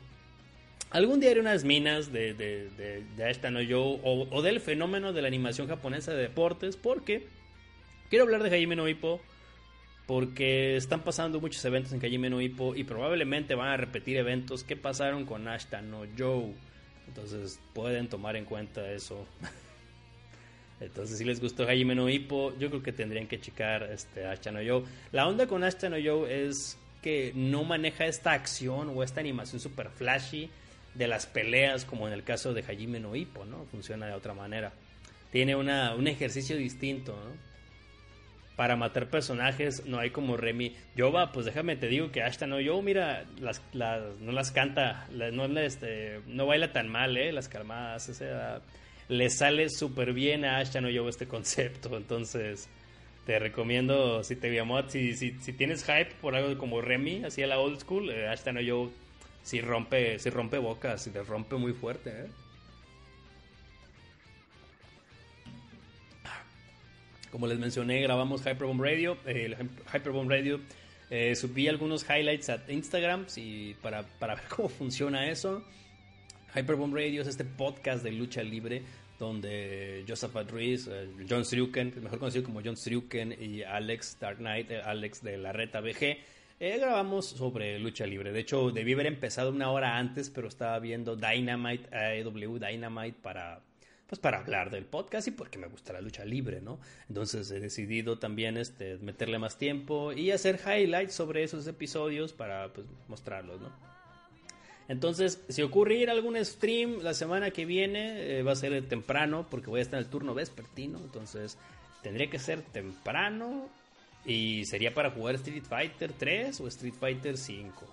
Algún 0.90 1.20
día 1.20 1.30
haré 1.30 1.40
unas 1.40 1.64
minas 1.64 2.12
de, 2.12 2.34
de, 2.34 2.68
de, 3.16 3.24
Ashton 3.24 3.57
o 3.57 3.62
Yo 3.62 3.82
o, 3.82 4.28
o, 4.30 4.42
del 4.42 4.61
fenómeno 4.61 5.12
de 5.12 5.22
la 5.22 5.28
animación 5.28 5.68
japonesa 5.68 6.12
de 6.12 6.22
deportes, 6.22 6.76
porque 6.76 7.26
quiero 8.11 8.24
hablar 8.24 8.42
de 8.42 8.50
Jaime 8.50 8.76
no 8.76 8.88
Hippo 8.88 9.20
porque 10.07 10.76
están 10.76 11.03
pasando 11.03 11.40
muchos 11.40 11.64
eventos 11.64 11.92
en 11.92 12.00
Kajime 12.00 12.28
no 12.28 12.40
Hippo 12.40 12.74
y 12.74 12.84
probablemente 12.84 13.55
van 13.55 13.68
a 13.68 13.76
repetir 13.76 14.16
eventos 14.16 14.64
que 14.64 14.76
pasaron 14.76 15.24
con 15.24 15.46
Ashton 15.46 15.90
no 15.90 16.03
Joe. 16.18 16.55
Entonces 17.07 17.61
pueden 17.72 18.09
tomar 18.09 18.36
en 18.36 18.44
cuenta 18.44 18.90
eso. 18.90 19.26
Entonces, 20.80 21.18
si 21.18 21.24
les 21.24 21.40
gustó 21.40 21.62
Hajime 21.62 21.94
no 21.94 22.09
Hippo, 22.09 22.53
yo 22.59 22.68
creo 22.68 22.82
que 22.82 22.92
tendrían 22.92 23.28
que 23.28 23.40
checar 23.40 23.84
este 23.84 24.26
Ashton 24.26 24.55
no 24.55 24.61
Joe. 24.66 24.84
La 25.12 25.28
onda 25.28 25.46
con 25.46 25.62
Ashton 25.62 25.92
no 25.92 25.98
Joe 26.03 26.46
es 26.46 26.76
que 27.00 27.32
no 27.34 27.64
maneja 27.64 28.07
esta 28.07 28.32
acción 28.32 28.90
o 28.94 29.03
esta 29.03 29.20
animación 29.20 29.61
super 29.61 29.90
flashy 29.90 30.50
de 30.94 31.09
las 31.09 31.26
peleas 31.26 31.84
como 31.84 32.07
en 32.07 32.12
el 32.12 32.24
caso 32.24 32.53
de 32.53 32.62
Hajime 32.62 32.98
no 32.98 33.14
Hippo, 33.14 33.44
¿no? 33.44 33.66
Funciona 33.66 34.07
de 34.07 34.14
otra 34.14 34.34
manera. 34.34 34.72
Tiene 35.30 35.55
una, 35.55 35.94
un 35.94 36.09
ejercicio 36.09 36.57
distinto, 36.57 37.12
¿no? 37.12 37.51
Para 38.62 38.76
matar 38.76 39.10
personajes 39.10 39.86
no 39.86 39.98
hay 39.98 40.10
como 40.10 40.36
Remy. 40.36 40.72
Yo 40.94 41.10
va, 41.10 41.32
pues 41.32 41.46
déjame 41.46 41.74
te 41.74 41.88
digo 41.88 42.12
que 42.12 42.22
Ashton 42.22 42.50
no, 42.50 42.60
yo 42.60 42.80
mira, 42.80 43.24
las, 43.40 43.60
no 43.74 44.30
las 44.30 44.52
canta, 44.52 45.08
no, 45.10 45.46
este, 45.58 46.20
no 46.28 46.46
baila 46.46 46.72
tan 46.72 46.88
mal, 46.88 47.16
eh, 47.16 47.32
las 47.32 47.48
calmadas, 47.48 48.08
o 48.10 48.14
sea, 48.14 48.60
le 49.08 49.30
sale 49.30 49.68
súper 49.68 50.12
bien 50.12 50.44
a 50.44 50.58
Ashton 50.58 50.84
no 50.84 50.90
yo 50.90 51.08
este 51.08 51.26
concepto, 51.26 51.96
entonces 51.96 52.68
te 53.26 53.40
recomiendo 53.40 54.22
si 54.22 54.36
te 54.36 54.54
llamó, 54.54 54.88
si, 54.88 55.16
si, 55.16 55.32
si, 55.40 55.52
tienes 55.54 55.82
hype 55.82 56.14
por 56.20 56.36
algo 56.36 56.56
como 56.56 56.80
Remy, 56.80 57.24
así 57.24 57.42
a 57.42 57.48
la 57.48 57.58
old 57.58 57.80
school, 57.80 58.10
eh, 58.10 58.28
Ashton 58.28 58.54
no 58.54 58.60
yo 58.60 58.92
si 59.42 59.60
rompe, 59.60 60.20
si 60.20 60.30
rompe 60.30 60.58
bocas, 60.58 61.02
si 61.02 61.10
le 61.10 61.24
rompe 61.24 61.56
muy 61.56 61.72
fuerte, 61.72 62.10
eh. 62.10 62.26
Como 67.33 67.47
les 67.47 67.59
mencioné, 67.59 68.03
grabamos 68.03 68.43
Hyperbomb 68.43 68.80
Radio. 68.80 69.16
Eh, 69.26 69.57
Hyperbomb 69.93 70.30
Radio 70.30 70.61
eh, 71.09 71.35
subí 71.35 71.66
algunos 71.66 72.05
highlights 72.09 72.51
a 72.51 72.62
Instagram 72.68 73.24
y 73.37 73.72
para, 73.74 74.03
ver 74.20 74.39
cómo 74.55 74.68
funciona 74.68 75.30
eso. 75.30 75.64
Hyperbomb 76.55 76.95
Radio 76.95 77.22
es 77.22 77.28
este 77.28 77.45
podcast 77.45 78.05
de 78.05 78.12
lucha 78.12 78.43
libre 78.43 78.83
donde 79.18 80.05
Joseph 80.07 80.35
Ruiz, 80.51 80.89
eh, 80.89 81.09
John 81.28 81.47
Sruken, 81.47 81.95
mejor 82.03 82.18
conocido 82.18 82.45
como 82.45 82.61
John 82.62 82.76
Sruken, 82.76 83.35
y 83.41 83.62
Alex 83.62 84.18
Dark 84.20 84.37
Knight, 84.39 84.70
eh, 84.70 84.83
Alex 84.85 85.22
de 85.22 85.39
la 85.39 85.53
Reta 85.53 85.80
BG, 85.80 86.18
eh, 86.61 86.78
grabamos 86.78 87.28
sobre 87.28 87.78
lucha 87.78 88.05
libre. 88.05 88.30
De 88.30 88.41
hecho, 88.41 88.70
debí 88.72 88.93
haber 88.93 89.07
empezado 89.07 89.51
una 89.51 89.70
hora 89.70 89.97
antes, 89.97 90.28
pero 90.28 90.49
estaba 90.49 90.78
viendo 90.80 91.16
Dynamite, 91.16 91.89
AEW 91.97 92.59
Dynamite 92.59 93.16
para 93.22 93.61
pues 94.12 94.20
para 94.20 94.40
hablar 94.40 94.68
del 94.68 94.84
podcast 94.84 95.26
y 95.26 95.30
porque 95.30 95.56
me 95.56 95.68
gusta 95.68 95.94
la 95.94 96.02
lucha 96.02 96.22
libre, 96.26 96.60
¿no? 96.60 96.78
Entonces 97.08 97.50
he 97.50 97.60
decidido 97.60 98.18
también 98.18 98.58
este, 98.58 98.98
meterle 98.98 99.38
más 99.38 99.56
tiempo 99.56 100.12
y 100.12 100.32
hacer 100.32 100.60
highlights 100.66 101.14
sobre 101.14 101.42
esos 101.44 101.66
episodios 101.66 102.34
para 102.34 102.70
pues, 102.74 102.86
mostrarlos, 103.08 103.62
¿no? 103.62 103.72
Entonces, 104.86 105.42
si 105.48 105.62
ocurre 105.62 106.04
algún 106.10 106.36
stream 106.44 106.98
la 107.00 107.14
semana 107.14 107.52
que 107.52 107.64
viene, 107.64 108.40
eh, 108.40 108.42
va 108.42 108.52
a 108.52 108.56
ser 108.56 108.86
temprano 108.86 109.46
porque 109.50 109.70
voy 109.70 109.78
a 109.78 109.82
estar 109.82 109.98
en 109.98 110.04
el 110.04 110.10
turno 110.10 110.34
vespertino, 110.34 110.98
entonces 110.98 111.56
tendría 112.02 112.28
que 112.28 112.38
ser 112.38 112.60
temprano 112.60 113.70
y 114.26 114.66
sería 114.66 114.92
para 114.92 115.10
jugar 115.10 115.36
Street 115.36 115.64
Fighter 115.64 116.12
3 116.12 116.60
o 116.60 116.68
Street 116.68 116.96
Fighter 117.00 117.38
5, 117.38 117.86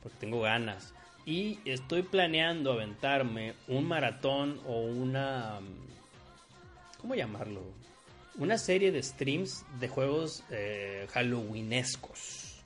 porque 0.00 0.18
tengo 0.20 0.42
ganas. 0.42 0.94
Y 1.26 1.58
estoy 1.64 2.02
planeando 2.02 2.72
aventarme 2.72 3.54
un 3.68 3.86
maratón 3.86 4.60
o 4.66 4.80
una... 4.80 5.60
¿Cómo 6.98 7.14
llamarlo? 7.14 7.62
Una 8.38 8.58
serie 8.58 8.90
de 8.92 9.02
streams 9.02 9.64
de 9.78 9.88
juegos 9.88 10.44
eh, 10.50 11.06
halloweenescos. 11.12 12.62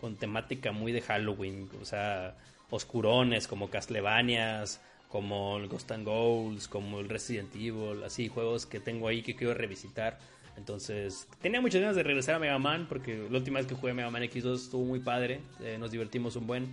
Con 0.00 0.16
temática 0.16 0.72
muy 0.72 0.92
de 0.92 1.00
Halloween. 1.02 1.68
O 1.80 1.84
sea, 1.84 2.36
oscurones 2.70 3.48
como 3.48 3.68
Castlevanias, 3.68 4.80
como 5.08 5.58
el 5.58 5.68
Ghost 5.68 5.90
and 5.90 6.04
Goals, 6.04 6.68
como 6.68 7.00
el 7.00 7.08
Resident 7.08 7.54
Evil. 7.54 8.02
Así, 8.04 8.28
juegos 8.28 8.66
que 8.66 8.80
tengo 8.80 9.08
ahí 9.08 9.22
que 9.22 9.34
quiero 9.34 9.54
revisitar. 9.54 10.18
Entonces, 10.56 11.28
tenía 11.40 11.60
muchas 11.60 11.80
ganas 11.80 11.96
de 11.96 12.02
regresar 12.02 12.34
a 12.34 12.38
Mega 12.38 12.58
Man 12.58 12.86
porque 12.88 13.16
la 13.30 13.38
última 13.38 13.58
vez 13.58 13.68
que 13.68 13.74
jugué 13.74 13.94
Mega 13.94 14.10
Man 14.10 14.22
X2 14.22 14.54
estuvo 14.54 14.84
muy 14.84 15.00
padre. 15.00 15.40
Eh, 15.60 15.76
nos 15.78 15.90
divertimos 15.90 16.36
un 16.36 16.46
buen 16.46 16.72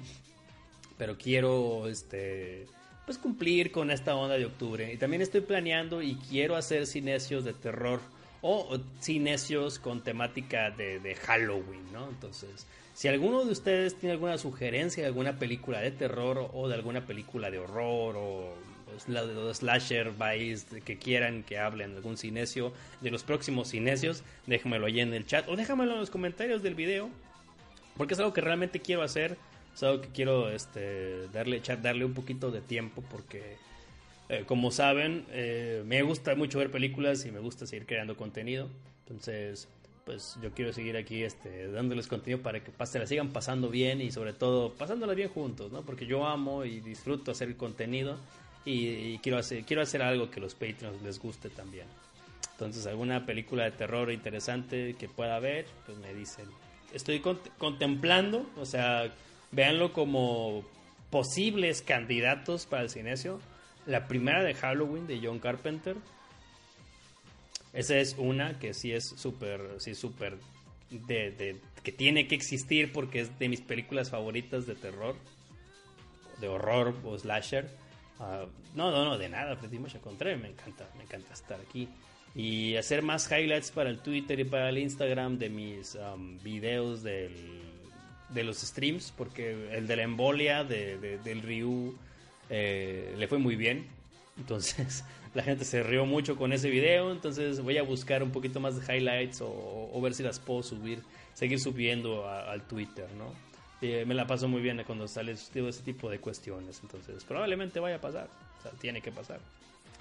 pero 0.97 1.17
quiero 1.17 1.87
este 1.87 2.65
pues 3.05 3.17
cumplir 3.19 3.71
con 3.71 3.91
esta 3.91 4.15
onda 4.15 4.35
de 4.35 4.45
octubre 4.45 4.91
y 4.91 4.97
también 4.97 5.21
estoy 5.21 5.41
planeando 5.41 6.01
y 6.01 6.15
quiero 6.15 6.55
hacer 6.55 6.87
cinesios 6.87 7.43
de 7.45 7.53
terror 7.53 7.99
o 8.41 8.77
cinesios 8.99 9.79
con 9.79 10.03
temática 10.03 10.69
de, 10.69 11.17
Halloween, 11.25 11.91
¿no? 11.91 12.07
Entonces, 12.07 12.67
si 12.93 13.07
alguno 13.07 13.43
de 13.43 13.51
ustedes 13.51 13.95
tiene 13.95 14.13
alguna 14.13 14.37
sugerencia 14.37 15.01
de 15.01 15.07
alguna 15.07 15.39
película 15.39 15.79
de 15.79 15.89
terror 15.89 16.51
o 16.53 16.67
de 16.67 16.75
alguna 16.75 17.07
película 17.07 17.49
de 17.49 17.57
horror 17.57 18.15
o 18.17 18.53
la 19.07 19.25
de 19.25 19.53
slasher 19.53 20.11
vice 20.11 20.81
que 20.81 20.97
quieran 20.97 21.41
que 21.41 21.57
hablen 21.57 21.91
de 21.91 21.97
algún 21.97 22.17
cinesio 22.17 22.71
de 23.01 23.09
los 23.09 23.23
próximos 23.23 23.69
cinesios, 23.69 24.23
déjenmelo 24.45 24.85
ahí 24.85 24.99
en 24.99 25.13
el 25.13 25.25
chat 25.25 25.49
o 25.49 25.55
déjamelo 25.55 25.93
en 25.93 25.99
los 25.99 26.11
comentarios 26.11 26.61
del 26.61 26.75
video 26.75 27.09
porque 27.97 28.13
es 28.13 28.19
algo 28.19 28.33
que 28.33 28.41
realmente 28.41 28.79
quiero 28.79 29.01
hacer 29.01 29.37
es 29.75 29.83
algo 29.83 30.01
que 30.01 30.09
quiero 30.09 30.49
este, 30.49 31.27
darle, 31.27 31.61
darle 31.81 32.05
un 32.05 32.13
poquito 32.13 32.49
de 32.49 32.61
tiempo 32.61 33.03
porque, 33.11 33.57
eh, 34.29 34.45
como 34.47 34.71
saben, 34.71 35.25
eh, 35.31 35.83
me 35.85 36.01
gusta 36.01 36.33
mucho 36.35 36.59
ver 36.59 36.71
películas 36.71 37.25
y 37.25 37.31
me 37.31 37.39
gusta 37.39 37.67
seguir 37.67 37.85
creando 37.85 38.15
contenido. 38.15 38.69
Entonces, 39.05 39.67
pues 40.05 40.37
yo 40.41 40.51
quiero 40.51 40.71
seguir 40.71 40.95
aquí 40.95 41.23
este, 41.23 41.67
dándoles 41.67 42.07
contenido 42.07 42.41
para 42.41 42.63
que 42.63 42.71
se 42.85 42.99
la 42.99 43.05
sigan 43.05 43.33
pasando 43.33 43.69
bien 43.69 43.99
y 43.99 44.11
sobre 44.11 44.31
todo 44.31 44.73
pasándola 44.73 45.13
bien 45.13 45.29
juntos, 45.29 45.71
¿no? 45.73 45.81
Porque 45.81 46.05
yo 46.05 46.25
amo 46.25 46.63
y 46.63 46.79
disfruto 46.79 47.31
hacer 47.31 47.49
el 47.49 47.57
contenido 47.57 48.17
y, 48.63 49.17
quiero, 49.19 49.37
hacer, 49.37 49.63
quiero 49.63 49.81
hacer 49.81 50.01
algo 50.01 50.31
que 50.31 50.39
los 50.39 50.55
Patreons 50.55 51.01
les 51.03 51.19
guste 51.19 51.49
también. 51.49 51.87
Entonces, 52.53 52.85
alguna 52.87 53.25
película 53.25 53.65
de 53.65 53.71
terror 53.71 54.09
interesante 54.11 54.95
que 54.97 55.09
pueda 55.09 55.37
ver, 55.39 55.65
pues 55.85 55.97
me 55.97 56.13
dicen. 56.13 56.45
Estoy 56.93 57.21
contemplando, 57.57 58.49
o 58.55 58.65
sea, 58.65 59.11
véanlo 59.55 59.93
como 59.93 60.63
posibles 61.09 61.81
candidatos 61.81 62.65
para 62.65 62.83
el 62.83 62.89
cinesio. 62.89 63.39
La 63.85 64.07
primera 64.07 64.43
de 64.43 64.53
Halloween 64.53 65.07
de 65.07 65.19
John 65.23 65.39
Carpenter. 65.39 65.95
Esa 67.73 67.97
es 67.97 68.15
una 68.17 68.59
que 68.59 68.73
sí 68.73 68.91
es 68.91 69.05
súper, 69.05 69.61
sí 69.79 69.95
súper 69.95 70.37
de, 70.89 71.57
que 71.83 71.91
tiene 71.91 72.27
que 72.27 72.35
existir 72.35 72.91
porque 72.91 73.21
es 73.21 73.39
de 73.39 73.49
mis 73.49 73.61
películas 73.61 74.09
favoritas 74.09 74.65
de 74.65 74.75
terror, 74.75 75.15
de 76.39 76.47
horror 76.47 76.95
o 77.03 77.17
slasher. 77.17 77.69
Ah, 78.19 78.45
no, 78.75 78.91
no, 78.91 79.05
no, 79.05 79.17
de 79.17 79.29
nada, 79.29 79.55
Freddy 79.57 79.79
Mocha 79.79 79.97
encontré, 79.97 80.37
me 80.37 80.49
encanta, 80.49 80.89
me 80.97 81.03
encanta 81.03 81.33
estar 81.33 81.59
aquí. 81.59 81.89
Y 82.33 82.75
hacer 82.75 83.01
más 83.01 83.31
highlights 83.31 83.71
para 83.71 83.89
el 83.89 83.99
Twitter 83.99 84.39
y 84.39 84.43
para 84.45 84.69
el 84.69 84.77
Instagram 84.77 85.37
de 85.37 85.49
mis 85.49 85.95
um, 85.95 86.37
videos 86.39 87.03
del 87.03 87.74
de 88.29 88.43
los 88.43 88.57
streams, 88.57 89.13
porque 89.15 89.69
el 89.71 89.87
de 89.87 89.95
la 89.95 90.03
embolia 90.03 90.63
de, 90.63 91.19
del 91.23 91.41
Ryu 91.41 91.95
eh, 92.49 93.13
le 93.17 93.27
fue 93.27 93.37
muy 93.37 93.55
bien. 93.55 93.87
Entonces 94.37 95.03
la 95.33 95.43
gente 95.43 95.65
se 95.65 95.83
rió 95.83 96.05
mucho 96.05 96.35
con 96.35 96.53
ese 96.53 96.69
video. 96.69 97.11
Entonces 97.11 97.61
voy 97.61 97.77
a 97.77 97.83
buscar 97.83 98.23
un 98.23 98.31
poquito 98.31 98.59
más 98.59 98.75
de 98.75 98.95
highlights 98.95 99.41
o, 99.41 99.99
ver 100.01 100.13
si 100.13 100.23
las 100.23 100.39
puedo 100.39 100.63
subir, 100.63 101.01
seguir 101.33 101.59
subiendo 101.59 102.29
al 102.29 102.61
Twitter, 102.63 103.07
¿no? 103.17 103.33
me 103.81 104.15
la 104.15 104.25
paso 104.25 104.47
muy 104.47 104.61
bien 104.61 104.81
cuando 104.83 105.07
sale 105.07 105.33
ese 105.33 105.83
tipo 105.83 106.09
de 106.09 106.19
cuestiones. 106.19 106.79
Entonces 106.81 107.23
probablemente 107.23 107.79
vaya 107.79 107.97
a 107.97 108.01
pasar. 108.01 108.29
O 108.59 108.61
sea, 108.63 108.71
tiene 108.71 109.01
que 109.01 109.11
pasar. 109.11 109.39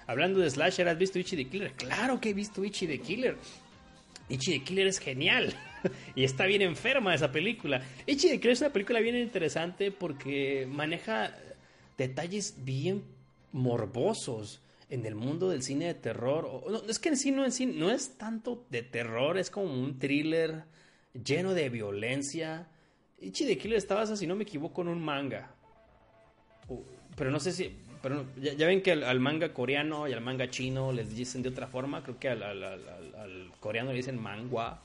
Hablando 0.07 0.41
de 0.41 0.51
Slasher, 0.51 0.89
¿has 0.89 0.99
visto 0.99 1.19
Ichi 1.19 1.37
the 1.37 1.47
Killer? 1.47 1.73
Claro 1.73 2.21
que 2.21 2.31
he 2.31 2.35
visto 2.35 2.65
Ichi 2.65 2.87
the 2.87 2.99
Killer. 2.99 3.37
Ichi 4.29 4.59
the 4.59 4.65
Killer 4.65 4.87
es 4.87 4.99
genial. 4.99 5.55
y 6.15 6.25
está 6.25 6.47
bien 6.47 6.63
enferma 6.63 7.15
esa 7.15 7.31
película. 7.31 7.83
Ichi 8.07 8.29
the 8.29 8.39
Killer 8.39 8.53
es 8.53 8.61
una 8.61 8.73
película 8.73 9.01
bien 9.01 9.17
interesante 9.17 9.91
porque 9.91 10.67
maneja 10.69 11.37
detalles 11.97 12.65
bien 12.65 13.05
morbosos 13.53 14.61
en 14.91 15.07
el 15.07 15.15
mundo 15.15 15.49
del 15.49 15.63
cine 15.63 15.87
de 15.87 15.95
terror. 15.95 16.65
No, 16.69 16.83
es 16.89 16.99
que 16.99 17.11
en 17.11 17.17
sí 17.17 17.31
no, 17.33 17.45
es 17.91 18.17
tanto 18.17 18.67
de 18.71 18.83
terror, 18.83 19.39
es 19.39 19.51
como 19.51 19.73
un 19.73 19.99
thriller 19.99 20.65
lleno 21.13 21.55
de 21.55 21.69
violencia. 21.69 22.69
Ichi 23.21 23.47
the 23.47 23.59
Killer 23.59 23.79
está 23.79 23.95
basada, 23.95 24.17
si 24.17 24.27
no 24.27 24.37
me 24.37 24.45
equivoco, 24.45 24.83
en 24.83 24.89
un 24.89 25.03
manga. 25.03 25.55
Pero 27.17 27.31
no 27.31 27.41
sé 27.41 27.53
si 27.53 27.77
pero 28.05 28.27
ya, 28.37 28.67
ven 28.67 28.83
que 28.83 28.93
al, 28.93 29.19
manga 29.19 29.55
coreano 29.55 30.07
y 30.07 30.13
al 30.13 30.21
manga 30.21 30.51
chino 30.51 30.93
les 30.93 31.17
dicen 31.17 31.41
de 31.41 31.49
otra 31.49 31.69
forma. 31.69 32.03
Creo 32.03 32.19
que 32.19 32.29
al, 32.29 33.51
coreano 33.61 33.93
le 33.93 33.97
dicen 33.97 34.21
mangua. 34.21 34.83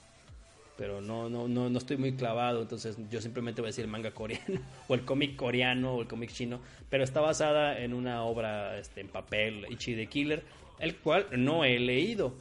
Pero 0.77 1.01
no, 1.01 1.29
no, 1.29 1.49
no, 1.49 1.69
no 1.69 1.77
estoy 1.77 1.97
muy 1.97 2.13
clavado. 2.13 2.61
Entonces 2.61 2.95
yo 3.11 3.19
simplemente 3.19 3.59
voy 3.59 3.67
a 3.67 3.71
decir 3.71 3.85
manga 3.87 4.11
coreano. 4.11 4.61
O 4.87 4.93
el 4.93 5.03
cómic 5.03 5.35
coreano 5.35 5.95
o 5.95 6.01
el 6.01 6.07
cómic 6.07 6.31
chino. 6.31 6.61
Pero 6.89 7.03
está 7.03 7.19
basada 7.19 7.77
en 7.77 7.93
una 7.93 8.23
obra 8.23 8.79
este, 8.79 9.01
en 9.01 9.09
papel, 9.09 9.65
Ichi 9.69 9.95
the 9.95 10.07
Killer. 10.07 10.41
El 10.79 10.95
cual 10.95 11.27
no 11.35 11.65
he 11.65 11.77
leído. 11.77 12.33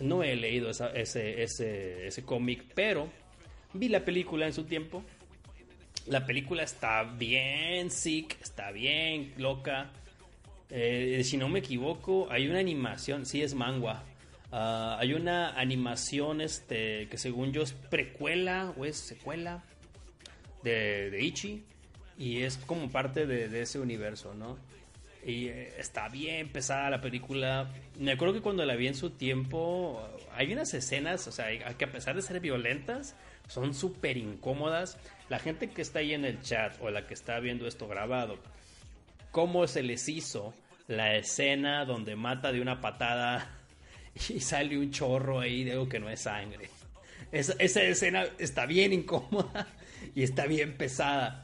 No 0.00 0.24
he 0.24 0.34
leído 0.34 0.68
ese, 0.68 0.90
ese, 1.00 2.08
ese 2.08 2.22
cómic. 2.24 2.64
Pero 2.74 3.08
vi 3.72 3.88
la 3.88 4.04
película 4.04 4.46
en 4.46 4.52
su 4.52 4.64
tiempo 4.64 5.04
la 6.06 6.24
película 6.24 6.62
está 6.62 7.02
bien 7.02 7.90
sick, 7.90 8.38
está 8.40 8.70
bien 8.70 9.32
loca. 9.36 9.90
Eh, 10.70 11.22
si 11.24 11.36
no 11.36 11.48
me 11.48 11.60
equivoco, 11.60 12.28
hay 12.30 12.48
una 12.48 12.58
animación, 12.58 13.26
sí 13.26 13.42
es 13.42 13.54
manga. 13.54 14.02
Ah, 14.52 14.96
hay 15.00 15.14
una 15.14 15.58
animación 15.58 16.40
este, 16.40 17.08
que 17.08 17.18
según 17.18 17.52
yo 17.52 17.62
es 17.62 17.72
precuela 17.72 18.72
o 18.76 18.84
es 18.84 18.96
secuela 18.96 19.64
de, 20.62 21.10
de 21.10 21.22
Ichi. 21.22 21.64
Y 22.18 22.42
es 22.42 22.56
como 22.56 22.90
parte 22.90 23.26
de, 23.26 23.60
ese 23.60 23.78
universo, 23.78 24.34
¿no? 24.34 24.56
Y 25.24 25.48
eh, 25.48 25.74
está 25.76 26.08
bien 26.08 26.48
pesada 26.48 26.88
la 26.88 27.00
película. 27.00 27.70
Me 27.98 28.12
acuerdo 28.12 28.34
que 28.34 28.40
cuando 28.40 28.64
la 28.64 28.74
vi 28.74 28.86
en 28.86 28.94
su 28.94 29.10
tiempo, 29.10 30.00
hay 30.34 30.52
unas 30.52 30.72
escenas, 30.72 31.26
o 31.26 31.32
sea, 31.32 31.46
que 31.76 31.84
a 31.84 31.92
pesar 31.92 32.16
de 32.16 32.22
ser 32.22 32.40
violentas, 32.40 33.16
son 33.46 33.74
súper 33.74 34.16
incómodas. 34.16 34.98
La 35.28 35.38
gente 35.38 35.70
que 35.70 35.82
está 35.82 36.00
ahí 36.00 36.14
en 36.14 36.24
el 36.24 36.40
chat 36.42 36.76
o 36.80 36.90
la 36.90 37.06
que 37.06 37.14
está 37.14 37.38
viendo 37.40 37.66
esto 37.66 37.88
grabado, 37.88 38.38
¿cómo 39.30 39.66
se 39.66 39.82
les 39.82 40.08
hizo 40.08 40.54
la 40.88 41.16
escena 41.16 41.84
donde 41.84 42.16
mata 42.16 42.52
de 42.52 42.60
una 42.60 42.80
patada 42.80 43.50
y 44.28 44.40
sale 44.40 44.78
un 44.78 44.90
chorro 44.90 45.40
ahí 45.40 45.64
de 45.64 45.72
algo 45.72 45.88
que 45.88 45.98
no 45.98 46.08
es 46.08 46.20
sangre? 46.20 46.70
Esa, 47.32 47.54
esa 47.58 47.82
escena 47.82 48.24
está 48.38 48.66
bien 48.66 48.92
incómoda 48.92 49.66
y 50.14 50.22
está 50.22 50.46
bien 50.46 50.76
pesada. 50.76 51.42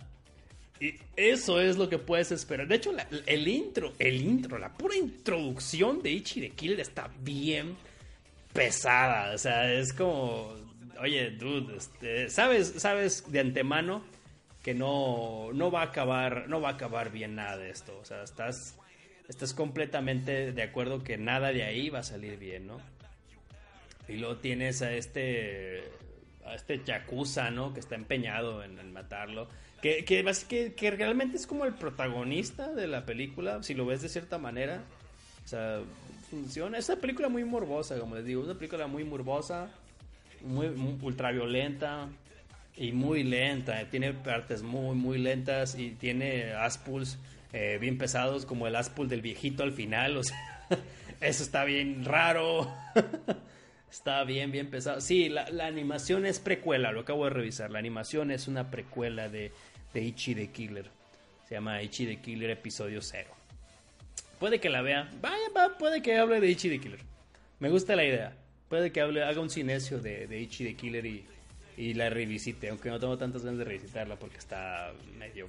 Y 0.81 0.95
eso 1.15 1.61
es 1.61 1.77
lo 1.77 1.89
que 1.89 1.99
puedes 1.99 2.33
esperar. 2.33 2.67
De 2.67 2.75
hecho, 2.75 2.93
el 3.27 3.47
intro, 3.47 3.93
el 4.01 4.21
intro, 4.21 4.59
la 4.59 4.73
pura 4.73 4.97
introducción 4.97 6.03
de 6.03 6.11
Ichi 6.11 6.41
de 6.41 6.51
Kill 6.51 6.81
está 6.81 7.09
bien 7.21 7.77
pesada. 8.53 9.33
O 9.33 9.39
sea, 9.39 9.73
es 9.73 9.93
como 9.93 10.57
oye, 11.03 11.31
dude, 11.33 11.77
este, 11.77 12.31
sabes, 12.31 12.75
sabes 12.79 13.31
de 13.31 13.41
antemano 13.41 14.03
que 14.63 14.75
no, 14.75 15.51
no 15.53 15.71
va 15.71 15.81
a 15.81 15.85
acabar, 15.87 16.49
no 16.49 16.61
va 16.61 16.71
a 16.71 16.73
acabar 16.73 17.11
bien 17.11 17.35
nada 17.35 17.57
de 17.57 17.71
esto. 17.71 17.99
O 18.01 18.05
sea, 18.05 18.23
estás, 18.23 18.79
estás 19.29 19.53
completamente 19.53 20.53
de 20.53 20.63
acuerdo 20.63 21.03
que 21.03 21.19
nada 21.19 21.53
de 21.53 21.65
ahí 21.65 21.91
va 21.91 22.01
a 22.01 22.05
salir 22.05 22.39
bien, 22.39 22.69
¿no? 22.69 22.81
Y 24.09 24.17
luego 24.17 24.37
tienes 24.37 24.83
a 24.83 24.93
este 24.93 25.83
a 26.47 26.55
este 26.55 26.83
Yakuza, 26.85 27.51
¿no? 27.51 27.73
Que 27.73 27.81
está 27.81 27.95
empeñado 27.95 28.63
en, 28.63 28.93
matarlo. 28.93 29.49
Que, 29.81 30.05
que, 30.05 30.75
que, 30.75 30.91
realmente 30.93 31.37
es 31.37 31.47
como 31.47 31.65
el 31.65 31.75
protagonista 31.75 32.73
de 32.73 32.87
la 32.87 33.05
película, 33.05 33.63
si 33.65 33.75
lo 33.75 33.85
ves 33.85 34.03
de 34.03 34.09
cierta 34.09 34.39
manera. 34.39 34.85
O 35.45 35.49
sea, 35.49 35.81
funciona. 36.31 36.79
Es 36.79 36.89
una 36.89 37.01
película 37.01 37.29
muy 37.29 37.45
morbosa, 37.45 37.99
como 37.99 38.15
les 38.15 38.25
digo. 38.25 38.43
Es 38.43 38.49
una 38.49 38.59
película 38.59 38.87
muy 38.87 39.03
morbosa, 39.03 39.71
muy, 40.45 40.69
ultraviolenta 41.01 42.09
y 42.77 42.93
muy 42.93 43.23
lenta. 43.23 43.89
Tiene 43.91 44.13
partes 44.13 44.63
muy, 44.63 44.95
muy 44.95 45.19
lentas 45.19 45.79
y 45.79 45.91
tiene 45.91 46.53
aspulls 46.53 47.19
eh, 47.53 47.79
bien 47.81 47.99
pesados, 47.99 48.47
como 48.47 48.67
el 48.67 48.77
aspull 48.77 49.09
del 49.09 49.21
viejito 49.21 49.63
al 49.63 49.73
final. 49.73 50.21
Eso 51.21 51.43
está 51.43 51.65
bien 51.65 52.05
raro. 52.05 52.73
Está 53.91 54.25
bien, 54.25 54.51
bien 54.51 54.71
pesado. 54.71 55.03
Sí, 55.03 55.29
la, 55.29 55.67
animación 55.67 56.25
es 56.25 56.39
precuela, 56.39 56.93
lo 56.93 57.01
acabo 57.01 57.25
de 57.25 57.31
revisar. 57.31 57.71
La 57.71 57.79
animación 57.79 58.31
es 58.31 58.49
una 58.49 58.71
precuela 58.71 59.29
de, 59.29 59.53
de 59.93 60.01
Ichi 60.01 60.35
the 60.35 60.51
Killer. 60.51 60.91
Se 61.47 61.57
llama 61.57 61.83
Ichi 61.83 62.07
the 62.07 62.17
Killer 62.17 62.49
episodio 62.49 63.03
0. 63.03 63.29
Puede 64.41 64.61
que 64.61 64.71
la 64.71 64.81
vea. 64.81 65.11
Vaya, 65.21 65.37
va, 65.55 65.77
puede 65.77 66.01
que 66.01 66.17
hable 66.17 66.41
de 66.41 66.49
Ichi 66.49 66.71
the 66.71 66.81
Killer. 66.81 67.01
Me 67.61 67.69
gusta 67.69 67.95
la 67.95 68.05
idea. 68.07 68.35
Puede 68.73 68.91
que 68.91 69.03
hable, 69.03 69.23
haga 69.23 69.39
un 69.43 69.51
cinesio 69.51 69.99
de, 69.99 70.27
de 70.27 70.41
Ichi 70.41 70.65
the 70.65 70.75
Killer 70.75 71.05
y, 71.05 71.27
y 71.77 71.93
la 71.93 72.09
revisite. 72.09 72.71
Aunque 72.71 72.89
no 72.89 72.99
tengo 72.99 73.19
tantas 73.19 73.45
ganas 73.45 73.59
de 73.59 73.65
revisitarla 73.65 74.17
porque 74.17 74.39
está 74.39 74.95
medio 75.19 75.47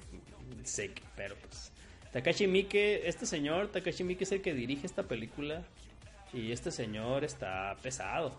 sick. 0.62 1.00
Pero 1.16 1.34
pues. 1.36 1.72
Takashi 2.12 2.46
Miike, 2.46 3.08
este 3.08 3.24
señor, 3.24 3.68
Takashi 3.68 4.04
Miike 4.04 4.24
es 4.24 4.32
el 4.32 4.42
que 4.42 4.52
dirige 4.52 4.86
esta 4.86 5.04
película. 5.04 5.62
Y 6.34 6.52
este 6.52 6.70
señor 6.70 7.24
está 7.24 7.74
pesado. 7.82 8.36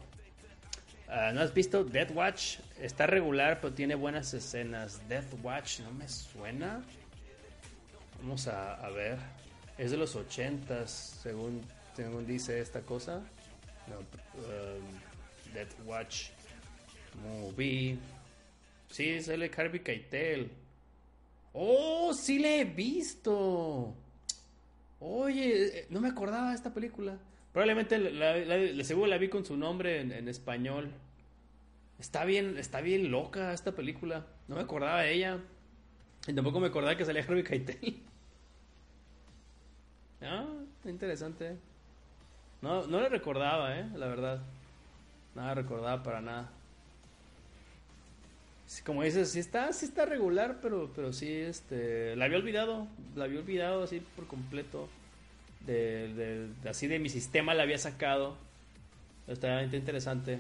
Ah, 1.09 1.31
¿No 1.33 1.41
has 1.41 1.51
visto 1.51 1.83
Death 1.83 2.11
Watch? 2.13 2.59
Está 2.79 3.07
regular, 3.07 3.61
pero 3.61 3.73
tiene 3.73 3.95
buenas 3.95 4.35
escenas. 4.35 5.01
Death 5.09 5.33
Watch, 5.41 5.79
¿no 5.79 5.89
me 5.93 6.07
suena? 6.07 6.83
Vamos 8.21 8.47
a, 8.47 8.87
ver. 8.91 9.17
Es 9.79 9.89
de 9.89 9.97
los 9.97 10.15
ochentas, 10.15 11.17
según, 11.23 11.63
según 11.95 12.27
dice 12.27 12.59
esta 12.61 12.81
cosa. 12.81 13.23
No, 13.87 13.99
um, 13.99 15.53
Death 15.53 15.73
Watch 15.85 16.29
Movie. 17.23 17.97
Sí, 18.89 19.21
sale 19.21 19.51
Harvey 19.55 19.81
Keitel. 19.81 20.51
¡Oh, 21.53 22.13
sí 22.13 22.39
le 22.39 22.61
he 22.61 22.65
visto! 22.65 23.93
Oye, 24.99 25.79
eh, 25.79 25.87
no 25.89 26.01
me 26.01 26.09
acordaba 26.09 26.49
de 26.49 26.55
esta 26.55 26.73
película. 26.73 27.17
Probablemente 27.53 27.97
la, 27.97 28.83
seguro 28.83 29.07
la 29.07 29.17
vi 29.17 29.29
con 29.29 29.45
su 29.45 29.55
nombre 29.55 30.01
en, 30.01 30.27
español. 30.27 30.91
Está 31.99 32.25
bien, 32.25 32.57
está 32.57 32.81
bien 32.81 33.11
loca 33.11 33.53
esta 33.53 33.73
película. 33.73 34.25
No 34.47 34.55
me 34.55 34.61
acordaba 34.61 35.01
de 35.01 35.13
ella. 35.13 35.39
Y 36.27 36.33
tampoco 36.33 36.59
me 36.59 36.67
acordaba 36.67 36.97
que 36.97 37.05
salía 37.05 37.23
Harvey 37.23 37.43
Keitel. 37.43 38.01
Ah, 40.21 40.47
interesante. 40.85 41.55
No, 42.61 42.87
no 42.87 43.01
le 43.01 43.09
recordaba, 43.09 43.77
eh, 43.77 43.85
la 43.95 44.07
verdad. 44.07 44.41
Nada 45.35 45.53
recordaba 45.53 46.01
para 46.03 46.21
nada. 46.21 46.49
como 48.85 49.03
dices, 49.03 49.31
sí 49.31 49.39
está, 49.39 49.71
sí 49.73 49.85
está 49.85 50.05
regular, 50.05 50.59
pero, 50.61 50.91
pero 50.95 51.13
sí, 51.13 51.31
este, 51.31 52.15
la 52.15 52.25
había 52.25 52.37
olvidado, 52.37 52.87
la 53.15 53.25
había 53.25 53.39
olvidado 53.39 53.83
así 53.83 53.99
por 54.15 54.27
completo 54.27 54.89
de, 55.65 56.49
así 56.69 56.87
de 56.87 56.99
mi 56.99 57.09
sistema 57.09 57.53
la 57.53 57.63
había 57.63 57.77
sacado. 57.77 58.37
Está 59.27 59.63
interesante. 59.63 60.39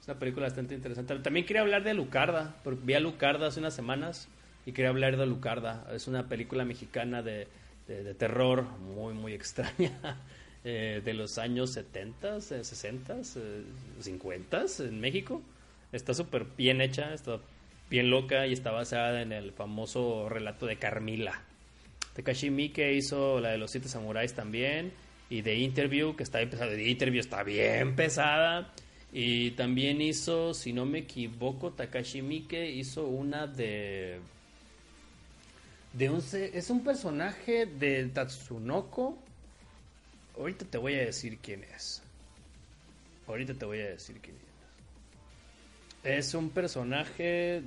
Es 0.00 0.08
una 0.08 0.18
película 0.18 0.46
bastante 0.46 0.74
interesante. 0.74 1.14
También 1.16 1.46
quería 1.46 1.62
hablar 1.62 1.84
de 1.84 1.94
Lucarda, 1.94 2.54
porque 2.64 2.80
vi 2.84 2.94
a 2.94 3.00
Lucarda 3.00 3.48
hace 3.48 3.60
unas 3.60 3.74
semanas 3.74 4.28
y 4.66 4.72
quería 4.72 4.88
hablar 4.88 5.16
de 5.16 5.26
Lucarda. 5.26 5.86
Es 5.92 6.08
una 6.08 6.28
película 6.28 6.64
mexicana 6.64 7.22
de, 7.22 7.46
de, 7.86 8.14
terror 8.14 8.64
muy, 8.94 9.14
muy 9.14 9.32
extraña. 9.34 9.92
Eh, 10.64 11.02
de 11.04 11.12
los 11.12 11.38
años 11.38 11.72
70, 11.72 12.40
60, 12.40 13.22
50 14.00 14.64
en 14.78 15.00
México. 15.00 15.42
Está 15.90 16.14
súper 16.14 16.46
bien 16.56 16.80
hecha, 16.80 17.12
está 17.12 17.40
bien 17.90 18.10
loca 18.10 18.46
y 18.46 18.52
está 18.52 18.70
basada 18.70 19.22
en 19.22 19.32
el 19.32 19.50
famoso 19.50 20.28
relato 20.28 20.66
de 20.66 20.76
Carmila. 20.76 21.42
Takashi 22.14 22.50
Miike 22.50 22.94
hizo 22.94 23.40
la 23.40 23.50
de 23.50 23.58
los 23.58 23.72
siete 23.72 23.88
samuráis 23.88 24.34
también. 24.34 24.92
Y 25.30 25.42
The 25.42 25.56
Interview, 25.56 26.14
que 26.14 26.22
está 26.22 26.38
bien 26.38 26.50
pesada. 26.50 26.80
Interview 26.80 27.20
está 27.20 27.42
bien 27.42 27.96
pesada. 27.96 28.72
Y 29.12 29.52
también 29.52 30.00
hizo, 30.00 30.54
si 30.54 30.72
no 30.72 30.86
me 30.86 31.00
equivoco, 31.00 31.72
Takashi 31.72 32.22
Miike 32.22 32.70
hizo 32.70 33.06
una 33.06 33.46
de. 33.46 34.20
de 35.92 36.10
un, 36.10 36.22
es 36.32 36.70
un 36.70 36.84
personaje 36.84 37.66
de 37.66 38.06
Tatsunoko. 38.06 39.18
Ahorita 40.36 40.64
te 40.64 40.78
voy 40.78 40.94
a 40.94 41.04
decir 41.04 41.38
quién 41.38 41.64
es. 41.64 42.02
Ahorita 43.26 43.54
te 43.54 43.64
voy 43.64 43.80
a 43.80 43.88
decir 43.90 44.18
quién 44.20 44.36
es. 44.36 46.18
Es 46.18 46.34
un 46.34 46.50
personaje 46.50 47.62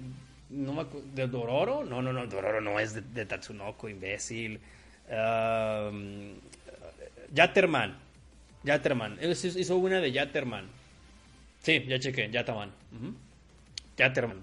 no 0.50 0.86
¿De 1.14 1.28
Dororo? 1.28 1.84
No, 1.84 2.02
no, 2.02 2.14
no, 2.14 2.28
Dororo 2.28 2.62
no 2.62 2.80
es 2.80 2.94
de, 3.14 3.26
Tatsunoko, 3.26 3.90
imbécil. 3.90 4.60
Um, 5.10 6.36
Yatterman. 7.34 7.96
Yatterman. 8.64 9.18
hizo 9.22 9.78
una 9.78 10.00
de 10.00 10.12
Yatterman. 10.12 10.68
Sí, 11.62 11.84
ya 11.88 12.00
chequé, 12.00 12.30
Yatterman. 12.30 12.72
Yatterman. 13.98 14.42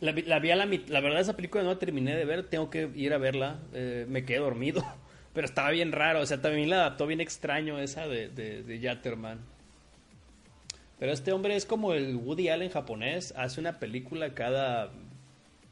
La, 0.00 0.12
la, 0.12 0.38
la, 0.38 0.66
la 0.66 1.00
verdad 1.00 1.20
esa 1.20 1.34
película 1.34 1.64
no 1.64 1.70
la 1.70 1.78
terminé 1.78 2.14
de 2.14 2.24
ver, 2.24 2.44
tengo 2.44 2.70
que 2.70 2.88
ir 2.94 3.12
a 3.12 3.18
verla, 3.18 3.58
eh, 3.72 4.06
me 4.08 4.24
quedé 4.24 4.38
dormido, 4.38 4.84
pero 5.38 5.46
estaba 5.46 5.70
bien 5.70 5.92
raro, 5.92 6.18
o 6.18 6.26
sea, 6.26 6.42
también 6.42 6.68
la 6.68 6.78
adaptó 6.78 7.06
bien 7.06 7.20
extraño 7.20 7.78
esa 7.78 8.08
de, 8.08 8.28
de, 8.28 8.64
de. 8.64 8.98
Pero 10.98 11.12
este 11.12 11.30
hombre 11.30 11.54
es 11.54 11.64
como 11.64 11.94
el 11.94 12.16
Woody 12.16 12.48
Allen 12.48 12.70
japonés, 12.70 13.32
hace 13.36 13.60
una 13.60 13.78
película 13.78 14.34
cada, 14.34 14.90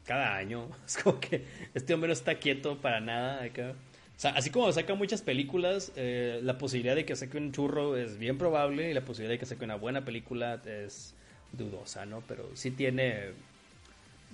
cada 0.05 0.37
año. 0.37 0.69
Es 0.87 0.95
como 0.95 1.19
que 1.19 1.43
este 1.73 1.93
hombre 1.93 2.07
no 2.07 2.13
está 2.13 2.35
quieto 2.35 2.77
para 2.77 3.01
nada. 3.01 3.45
Sea, 4.15 4.31
así 4.37 4.51
como 4.51 4.71
saca 4.71 4.95
muchas 4.95 5.21
películas, 5.21 5.91
eh, 5.97 6.39
la 6.43 6.57
posibilidad 6.57 6.95
de 6.95 7.03
que 7.03 7.17
saque 7.17 7.37
un 7.37 7.51
churro 7.51 7.97
es 7.97 8.17
bien 8.17 8.37
probable 8.37 8.89
y 8.89 8.93
la 8.93 9.01
posibilidad 9.01 9.33
de 9.33 9.39
que 9.39 9.47
saque 9.47 9.65
una 9.65 9.75
buena 9.75 10.05
película 10.05 10.61
es 10.65 11.13
dudosa, 11.51 12.05
¿no? 12.05 12.23
Pero 12.25 12.49
sí 12.53 12.71
tiene, 12.71 13.31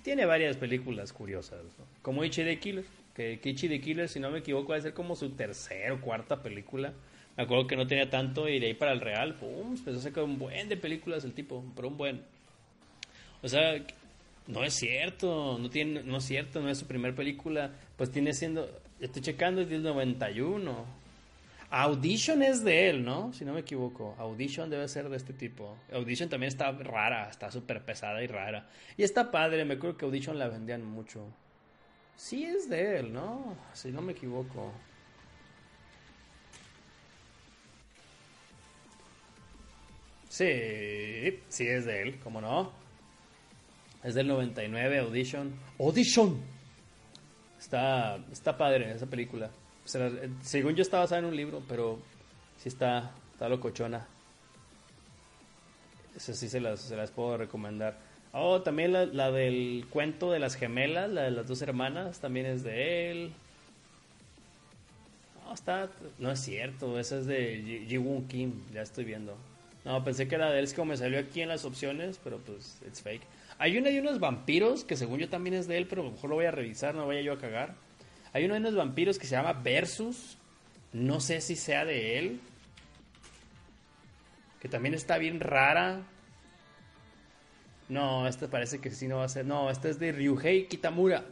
tiene 0.03 0.27
varias 0.27 0.57
películas 0.57 1.11
curiosas, 1.11 1.61
Como 2.03 2.23
Ichi 2.23 2.43
the 2.43 2.59
Killer, 2.59 2.85
que, 3.15 3.39
que 3.39 3.49
Ichi 3.49 3.67
the 3.67 3.79
Killer, 3.79 4.09
si 4.09 4.19
no 4.19 4.31
me 4.31 4.39
equivoco, 4.39 4.69
va 4.69 4.77
a 4.77 4.81
ser 4.81 4.93
como 4.93 5.15
su 5.15 5.31
tercera 5.31 5.93
o 5.93 6.01
cuarta 6.01 6.41
película. 6.41 6.93
Me 7.35 7.43
acuerdo 7.43 7.67
que 7.67 7.75
no 7.75 7.87
tenía 7.87 8.09
tanto 8.09 8.47
y 8.47 8.59
de 8.59 8.67
ahí 8.67 8.73
para 8.73 8.91
el 8.91 9.01
Real, 9.01 9.35
pum, 9.35 9.75
empezó 9.75 9.97
a 9.97 10.01
sacar 10.01 10.23
un 10.23 10.37
buen 10.37 10.69
de 10.69 10.77
películas 10.77 11.23
el 11.23 11.33
tipo, 11.33 11.63
pero 11.75 11.87
un 11.87 11.97
buen. 11.97 12.21
O 13.41 13.47
sea, 13.47 13.83
no 14.47 14.63
es 14.63 14.73
cierto, 14.73 15.57
no 15.59 15.69
tiene, 15.69 16.03
no 16.03 16.17
es 16.17 16.25
cierto, 16.25 16.61
no 16.61 16.69
es 16.69 16.77
su 16.77 16.85
primera 16.85 17.15
película, 17.15 17.71
pues 17.97 18.11
tiene 18.11 18.33
siendo, 18.33 18.69
estoy 18.99 19.21
checando, 19.21 19.61
es 19.61 19.69
del 19.69 19.83
91. 19.83 21.03
Audition 21.71 22.43
es 22.43 22.63
de 22.63 22.89
él, 22.89 23.03
¿no? 23.03 23.33
Si 23.33 23.43
no 23.45 23.53
me 23.53 23.61
equivoco. 23.61 24.15
Audition 24.19 24.69
debe 24.69 24.87
ser 24.87 25.09
de 25.09 25.17
este 25.17 25.33
tipo. 25.33 25.75
Audition 25.91 26.29
también 26.29 26.49
está 26.49 26.71
rara, 26.71 27.27
está 27.31 27.49
súper 27.49 27.83
pesada 27.83 28.23
y 28.23 28.27
rara. 28.27 28.69
Y 28.95 29.01
está 29.01 29.31
padre, 29.31 29.65
me 29.65 29.73
acuerdo 29.73 29.97
que 29.97 30.05
Audition 30.05 30.37
la 30.37 30.49
vendían 30.49 30.85
mucho. 30.85 31.25
Sí 32.17 32.43
es 32.45 32.69
de 32.69 32.99
él, 32.99 33.13
¿no? 33.13 33.55
Si 33.73 33.91
no 33.91 34.01
me 34.01 34.13
equivoco. 34.13 34.71
Sí, 40.29 41.39
sí 41.47 41.67
es 41.67 41.85
de 41.85 42.01
él, 42.01 42.19
¿cómo 42.19 42.41
no? 42.41 42.71
Es 44.03 44.15
del 44.15 44.27
99, 44.27 44.99
Audition. 44.99 45.53
¡Audition! 45.79 46.41
Está, 47.59 48.17
está 48.31 48.57
padre 48.57 48.91
esa 48.91 49.05
película. 49.05 49.49
según 49.85 50.75
yo 50.75 50.81
está 50.81 50.99
basada 50.99 51.19
en 51.19 51.25
un 51.25 51.35
libro, 51.35 51.61
pero 51.69 51.99
sí 52.57 52.69
está, 52.69 53.11
está 53.31 53.47
locochona. 53.47 54.07
Esa 56.15 56.33
sí 56.33 56.49
se 56.49 56.59
las, 56.59 56.81
se 56.81 56.95
las 56.95 57.11
puedo 57.11 57.37
recomendar. 57.37 57.97
Oh, 58.35 58.61
también 58.61 58.91
la, 58.91 59.31
del 59.31 59.85
cuento 59.91 60.31
de 60.31 60.39
las 60.39 60.55
gemelas, 60.55 61.09
la 61.11 61.21
de 61.23 61.31
las 61.31 61.47
dos 61.47 61.61
hermanas, 61.61 62.19
también 62.19 62.47
es 62.47 62.63
de 62.63 63.11
él. 63.11 63.31
No, 65.45 65.53
está, 65.53 65.89
no 66.17 66.31
es 66.31 66.39
cierto, 66.39 66.99
esa 66.99 67.19
es 67.19 67.27
de 67.27 67.85
Ji 67.87 67.97
Woon 67.99 68.27
Kim, 68.27 68.53
ya 68.73 68.81
estoy 68.81 69.05
viendo. 69.05 69.37
No, 69.85 70.03
pensé 70.03 70.27
que 70.27 70.33
era 70.33 70.49
de 70.49 70.57
él, 70.57 70.65
es 70.65 70.73
como 70.73 70.87
me 70.87 70.97
salió 70.97 71.19
aquí 71.19 71.41
en 71.41 71.49
las 71.49 71.63
opciones, 71.63 72.19
pero 72.23 72.39
pues 72.39 72.79
it's 72.87 73.03
fake. 73.03 73.21
Hay 73.59 73.77
una 73.77 73.89
de 73.89 73.99
unos 73.99 74.19
vampiros 74.19 74.83
que 74.83 74.97
según 74.97 75.19
yo 75.19 75.29
también 75.29 75.53
es 75.53 75.67
de 75.67 75.77
él, 75.77 75.85
pero 75.87 76.01
a 76.01 76.05
lo 76.05 76.11
mejor 76.11 76.29
lo 76.31 76.35
voy 76.37 76.45
a 76.45 76.51
revisar, 76.51 76.95
no 76.95 77.05
vaya 77.05 77.21
yo 77.21 77.33
a 77.33 77.37
cagar. 77.37 77.75
Hay 78.33 78.45
uno 78.45 78.55
de 78.55 78.61
unos 78.61 78.75
vampiros 78.75 79.19
que 79.19 79.27
se 79.27 79.35
llama 79.35 79.53
Versus. 79.53 80.37
No 80.91 81.19
sé 81.19 81.39
si 81.39 81.55
sea 81.55 81.85
de 81.85 82.17
él. 82.17 82.39
Que 84.59 84.67
también 84.67 84.95
está 84.95 85.19
bien 85.19 85.39
rara. 85.39 86.01
No, 87.89 88.27
esta 88.27 88.47
parece 88.47 88.79
que 88.79 88.91
sí 88.91 89.07
no 89.07 89.17
va 89.17 89.25
a 89.25 89.29
ser. 89.29 89.45
No, 89.45 89.69
esta 89.69 89.89
es 89.89 89.99
de 89.99 90.11
Ryuhei 90.11 90.67
Kitamura. 90.67 91.23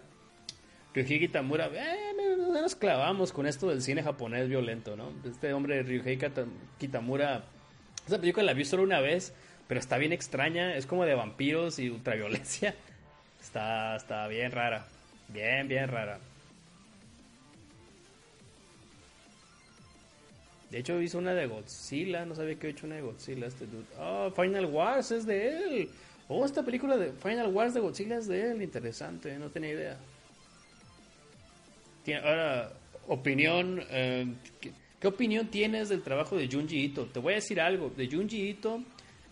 Ryuhei 0.94 1.20
Kitamura. 1.20 1.70
Eh, 1.74 2.14
nos 2.38 2.76
clavamos 2.76 3.32
con 3.32 3.48
esto 3.48 3.70
del 3.70 3.82
cine 3.82 4.04
japonés 4.04 4.50
violento, 4.50 4.96
¿no? 4.96 5.12
Este 5.24 5.54
hombre 5.54 5.82
Ryuhei 5.84 6.20
Kitamura. 6.78 7.44
Esa 8.06 8.20
película 8.20 8.46
la 8.46 8.54
vi 8.54 8.66
solo 8.66 8.84
una 8.84 9.00
vez, 9.00 9.34
pero 9.68 9.80
está 9.80 9.98
bien 9.98 10.14
extraña. 10.14 10.76
Es 10.76 10.86
como 10.86 11.06
de 11.06 11.16
vampiros 11.16 11.80
y 11.80 11.90
ultraviolencia. 11.90 12.76
Está, 13.42 13.96
está 13.96 14.28
bien 14.28 14.52
rara. 14.52 14.86
Bien, 15.30 15.68
bien 15.68 15.88
rara. 15.88 16.20
De 20.72 20.80
hecho 20.80 21.02
hizo 21.02 21.18
una 21.18 21.34
de 21.34 21.48
Godzilla, 21.48 22.24
no 22.26 22.34
sabía 22.34 22.56
que 22.56 22.68
había 22.68 22.78
hecho 22.78 22.86
una 22.86 22.96
de 22.96 23.02
Godzilla 23.02 23.48
este 23.48 23.66
dude. 23.66 23.86
Oh, 24.00 24.32
Final 24.32 24.66
Wars 24.68 25.12
es 25.12 25.26
de 25.26 25.48
él. 25.50 25.90
Oh, 26.34 26.46
esta 26.46 26.64
película 26.64 26.96
de 26.96 27.12
Final 27.12 27.48
Wars 27.48 27.74
de 27.74 27.82
Godzilla 27.82 28.18
es 28.18 28.26
de 28.26 28.52
él. 28.52 28.62
Interesante, 28.62 29.38
no 29.38 29.50
tenía 29.50 29.72
idea. 29.72 29.98
ahora, 32.24 32.72
opinión. 33.10 33.84
Eh, 33.90 34.28
¿qué, 35.02 35.08
opinión 35.08 35.48
tienes 35.48 35.90
del 35.90 36.02
trabajo 36.02 36.38
de 36.38 36.48
Junji 36.50 36.86
Ito? 36.86 37.08
Te 37.08 37.20
voy 37.20 37.34
a 37.34 37.36
decir 37.36 37.60
algo. 37.60 37.90
De 37.90 38.08
Junji 38.10 38.48
Ito 38.48 38.82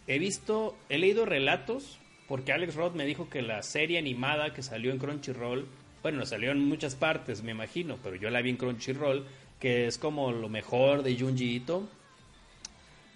he 0.07 0.19
visto, 0.19 0.75
he 0.89 0.97
leído 0.97 1.25
relatos, 1.25 1.99
porque 2.27 2.51
Alex 2.51 2.75
Roth 2.75 2.95
me 2.95 3.05
dijo 3.05 3.29
que 3.29 3.43
la 3.43 3.63
serie 3.63 3.97
animada 3.97 4.53
que 4.53 4.61
salió 4.61 4.91
en 4.91 4.97
Crunchyroll, 4.97 5.67
bueno, 6.01 6.25
salió 6.25 6.51
en 6.51 6.67
muchas 6.67 6.95
partes, 6.95 7.43
me 7.43 7.51
imagino, 7.51 7.97
pero 8.03 8.17
yo 8.17 8.29
la 8.29 8.41
vi 8.41 8.49
en 8.49 8.57
Crunchyroll 8.57 9.25
que 9.61 9.87
es 9.87 9.97
como 9.97 10.33
lo 10.33 10.49
mejor 10.49 11.03
de 11.03 11.17
Junji 11.17 11.55
Ito. 11.55 11.87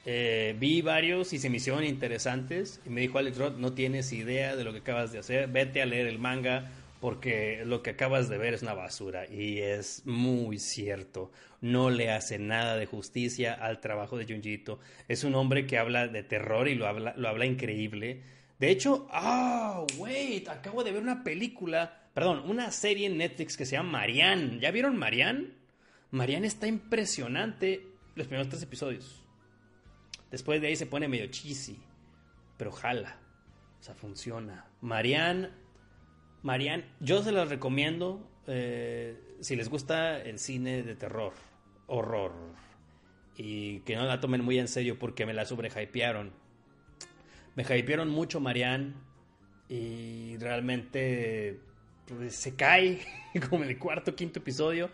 Eh, 0.05 0.55
vi 0.59 0.81
varios 0.81 1.31
y 1.33 1.39
se 1.39 1.49
me 1.49 1.57
interesantes. 1.85 2.81
Y 2.85 2.89
me 2.89 3.01
dijo 3.01 3.17
Alex 3.17 3.37
Roth, 3.37 3.57
no 3.57 3.73
tienes 3.73 4.11
idea 4.13 4.55
de 4.55 4.63
lo 4.63 4.73
que 4.73 4.79
acabas 4.79 5.11
de 5.11 5.19
hacer, 5.19 5.47
vete 5.47 5.81
a 5.81 5.85
leer 5.85 6.07
el 6.07 6.19
manga 6.19 6.71
porque 6.99 7.63
lo 7.65 7.83
que 7.83 7.89
acabas 7.89 8.29
de 8.29 8.37
ver 8.37 8.53
es 8.53 8.61
una 8.61 8.73
basura. 8.73 9.29
Y 9.29 9.59
es 9.59 10.03
muy 10.05 10.57
cierto. 10.57 11.31
No 11.59 11.89
le 11.89 12.11
hace 12.11 12.39
nada 12.39 12.77
de 12.77 12.85
justicia 12.85 13.53
al 13.53 13.81
trabajo 13.81 14.17
de 14.17 14.25
Junji 14.25 14.53
Ito. 14.53 14.79
Es 15.09 15.25
un 15.25 15.35
hombre 15.35 15.67
que 15.67 15.77
habla 15.77 16.07
de 16.07 16.23
terror 16.23 16.69
y 16.69 16.75
lo 16.75 16.87
habla, 16.87 17.13
lo 17.17 17.27
habla 17.27 17.45
increíble. 17.45 18.21
De 18.57 18.69
hecho, 18.69 19.07
ah, 19.11 19.85
wait, 19.97 20.47
acabo 20.47 20.85
de 20.85 20.93
ver 20.93 21.01
una 21.01 21.25
película, 21.25 22.07
perdón, 22.13 22.49
una 22.49 22.71
serie 22.71 23.07
en 23.07 23.17
Netflix 23.17 23.57
que 23.57 23.65
se 23.65 23.73
llama 23.73 23.99
Marianne. 23.99 24.59
¿Ya 24.61 24.71
vieron 24.71 24.97
Marianne? 24.97 25.49
Marianne 26.11 26.47
está 26.47 26.67
impresionante 26.67 27.85
los 28.15 28.27
primeros 28.27 28.47
tres 28.47 28.63
episodios. 28.63 29.22
Después 30.34 30.59
de 30.59 30.67
ahí 30.69 30.75
se 30.75 30.88
pone 30.88 31.07
medio 31.07 31.27
cheesy, 31.27 31.77
pero 32.57 32.71
jala. 32.71 33.19
O 33.79 33.84
sea, 33.84 33.93
funciona. 33.93 34.65
Marianne, 34.81 35.51
Marianne, 36.41 36.86
yo 36.99 37.21
se 37.21 37.31
las 37.31 37.49
recomiendo 37.49 38.27
eh, 38.47 39.15
si 39.41 39.55
les 39.55 39.69
gusta 39.69 40.19
el 40.19 40.39
cine 40.39 40.81
de 40.81 40.95
terror, 40.95 41.34
horror, 41.86 42.34
y 43.38 43.81
que 43.81 43.95
no 43.95 44.05
la 44.05 44.19
tomen 44.19 44.43
muy 44.43 44.57
en 44.57 44.67
serio 44.67 44.97
porque 44.97 45.27
me 45.27 45.36
la 45.36 45.45
sobrehypearon. 45.45 46.34
Me 47.53 47.61
hypearon 47.61 48.09
mucho 48.09 48.39
Marianne 48.39 48.95
y 49.69 50.38
realmente 50.38 51.59
pues, 52.07 52.36
se 52.36 52.55
cae 52.55 53.01
como 53.51 53.63
en 53.65 53.69
el 53.69 53.77
cuarto, 53.77 54.15
quinto 54.15 54.39
episodio 54.39 54.89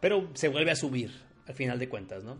pero 0.00 0.30
se 0.34 0.48
vuelve 0.48 0.70
a 0.70 0.76
subir 0.76 1.12
al 1.46 1.54
final 1.54 1.78
de 1.78 1.88
cuentas, 1.88 2.24
¿no? 2.24 2.38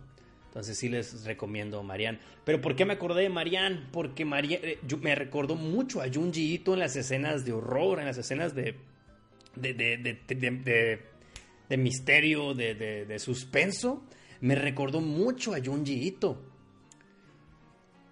Entonces 0.51 0.77
sí 0.77 0.89
les 0.89 1.23
recomiendo 1.23 1.81
Marianne. 1.81 2.19
Pero 2.43 2.59
¿por 2.59 2.75
qué 2.75 2.83
me 2.83 2.91
acordé 2.93 3.23
de 3.23 3.29
Marianne? 3.29 3.87
Porque 3.93 4.25
Marianne, 4.25 4.71
eh, 4.71 4.97
me 4.99 5.15
recordó 5.15 5.55
mucho 5.55 6.01
a 6.01 6.11
Junji 6.13 6.55
Ito 6.55 6.73
en 6.73 6.81
las 6.81 6.97
escenas 6.97 7.45
de 7.45 7.53
horror, 7.53 7.99
en 7.99 8.05
las 8.05 8.17
escenas 8.17 8.53
de, 8.53 8.75
de, 9.55 9.73
de, 9.73 10.99
de 11.69 11.77
misterio, 11.77 12.53
de, 12.53 13.15
suspenso. 13.17 14.03
Me 14.41 14.55
recordó 14.55 14.99
mucho 14.99 15.53
a 15.53 15.63
Junji 15.63 16.05
Ito. 16.05 16.41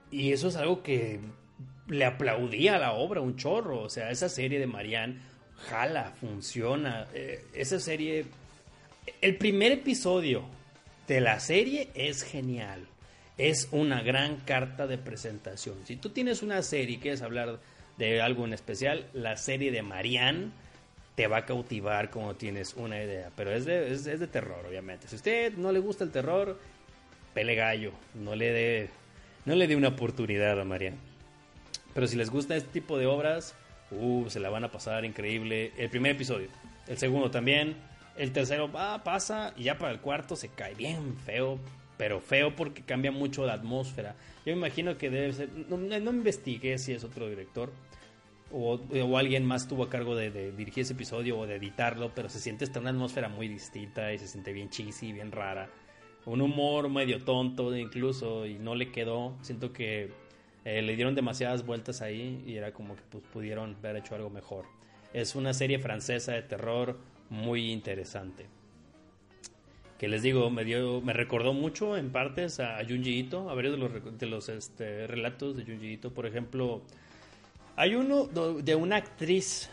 Y 0.10 0.32
eso 0.32 0.48
es 0.48 0.56
algo 0.56 0.82
que 0.82 1.20
le 1.88 2.06
aplaudía 2.06 2.78
a 2.78 2.80
la 2.80 2.94
obra, 2.94 3.20
un 3.20 3.36
chorro. 3.36 3.82
O 3.82 3.90
sea, 3.90 4.12
esa 4.12 4.30
serie 4.30 4.60
de 4.60 4.68
Marianne 4.68 5.20
jala, 5.68 6.14
funciona. 6.22 7.10
Eh, 7.14 7.44
esa 7.54 7.82
serie 7.82 8.28
el 9.22 9.38
primer 9.38 9.74
episodio 9.74 10.44
de 11.10 11.22
la 11.22 11.40
serie 11.40 11.90
es 11.96 12.24
genial. 12.24 12.88
Es 13.38 13.68
una 13.72 14.04
gran 14.04 14.38
carta 14.38 14.86
de 14.86 15.00
presentación. 15.00 15.76
Si 15.86 15.96
tú 15.96 16.12
tienes 16.12 16.44
una 16.44 16.62
serie 16.62 16.98
y 16.98 17.00
quieres 17.00 17.24
hablar 17.24 17.60
de 17.98 18.22
algo 18.22 18.46
en 18.46 18.54
especial, 18.54 19.08
la 19.14 19.36
serie 19.36 19.72
de 19.72 19.82
Marianne 19.82 20.52
te 21.16 21.26
va 21.26 21.38
a 21.38 21.46
cautivar 21.46 22.12
como 22.12 22.36
tienes 22.36 22.76
una 22.76 23.04
idea. 23.04 23.32
Pero 23.36 23.52
es 23.52 23.66
de, 23.66 23.92
es, 23.92 24.04
de 24.04 24.28
terror, 24.28 24.64
obviamente. 24.70 25.08
Si 25.08 25.16
a 25.16 25.18
usted 25.18 25.54
no 25.58 25.72
le 25.72 25.80
gusta 25.80 26.04
el 26.04 26.12
terror, 26.12 26.60
pele 27.34 27.56
gallo. 27.56 27.92
No 28.14 28.36
le 28.36 28.52
dé 28.52 28.90
no 29.46 29.56
una 29.78 29.88
oportunidad 29.88 30.62
a 30.62 30.64
Marianne. 30.64 30.98
Pero 31.96 32.06
si 32.06 32.18
les 32.18 32.30
gusta 32.30 32.56
este 32.56 32.70
tipo 32.70 33.00
de 33.00 33.08
obras, 33.08 33.56
uh, 33.90 34.30
se 34.30 34.40
la 34.40 34.50
van 34.50 34.64
a 34.64 34.72
pasar 34.72 35.06
increíble. 35.06 35.72
El 35.76 35.90
primer 35.90 36.12
episodio. 36.12 36.50
El 36.88 37.00
segundo 37.00 37.32
también 37.32 37.76
el 38.20 38.32
tercero 38.32 38.72
va, 38.72 39.04
pasa 39.04 39.54
y 39.58 39.64
ya 39.64 39.78
para 39.78 39.92
el 39.92 40.00
cuarto 40.00 40.36
se 40.36 40.50
cae 40.50 40.76
bien 40.76 41.16
feo, 41.18 41.58
pero 41.98 42.20
feo 42.20 42.56
porque 42.56 42.84
cambia 42.84 43.12
mucho 43.12 43.46
la 43.46 43.54
atmósfera. 43.54 44.16
Yo 44.46 44.54
me 44.54 44.60
imagino 44.60 44.98
que 44.98 45.10
debe 45.10 45.34
ser, 45.34 45.50
no, 45.70 45.78
no 45.78 46.12
investigué 46.12 46.78
si 46.78 46.94
es 46.94 47.04
otro 47.04 47.28
director 47.30 47.72
o, 48.52 48.74
o 48.76 49.18
alguien 49.18 49.46
más 49.46 49.68
tuvo 49.68 49.84
a 49.84 49.90
cargo 49.90 50.16
de, 50.16 50.52
dirigir 50.52 50.82
ese 50.82 50.94
episodio 50.94 51.40
o 51.40 51.48
de 51.48 51.56
editarlo, 51.56 52.12
pero 52.14 52.30
se 52.30 52.40
siente 52.40 52.66
esta 52.66 52.80
una 52.80 52.90
atmósfera 52.90 53.30
muy 53.30 53.48
distinta 53.48 54.12
y 54.14 54.18
se 54.18 54.28
siente 54.28 54.54
bien 54.54 54.70
cheesy, 54.70 55.14
bien 55.14 55.32
rara. 55.32 55.70
Un 56.26 56.42
humor 56.42 56.90
medio 56.90 57.24
tonto 57.24 57.76
incluso 57.76 58.46
y 58.46 58.56
no 58.56 58.76
le 58.76 58.92
quedó. 58.92 59.38
Siento 59.42 59.72
que 59.72 60.12
eh, 60.66 60.82
le 60.82 60.96
dieron 60.96 61.16
demasiadas 61.16 61.66
vueltas 61.66 62.02
ahí 62.02 62.44
y 62.46 62.56
era 62.56 62.74
como 62.74 62.96
que 62.96 63.02
pues, 63.10 63.24
pudieron 63.32 63.76
haber 63.76 63.98
hecho 63.98 64.16
algo 64.16 64.30
mejor. 64.30 64.66
Es 65.14 65.36
una 65.36 65.54
serie 65.54 65.80
francesa 65.80 66.34
de 66.34 66.44
terror 66.44 67.00
muy 67.30 67.72
interesante. 67.72 68.48
Que 69.98 70.08
les 70.08 70.22
digo, 70.22 70.50
me 70.50 70.64
dio, 70.64 71.02
me 71.02 71.14
recordó 71.14 71.54
mucho 71.54 71.98
en 71.98 72.12
partes 72.12 72.60
a, 72.60 72.78
Junji 72.88 73.20
Ito, 73.20 73.50
a 73.50 73.54
varios 73.54 73.74
de 73.74 73.80
los, 73.80 74.20
de 74.20 74.26
los 74.28 74.50
este, 74.50 75.08
relatos 75.08 75.58
de 75.58 75.66
Junji 75.66 75.94
Ito. 75.94 76.14
Por 76.14 76.26
ejemplo, 76.26 76.82
hay 77.76 77.96
uno 77.96 78.26
de 78.26 78.76
una 78.76 78.96
actriz 78.96 79.70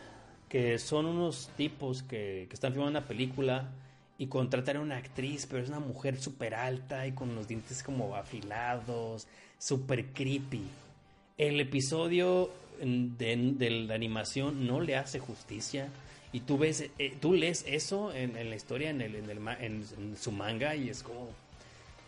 que 0.48 0.78
son 0.78 1.06
unos 1.06 1.50
tipos 1.56 2.02
que, 2.02 2.46
que 2.48 2.54
están 2.54 2.72
filmando 2.72 2.98
una 2.98 3.06
película 3.06 3.70
y 4.18 4.26
contratan 4.28 4.78
a 4.78 4.80
una 4.80 4.96
actriz, 4.96 5.46
pero 5.46 5.62
es 5.62 5.68
una 5.68 5.80
mujer 5.80 6.16
súper 6.20 6.54
alta 6.54 7.06
y 7.06 7.12
con 7.12 7.34
los 7.34 7.48
dientes 7.48 7.82
como 7.82 8.16
afilados, 8.16 9.26
súper 9.58 10.06
creepy. 10.06 10.62
El 11.36 11.60
episodio 11.60 12.50
de, 12.80 13.54
de, 13.56 13.70
la 13.70 13.94
animación 13.94 14.66
no 14.66 14.80
le 14.80 14.96
hace 14.96 15.18
justicia 15.18 15.88
y 16.36 16.40
tú 16.40 16.58
ves, 16.58 16.84
eh, 16.98 17.16
tú 17.18 17.32
lees 17.32 17.64
eso 17.66 18.12
en, 18.12 18.34
la 18.50 18.54
historia, 18.54 18.90
en, 18.90 19.00
el, 19.00 19.14
en, 19.14 19.30
el, 19.30 19.38
en, 19.58 20.16
su 20.20 20.30
manga, 20.30 20.76
y 20.76 20.90
es 20.90 21.02
como 21.02 21.30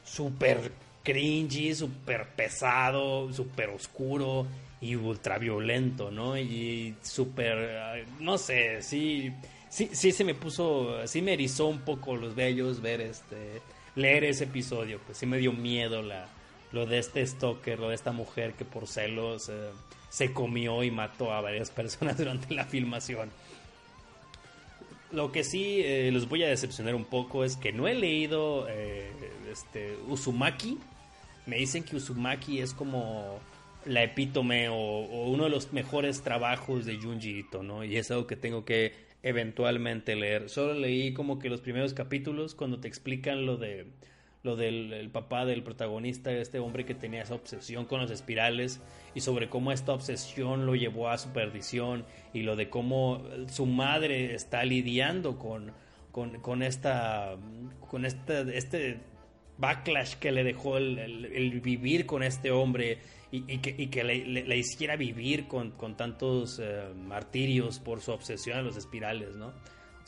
súper 0.04 0.70
cringy, 1.02 1.74
súper 1.74 2.28
pesado, 2.36 3.32
súper 3.32 3.70
oscuro 3.70 4.46
y 4.82 4.96
ultra 4.96 5.38
violento, 5.38 6.10
¿no? 6.10 6.36
Y 6.36 6.94
súper, 7.00 8.04
no 8.20 8.36
sé, 8.36 8.82
sí, 8.82 9.32
sí, 9.70 9.88
sí 9.92 10.12
se 10.12 10.24
me 10.24 10.34
puso, 10.34 11.06
sí 11.06 11.22
me 11.22 11.32
erizó 11.32 11.64
un 11.64 11.80
poco 11.80 12.14
los 12.14 12.34
vellos 12.34 12.82
ver 12.82 13.00
este, 13.00 13.62
leer 13.94 14.24
ese 14.24 14.44
episodio, 14.44 15.00
pues 15.06 15.16
sí 15.16 15.24
me 15.24 15.38
dio 15.38 15.52
miedo 15.54 16.02
la, 16.02 16.28
lo 16.72 16.84
de 16.84 16.98
este 16.98 17.26
stalker, 17.26 17.78
lo 17.78 17.88
de 17.88 17.94
esta 17.94 18.12
mujer 18.12 18.52
que 18.52 18.66
por 18.66 18.88
celos 18.88 19.48
eh, 19.48 19.70
se 20.10 20.34
comió 20.34 20.84
y 20.84 20.90
mató 20.90 21.32
a 21.32 21.40
varias 21.40 21.70
personas 21.80 22.18
durante 22.18 22.52
la 22.52 22.66
filmación. 22.66 23.30
Lo 25.10 25.32
que 25.32 25.42
sí 25.42 25.80
eh, 25.82 26.10
los 26.12 26.28
voy 26.28 26.42
a 26.42 26.48
decepcionar 26.48 26.94
un 26.94 27.04
poco 27.04 27.44
es 27.44 27.56
que 27.56 27.72
no 27.72 27.88
he 27.88 27.94
leído 27.94 28.66
eh, 28.68 29.10
este, 29.50 29.96
Uzumaki. 30.08 30.78
Me 31.46 31.56
dicen 31.56 31.82
que 31.82 31.96
Uzumaki 31.96 32.60
es 32.60 32.74
como 32.74 33.40
la 33.86 34.02
epítome 34.02 34.68
o, 34.68 34.76
uno 35.28 35.44
de 35.44 35.50
los 35.50 35.72
mejores 35.72 36.22
trabajos 36.22 36.84
de 36.84 36.96
Junji 36.96 37.38
Ito, 37.38 37.62
¿no? 37.62 37.84
Y 37.84 37.96
es 37.96 38.10
algo 38.10 38.26
que 38.26 38.36
tengo 38.36 38.64
que 38.64 38.92
eventualmente 39.22 40.14
leer. 40.14 40.50
Solo 40.50 40.74
leí 40.74 41.14
como 41.14 41.38
que 41.38 41.48
los 41.48 41.60
primeros 41.60 41.94
capítulos 41.94 42.54
cuando 42.54 42.78
te 42.78 42.88
explican 42.88 43.46
lo 43.46 43.56
de 43.56 43.86
lo 44.48 44.56
del 44.56 45.10
papá 45.10 45.44
del 45.44 45.62
protagonista, 45.62 46.32
este 46.32 46.58
hombre 46.58 46.86
que 46.86 46.94
tenía 46.94 47.22
esa 47.22 47.34
obsesión 47.34 47.84
con 47.84 48.00
los 48.00 48.10
espirales 48.10 48.80
y 49.14 49.20
sobre 49.20 49.50
cómo 49.50 49.72
esta 49.72 49.92
obsesión 49.92 50.64
lo 50.64 50.74
llevó 50.74 51.10
a 51.10 51.18
su 51.18 51.28
perdición 51.34 52.06
y 52.32 52.42
lo 52.42 52.56
de 52.56 52.70
cómo 52.70 53.22
su 53.48 53.66
madre 53.66 54.34
está 54.34 54.64
lidiando 54.64 55.38
con, 55.38 55.72
con, 56.12 56.40
con 56.40 56.62
esta, 56.62 57.36
con 57.90 58.06
este, 58.06 59.00
backlash 59.58 60.14
que 60.14 60.32
le 60.32 60.44
dejó 60.44 60.78
el, 60.78 61.60
vivir 61.60 62.06
con 62.06 62.22
este 62.22 62.50
hombre 62.50 63.00
y, 63.30 63.58
que, 63.58 64.02
le, 64.02 64.56
hiciera 64.56 64.96
vivir 64.96 65.46
con, 65.46 65.74
tantos 65.98 66.58
eh, 66.58 66.84
martirios 66.96 67.80
por 67.80 68.00
su 68.00 68.12
obsesión 68.12 68.56
a 68.56 68.62
los 68.62 68.78
espirales, 68.78 69.36
¿no? 69.36 69.52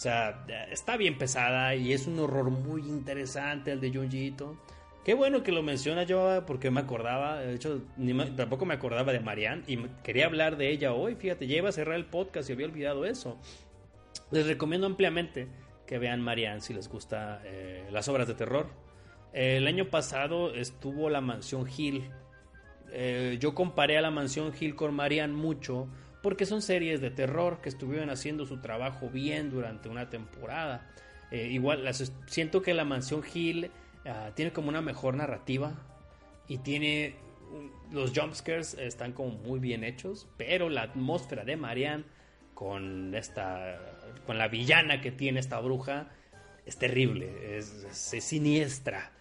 O 0.01 0.03
sea, 0.03 0.47
está 0.71 0.97
bien 0.97 1.19
pesada 1.19 1.75
y 1.75 1.93
es 1.93 2.07
un 2.07 2.19
horror 2.21 2.49
muy 2.51 2.81
interesante 2.89 3.71
el 3.71 3.83
de 3.83 3.93
Junji 3.93 4.35
Qué 5.05 5.13
bueno 5.13 5.43
que 5.43 5.53
lo 5.53 5.63
menciona 5.63 6.05
yo 6.05 6.43
porque 6.47 6.71
me 6.71 6.81
acordaba, 6.81 7.41
de 7.41 7.55
hecho, 7.55 7.83
tampoco 8.35 8.65
me 8.65 8.73
acordaba 8.73 9.13
de 9.13 9.21
Marianne 9.21 9.63
y 9.67 9.77
quería 10.03 10.25
hablar 10.25 10.57
de 10.57 10.71
ella 10.71 10.95
hoy. 10.95 11.17
Fíjate, 11.17 11.47
ya 11.47 11.59
iba 11.59 11.69
a 11.69 11.73
cerrar 11.73 11.97
el 11.97 12.07
podcast 12.07 12.49
y 12.49 12.55
había 12.55 12.65
olvidado 12.65 13.05
eso. 13.05 13.37
Les 14.31 14.47
recomiendo 14.47 14.87
ampliamente 14.87 15.49
que 15.87 15.99
vean 15.99 16.23
Marianne 16.23 16.63
si 16.63 16.73
les 16.73 16.89
gusta 16.89 17.43
eh, 17.45 17.87
las 17.93 18.09
obras 18.09 18.27
de 18.27 18.33
terror. 18.33 18.71
el 19.35 19.67
año 19.67 19.91
pasado 19.91 20.55
estuvo 20.55 21.11
la 21.11 21.21
Mansión 21.21 21.69
Hill. 21.69 22.11
Eh, 22.91 23.37
yo 23.39 23.55
comparé 23.55 23.99
a 23.99 24.01
la 24.01 24.11
Mansión 24.11 24.51
Hill 24.59 24.75
con 24.77 24.95
Marianne 24.95 25.35
mucho 25.35 25.89
porque 26.23 26.47
son 26.47 26.63
series 26.63 27.01
de 27.01 27.11
terror 27.11 27.61
que 27.61 27.69
estuvieron 27.69 28.11
haciendo 28.11 28.47
su 28.47 28.59
trabajo 28.59 29.09
bien 29.09 29.51
durante 29.51 29.89
una 29.89 30.11
temporada. 30.11 30.91
Eh, 31.31 31.49
igual, 31.49 31.89
siento 32.27 32.63
que 32.63 32.75
la 32.75 32.85
Mansión 32.85 33.23
Hill 33.33 33.71
ah, 34.05 34.31
tiene 34.35 34.53
como 34.53 34.69
una 34.69 34.83
mejor 34.83 35.15
narrativa 35.15 35.75
y 36.49 36.59
tiene 36.59 37.15
los 37.91 38.13
jumpscares 38.17 38.75
están 38.75 39.13
como 39.13 39.31
muy 39.31 39.59
bien 39.59 39.83
hechos, 39.83 40.29
pero 40.37 40.69
la 40.69 40.83
atmósfera 40.83 41.45
de 41.45 41.57
Marianne 41.57 42.05
con 42.55 43.15
esta 43.15 43.79
con 44.27 44.39
la 44.39 44.49
villana 44.49 45.01
que 45.01 45.11
tiene 45.11 45.41
esta 45.41 45.59
bruja 45.61 46.09
es 46.67 46.77
terrible, 46.77 47.57
es, 47.59 47.87
siniestra 47.91 49.13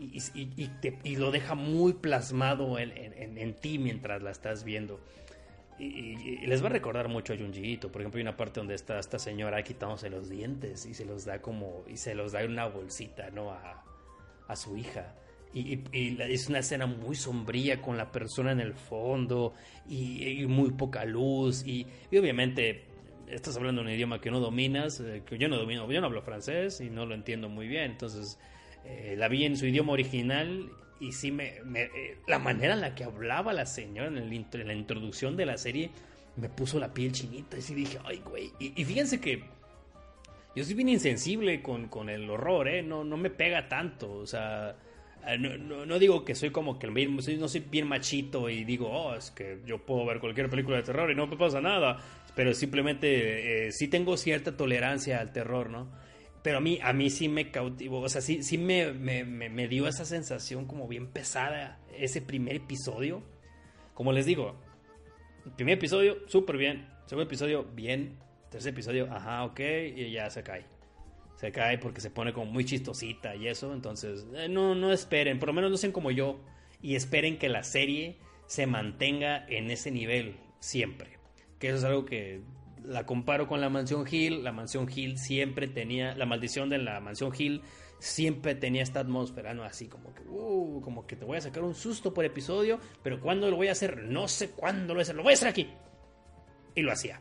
y, 0.00 1.16
lo 1.16 1.30
deja 1.30 1.54
muy 1.54 1.92
plasmado 1.94 2.78
en 2.78 3.54
ti 3.54 3.78
mientras 3.78 4.22
la 4.22 4.30
estás 4.30 4.64
viendo. 4.64 5.00
Y, 5.78 6.46
les 6.46 6.62
va 6.62 6.66
a 6.66 6.70
recordar 6.70 7.08
mucho 7.08 7.32
a 7.32 7.36
Junjiito. 7.36 7.92
Por 7.92 8.00
ejemplo, 8.00 8.18
hay 8.18 8.22
una 8.22 8.36
parte 8.36 8.60
donde 8.60 8.74
está 8.74 8.98
esta 8.98 9.18
señora 9.18 9.62
quitándose 9.62 10.08
los 10.08 10.28
dientes 10.28 10.86
y 10.86 10.94
se 10.94 11.04
los 11.04 11.24
da 11.24 11.40
como. 11.40 11.84
y 11.88 11.96
se 11.96 12.14
los 12.14 12.32
da 12.32 12.44
una 12.44 12.66
bolsita, 12.66 13.30
¿no? 13.30 13.50
A, 13.50 13.84
a 14.48 14.56
su 14.56 14.76
hija. 14.76 15.14
Y, 15.54 15.84
es 15.92 16.48
una 16.48 16.58
escena 16.58 16.86
muy 16.86 17.16
sombría 17.16 17.80
con 17.80 17.96
la 17.96 18.12
persona 18.12 18.52
en 18.52 18.60
el 18.60 18.74
fondo 18.74 19.54
y, 19.88 20.44
muy 20.46 20.70
poca 20.72 21.04
luz. 21.04 21.66
Y, 21.66 21.86
obviamente 22.10 22.84
estás 23.28 23.56
hablando 23.56 23.80
un 23.80 23.90
idioma 23.90 24.20
que 24.20 24.30
no 24.30 24.38
dominas, 24.38 25.00
eh, 25.00 25.22
que 25.26 25.36
yo 25.36 25.48
no 25.48 25.56
domino, 25.56 25.90
yo 25.90 26.00
no 26.00 26.06
hablo 26.06 26.22
francés 26.22 26.80
y 26.80 26.90
no 26.90 27.06
lo 27.06 27.14
entiendo 27.14 27.48
muy 27.48 27.68
bien. 27.68 27.92
Entonces 27.92 28.38
eh, 28.84 29.14
la 29.16 29.28
vi 29.28 29.44
en 29.44 29.56
su 29.56 29.66
idioma 29.66 29.92
original 29.92 30.70
y 31.00 31.12
sí 31.12 31.30
me, 31.30 31.60
eh, 31.74 32.18
la 32.26 32.38
manera 32.38 32.74
en 32.74 32.80
la 32.80 32.94
que 32.94 33.04
hablaba 33.04 33.52
la 33.52 33.66
señora 33.66 34.08
en, 34.08 34.16
el, 34.16 34.66
la 34.66 34.74
introducción 34.74 35.36
de 35.36 35.46
la 35.46 35.58
serie 35.58 35.90
me 36.36 36.48
puso 36.48 36.78
la 36.78 36.92
piel 36.92 37.12
chinita 37.12 37.58
y 37.58 37.62
sí 37.62 37.74
dije, 37.74 37.98
ay, 38.04 38.22
güey. 38.24 38.52
Y, 38.58 38.84
fíjense 38.84 39.20
que 39.20 39.44
yo 40.54 40.64
soy 40.64 40.74
bien 40.74 40.88
insensible 40.88 41.62
con, 41.62 41.88
con, 41.88 42.08
el 42.08 42.28
horror, 42.28 42.68
¿eh? 42.68 42.82
No, 42.82 43.04
no 43.04 43.16
me 43.16 43.30
pega 43.30 43.68
tanto, 43.68 44.12
o 44.12 44.26
sea... 44.26 44.76
Eh, 45.26 45.38
no, 45.38 45.84
no, 45.86 45.98
digo 45.98 46.24
que 46.24 46.36
soy 46.36 46.50
como 46.50 46.78
que 46.78 46.86
no 46.86 47.48
soy 47.48 47.60
bien 47.68 47.88
machito 47.88 48.48
y 48.48 48.64
digo, 48.64 48.88
oh, 48.88 49.14
es 49.14 49.32
que 49.32 49.58
yo 49.66 49.84
puedo 49.84 50.06
ver 50.06 50.20
cualquier 50.20 50.48
película 50.48 50.76
de 50.76 50.84
terror 50.84 51.10
y 51.10 51.16
no 51.16 51.26
me 51.26 51.36
pasa 51.36 51.60
nada. 51.60 51.98
Pero 52.36 52.54
simplemente 52.54 53.66
eh, 53.66 53.72
sí 53.72 53.88
tengo 53.88 54.16
cierta 54.16 54.56
tolerancia 54.56 55.20
al 55.20 55.32
terror, 55.32 55.70
¿no? 55.70 55.88
Pero 56.46 56.58
a 56.58 56.60
mí, 56.60 56.78
a 56.80 56.92
mí 56.92 57.10
sí 57.10 57.28
me 57.28 57.50
cautivó, 57.50 58.02
o 58.02 58.08
sea, 58.08 58.20
sí, 58.20 58.44
sí 58.44 58.56
me, 58.56 58.92
me, 58.92 59.66
dio 59.66 59.88
esa 59.88 60.04
sensación 60.04 60.66
como 60.66 60.86
bien 60.86 61.08
pesada 61.08 61.80
ese 61.92 62.22
primer 62.22 62.54
episodio. 62.54 63.24
Como 63.94 64.12
les 64.12 64.26
digo, 64.26 64.54
el 65.44 65.50
primer 65.50 65.78
episodio, 65.78 66.18
súper 66.28 66.56
bien. 66.56 66.86
Segundo 67.06 67.26
episodio, 67.26 67.64
bien. 67.64 68.20
Tercer 68.48 68.74
episodio, 68.74 69.12
ajá, 69.12 69.42
ok, 69.42 69.58
y 69.96 70.12
ya 70.12 70.30
se 70.30 70.44
cae. 70.44 70.66
Se 71.34 71.50
cae 71.50 71.78
porque 71.78 72.00
se 72.00 72.10
pone 72.10 72.32
como 72.32 72.46
muy 72.46 72.64
chistosita 72.64 73.34
y 73.34 73.48
eso. 73.48 73.72
Entonces, 73.72 74.24
eh, 74.36 74.48
no, 74.48 74.76
no 74.76 74.92
esperen, 74.92 75.40
por 75.40 75.48
lo 75.48 75.52
menos 75.52 75.72
no 75.72 75.76
sean 75.76 75.90
como 75.90 76.12
yo. 76.12 76.38
Y 76.80 76.94
esperen 76.94 77.40
que 77.40 77.48
la 77.48 77.64
serie 77.64 78.18
se 78.46 78.68
mantenga 78.68 79.44
en 79.48 79.72
ese 79.72 79.90
nivel 79.90 80.36
siempre. 80.60 81.18
Que 81.58 81.70
eso 81.70 81.78
es 81.78 81.82
algo 81.84 82.04
que 82.04 82.42
la 82.84 83.06
comparo 83.06 83.46
con 83.46 83.60
la 83.60 83.68
mansión 83.68 84.06
Hill, 84.10 84.44
la 84.44 84.52
mansión 84.52 84.88
Hill 84.94 85.18
siempre 85.18 85.68
tenía, 85.68 86.14
la 86.14 86.26
maldición 86.26 86.68
de 86.68 86.78
la 86.78 87.00
mansión 87.00 87.32
Hill 87.36 87.62
siempre 87.98 88.54
tenía 88.54 88.82
esta 88.82 89.00
atmósfera, 89.00 89.54
¿no? 89.54 89.64
Así 89.64 89.88
como 89.88 90.14
que, 90.14 90.22
como 90.24 91.06
que 91.06 91.16
te 91.16 91.24
voy 91.24 91.38
a 91.38 91.40
sacar 91.40 91.62
un 91.62 91.74
susto 91.74 92.12
por 92.12 92.24
episodio, 92.24 92.78
pero 93.02 93.20
¿cuándo 93.20 93.50
lo 93.50 93.56
voy 93.56 93.68
a 93.68 93.72
hacer? 93.72 94.04
No 94.04 94.28
sé 94.28 94.50
cuándo 94.50 94.88
lo 94.88 94.94
voy 94.94 95.00
a 95.00 95.02
hacer, 95.02 95.16
lo 95.16 95.22
voy 95.22 95.32
a 95.32 95.34
hacer 95.34 95.48
aquí. 95.48 95.68
Y 96.74 96.82
lo 96.82 96.92
hacía. 96.92 97.20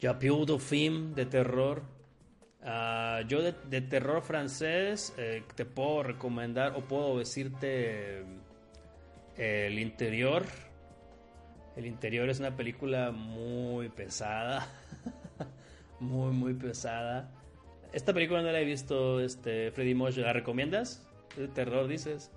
Ya 0.00 0.18
de 0.18 0.58
film 0.58 1.14
de 1.14 1.26
terror. 1.26 1.82
Ah, 2.62 3.22
yo 3.28 3.42
de, 3.42 3.80
terror 3.80 4.22
francés 4.22 5.14
eh, 5.16 5.44
te 5.54 5.64
puedo 5.64 6.02
recomendar 6.02 6.74
o 6.74 6.80
puedo 6.80 7.18
decirte 7.18 8.20
eh, 9.36 9.66
El 9.68 9.78
Interior 9.78 10.44
el 11.76 11.86
interior 11.86 12.28
es 12.30 12.40
una 12.40 12.56
película 12.56 13.12
muy 13.12 13.90
pesada. 13.90 14.66
muy, 16.00 16.32
muy 16.32 16.54
pesada. 16.54 17.30
Esta 17.92 18.14
película 18.14 18.42
no 18.42 18.50
la 18.50 18.60
he 18.60 18.64
visto, 18.64 19.20
este, 19.20 19.70
Freddy 19.72 19.94
Mosh. 19.94 20.16
¿La 20.16 20.32
recomiendas? 20.32 21.06
¿De 21.36 21.48
terror, 21.48 21.86
dices? 21.86 22.30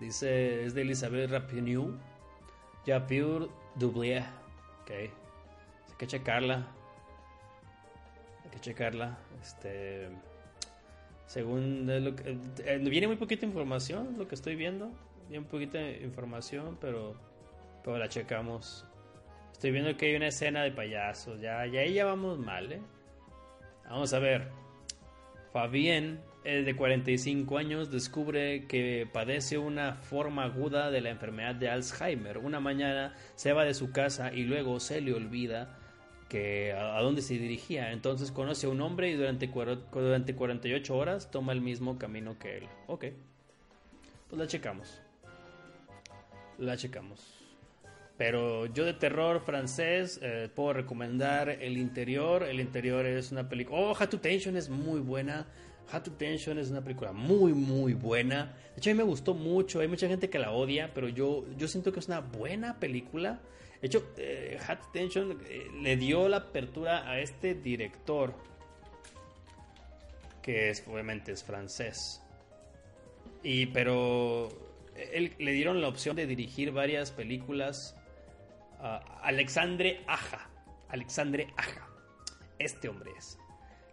Dice, 0.00 0.64
es 0.64 0.74
de 0.74 0.82
Elizabeth 0.82 1.30
Rapinoe. 1.30 1.94
Japur 2.86 3.50
Doublier. 3.74 4.24
Ok. 4.82 4.90
Hay 4.90 5.10
que 5.98 6.06
checarla. 6.06 6.66
Hay 8.44 8.50
que 8.52 8.60
checarla. 8.60 9.18
Este. 9.42 10.08
Según 11.26 11.86
lo 11.86 12.16
que, 12.16 12.38
eh, 12.64 12.78
viene 12.78 13.06
muy 13.06 13.16
poquita 13.16 13.44
información, 13.44 14.14
lo 14.16 14.28
que 14.28 14.34
estoy 14.36 14.54
viendo 14.54 14.92
poquito 15.44 15.78
de 15.78 16.02
información, 16.02 16.78
pero, 16.80 17.14
pero 17.84 17.98
la 17.98 18.08
checamos. 18.08 18.86
Estoy 19.52 19.70
viendo 19.70 19.96
que 19.96 20.06
hay 20.06 20.16
una 20.16 20.28
escena 20.28 20.62
de 20.62 20.72
payasos. 20.72 21.40
Ya, 21.40 21.64
ya 21.66 21.80
ahí 21.80 21.94
ya 21.94 22.04
vamos 22.04 22.38
mal, 22.38 22.72
¿eh? 22.72 22.80
Vamos 23.88 24.12
a 24.12 24.18
ver. 24.18 24.50
Fabien, 25.52 26.20
de 26.44 26.76
45 26.76 27.58
años, 27.58 27.90
descubre 27.90 28.66
que 28.66 29.08
padece 29.10 29.58
una 29.58 29.94
forma 29.94 30.44
aguda 30.44 30.90
de 30.90 31.00
la 31.00 31.10
enfermedad 31.10 31.54
de 31.54 31.70
Alzheimer. 31.70 32.38
Una 32.38 32.60
mañana 32.60 33.14
se 33.34 33.52
va 33.52 33.64
de 33.64 33.74
su 33.74 33.90
casa 33.90 34.32
y 34.32 34.44
luego 34.44 34.78
se 34.78 35.00
le 35.00 35.14
olvida 35.14 35.78
que 36.28 36.72
a, 36.72 37.00
dónde 37.00 37.22
se 37.22 37.34
dirigía. 37.34 37.92
Entonces 37.92 38.30
conoce 38.30 38.66
a 38.66 38.70
un 38.70 38.80
hombre 38.80 39.10
y 39.10 39.14
durante, 39.14 39.50
durante 39.92 40.36
48 40.36 40.96
horas 40.96 41.30
toma 41.30 41.52
el 41.52 41.62
mismo 41.62 41.98
camino 41.98 42.38
que 42.38 42.58
él. 42.58 42.68
Ok. 42.86 43.06
Pues 44.28 44.38
la 44.38 44.46
checamos 44.46 45.05
la 46.58 46.76
checamos. 46.76 47.36
Pero 48.16 48.66
yo 48.66 48.84
de 48.84 48.94
terror 48.94 49.40
francés 49.40 50.18
eh, 50.22 50.48
puedo 50.54 50.72
recomendar 50.72 51.50
El 51.50 51.76
Interior. 51.76 52.44
El 52.44 52.60
Interior 52.60 53.04
es 53.04 53.30
una 53.30 53.48
película... 53.48 53.78
Oh, 53.78 53.92
How 53.92 54.06
to 54.06 54.20
Tension 54.20 54.56
es 54.56 54.70
muy 54.70 55.00
buena. 55.00 55.46
How 55.92 56.00
to 56.00 56.12
Tension 56.12 56.58
es 56.58 56.70
una 56.70 56.82
película 56.82 57.12
muy, 57.12 57.52
muy 57.52 57.92
buena. 57.92 58.54
De 58.74 58.78
hecho, 58.78 58.90
a 58.90 58.94
mí 58.94 58.98
me 58.98 59.04
gustó 59.04 59.34
mucho. 59.34 59.80
Hay 59.80 59.88
mucha 59.88 60.08
gente 60.08 60.30
que 60.30 60.38
la 60.38 60.52
odia, 60.52 60.92
pero 60.94 61.08
yo, 61.08 61.44
yo 61.58 61.68
siento 61.68 61.92
que 61.92 62.00
es 62.00 62.06
una 62.06 62.20
buena 62.20 62.80
película. 62.80 63.40
De 63.82 63.86
hecho, 63.88 64.02
eh, 64.16 64.58
to 64.66 64.88
Tension 64.94 65.38
eh, 65.48 65.68
le 65.82 65.96
dio 65.98 66.26
la 66.28 66.38
apertura 66.38 67.08
a 67.08 67.20
este 67.20 67.54
director, 67.54 68.32
que 70.40 70.70
es, 70.70 70.82
obviamente 70.88 71.32
es 71.32 71.44
francés. 71.44 72.22
Y, 73.42 73.66
pero 73.66 74.65
le 75.38 75.52
dieron 75.52 75.80
la 75.80 75.88
opción 75.88 76.16
de 76.16 76.26
dirigir 76.26 76.72
varias 76.72 77.10
películas 77.10 77.96
a 78.80 78.96
Alexandre 79.22 80.02
Aja. 80.06 80.50
Alexandre 80.88 81.48
Aja. 81.56 81.88
Este 82.58 82.88
hombre 82.88 83.12
es. 83.16 83.38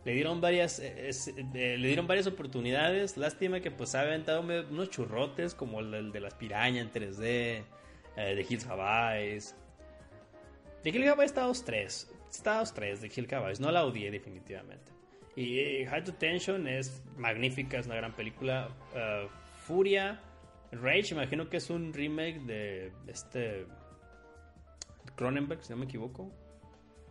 Le 0.05 0.13
dieron 0.13 0.41
varias, 0.41 0.79
eh, 0.79 1.11
le 1.53 1.87
dieron 1.87 2.07
varias 2.07 2.27
oportunidades. 2.27 3.15
Lástima 3.17 3.61
que 3.61 3.71
pues 3.71 3.95
ha 3.95 4.01
aventado 4.01 4.41
unos 4.41 4.89
churrotes 4.89 5.55
como 5.55 5.79
el, 5.79 6.11
de 6.11 6.19
las 6.19 6.33
pirañas 6.33 6.85
en 6.85 6.91
3D, 6.91 7.23
eh, 7.23 7.63
de 8.17 8.45
Hills 8.47 8.65
Havais. 8.67 9.55
De 10.83 10.89
Hill 10.89 11.07
Havais 11.07 11.31
está 11.31 11.43
dos 11.43 11.63
tres. 11.63 12.11
Está 12.29 12.59
dos 12.59 12.73
tres 12.73 13.01
de 13.01 13.09
Hill 13.15 13.33
Havais. 13.33 13.61
No 13.61 13.71
la 13.71 13.85
odié 13.85 14.11
definitivamente. 14.11 14.91
Y 15.35 15.59
eh, 15.59 15.87
High 15.89 16.03
to 16.03 16.13
Tension 16.13 16.67
es 16.67 17.01
magnífica, 17.15 17.79
es 17.79 17.85
una 17.85 17.95
gran 17.95 18.13
película. 18.13 18.69
Furia 19.65 20.19
Rage, 20.81 21.13
imagino 21.13 21.49
que 21.49 21.57
es 21.57 21.69
un 21.69 21.93
remake 21.93 22.39
de 22.41 22.91
este 23.07 23.65
Cronenberg, 25.15 25.63
si 25.63 25.71
no 25.71 25.77
me 25.77 25.85
equivoco. 25.85 26.31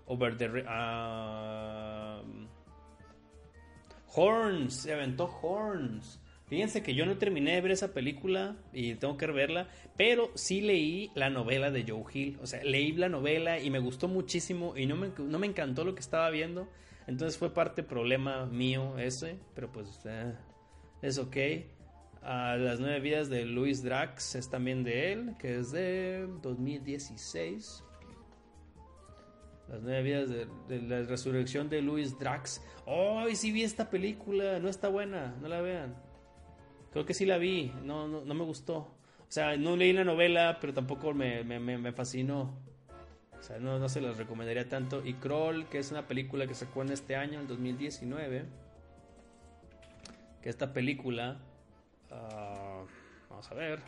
Over 0.07 0.37
the... 0.37 0.65
ah, 0.67 2.23
Horns, 4.15 4.75
se 4.75 4.93
aventó 4.93 5.25
Horns. 5.25 6.21
Fíjense 6.47 6.83
que 6.83 6.95
yo 6.95 7.07
no 7.07 7.17
terminé 7.17 7.55
de 7.55 7.63
ver 7.63 7.71
esa 7.71 7.95
película 7.95 8.57
y 8.75 8.97
tengo 8.97 9.17
que 9.17 9.27
verla, 9.27 9.69
pero 9.97 10.31
sí 10.35 10.61
leí 10.61 11.11
la 11.15 11.31
novela 11.31 11.71
de 11.71 11.85
Joe 11.89 12.05
Hill. 12.13 12.39
O 12.43 12.47
sea, 12.47 12.63
leí 12.63 12.93
la 12.93 13.09
novela 13.09 13.59
y 13.59 13.71
me 13.71 13.79
gustó 13.79 14.07
muchísimo 14.07 14.77
y 14.77 14.85
no 14.85 14.97
me, 14.97 15.13
no 15.17 15.39
me 15.39 15.47
encantó 15.47 15.83
lo 15.83 15.95
que 15.95 16.01
estaba 16.01 16.29
viendo. 16.29 16.69
Entonces 17.07 17.39
fue 17.39 17.55
parte 17.55 17.83
problema 17.83 18.45
mío 18.45 18.99
ese, 18.99 19.39
pero 19.55 19.73
pues 19.73 20.03
eh, 20.05 20.35
es 21.01 21.17
ok. 21.17 21.37
Ah, 22.25 22.57
las 22.57 22.79
nueve 22.79 23.01
vidas 23.01 23.29
de 23.29 23.45
Luis 23.45 23.83
Drax 23.83 24.37
es 24.37 24.49
también 24.49 24.85
de 24.85 25.13
él, 25.13 25.35
que 25.39 25.59
es 25.59 25.73
de 25.73 26.29
2016. 26.41 27.83
Las 29.69 29.83
nueve 29.83 30.03
vidas 30.03 30.31
de, 30.69 30.83
la 30.83 31.03
resurrección 31.03 31.69
de 31.69 31.83
Luis 31.83 32.19
Drax. 32.19 32.63
¡Oh! 32.87 33.25
sí 33.35 33.51
vi 33.51 33.65
esta 33.65 33.91
película. 33.91 34.59
No 34.61 34.69
está 34.69 34.89
buena. 34.89 35.35
No 35.41 35.49
la 35.49 35.61
vean. 35.61 35.97
Creo 36.93 37.07
que 37.07 37.15
sí 37.15 37.25
la 37.25 37.39
vi. 37.39 37.73
No, 37.83 38.07
no, 38.07 38.25
no 38.25 38.35
me 38.35 38.45
gustó. 38.45 38.77
O 38.77 39.35
sea, 39.35 39.57
no 39.57 39.77
leí 39.77 39.93
la 39.95 40.05
novela, 40.05 40.59
pero 40.61 40.75
tampoco 40.75 41.15
me, 41.15 41.43
me, 41.43 41.59
me, 41.59 41.93
fascinó. 41.93 42.55
O 43.41 43.43
sea, 43.43 43.59
no, 43.59 43.79
no 43.79 43.89
se 43.89 44.01
las 44.03 44.19
recomendaría 44.19 44.69
tanto. 44.69 45.05
Y 45.05 45.15
Kroll, 45.15 45.67
que 45.69 45.79
es 45.79 45.91
una 45.91 46.07
película 46.07 46.47
que 46.47 46.55
sacó 46.55 46.83
en 46.83 46.91
este 46.93 47.17
año, 47.17 47.41
en 47.41 47.49
2019. 47.49 48.45
Que 50.43 50.49
esta 50.51 50.73
película. 50.75 51.41
Uh, 52.13 52.87
vamos 53.31 53.51
a 53.51 53.55
ver. 53.55 53.81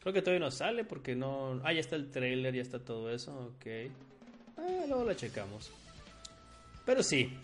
Creo 0.00 0.12
que 0.12 0.22
todavía 0.22 0.44
no 0.44 0.50
sale 0.50 0.84
porque 0.84 1.16
no. 1.16 1.60
Ah, 1.64 1.72
ya 1.72 1.80
está 1.80 1.96
el 1.96 2.10
trailer, 2.10 2.54
ya 2.54 2.62
está 2.62 2.78
todo 2.78 3.10
eso. 3.10 3.52
Ok. 3.56 3.66
Ah, 4.56 4.84
luego 4.86 5.04
la 5.04 5.16
checamos. 5.16 5.72
Pero 6.84 7.02
sí. 7.02 7.36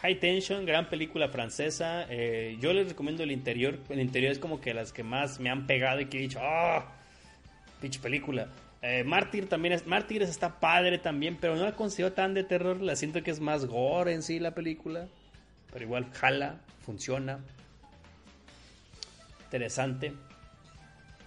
High 0.00 0.20
Tension, 0.20 0.66
gran 0.66 0.88
película 0.88 1.28
francesa. 1.28 2.06
Eh, 2.10 2.58
yo 2.60 2.72
les 2.72 2.88
recomiendo 2.88 3.22
el 3.22 3.32
interior. 3.32 3.78
El 3.88 4.00
interior 4.00 4.30
es 4.30 4.38
como 4.38 4.60
que 4.60 4.74
las 4.74 4.92
que 4.92 5.02
más 5.02 5.40
me 5.40 5.50
han 5.50 5.66
pegado 5.66 6.00
y 6.00 6.06
que 6.06 6.18
he 6.18 6.20
dicho, 6.20 6.40
¡ah! 6.42 6.92
pinche 7.80 7.98
película. 8.00 8.48
Eh, 8.82 9.02
Mártir 9.02 9.48
también 9.48 9.72
es. 9.72 9.86
Mártires 9.86 10.28
está 10.28 10.60
padre 10.60 10.98
también, 10.98 11.38
pero 11.40 11.56
no 11.56 11.64
la 11.64 11.72
considero 11.72 12.12
tan 12.12 12.34
de 12.34 12.44
terror. 12.44 12.82
La 12.82 12.96
siento 12.96 13.22
que 13.22 13.30
es 13.30 13.40
más 13.40 13.64
gore 13.66 14.12
en 14.12 14.22
sí 14.22 14.38
la 14.38 14.54
película. 14.54 15.08
Pero 15.72 15.84
igual 15.86 16.10
jala, 16.12 16.60
funciona. 16.84 17.40
Interesante. 19.54 20.12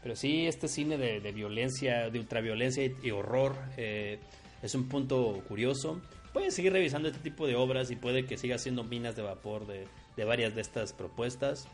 Pero 0.04 0.18
sí, 0.18 0.48
este 0.48 0.68
cine 0.68 0.98
de, 0.98 1.32
violencia, 1.32 2.10
de 2.10 2.20
ultraviolencia 2.20 2.84
y, 3.02 3.12
horror. 3.12 3.56
Eh, 3.78 4.20
es 4.62 4.76
un 4.76 4.90
punto 4.90 5.42
curioso. 5.48 6.02
Pueden 6.34 6.52
seguir 6.52 6.74
revisando 6.74 7.08
este 7.08 7.22
tipo 7.22 7.48
de 7.48 7.56
obras 7.56 7.90
y 7.90 7.96
puede 7.96 8.26
que 8.26 8.38
siga 8.38 8.58
siendo 8.58 8.84
minas 8.84 9.16
de 9.16 9.22
vapor 9.22 9.66
de, 9.66 9.88
varias 10.26 10.54
de 10.56 10.60
estas 10.60 10.92
propuestas. 10.92 11.70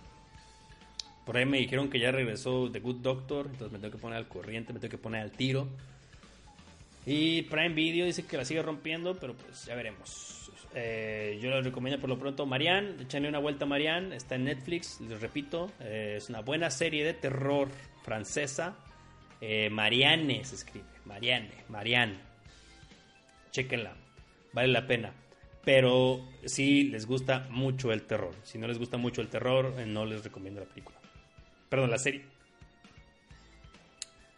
Por 1.26 1.38
ahí 1.38 1.46
me 1.48 1.58
dijeron 1.58 1.90
que 1.90 2.00
ya 2.00 2.12
regresó 2.12 2.70
The 2.72 2.82
Good 2.82 2.98
Doctor, 2.98 3.48
entonces 3.48 3.72
me 3.72 3.80
tengo 3.80 3.96
que 3.96 4.02
poner 4.02 4.20
al 4.20 4.28
corriente, 4.28 4.74
me 4.74 4.80
tengo 4.80 4.92
que 4.92 5.00
poner 5.00 5.24
al 5.24 5.32
tiro. 5.32 5.68
Y 7.08 7.42
Prime 7.44 7.74
Video 7.74 8.06
dice 8.06 8.28
que 8.28 8.38
la 8.38 8.46
sigue 8.46 8.62
rompiendo, 8.62 9.16
pero 9.16 9.34
pues 9.34 9.66
ya 9.66 9.74
veremos. 9.74 10.43
Eh, 10.74 11.40
yo 11.42 11.50
les 11.52 11.64
recomiendo 11.64 12.00
por 12.00 12.10
lo 12.10 12.18
pronto 12.18 12.46
Marianne, 12.46 13.04
echenle 13.04 13.30
una 13.30 13.40
vuelta 13.40 13.66
a 13.66 13.68
Marianne, 13.68 14.16
está 14.16 14.36
en 14.36 14.46
Netflix, 14.46 15.00
les 15.02 15.20
repito, 15.22 15.72
eh, 15.80 16.16
es 16.18 16.30
una 16.30 16.42
buena 16.42 16.70
serie 16.70 17.04
de 17.04 17.14
terror 17.14 17.70
francesa. 18.04 18.76
Eh, 19.42 19.70
Marianne 19.70 20.44
se 20.46 20.56
escribe, 20.56 20.86
Marianne, 21.06 21.52
Marianne 21.70 22.18
chequenla, 23.52 23.94
vale 24.52 24.68
la 24.68 24.86
pena. 24.86 25.14
Pero 25.64 26.28
si 26.44 26.84
les 26.90 27.06
gusta 27.06 27.48
mucho 27.50 27.94
el 27.94 28.04
terror. 28.04 28.36
Si 28.44 28.58
no 28.58 28.68
les 28.68 28.78
gusta 28.78 28.98
mucho 28.98 29.22
el 29.22 29.30
terror, 29.30 29.74
no 29.88 30.06
les 30.06 30.24
recomiendo 30.24 30.60
la 30.60 30.68
película. 30.68 30.98
Perdón, 31.70 31.90
la 31.90 31.98
serie. 31.98 32.26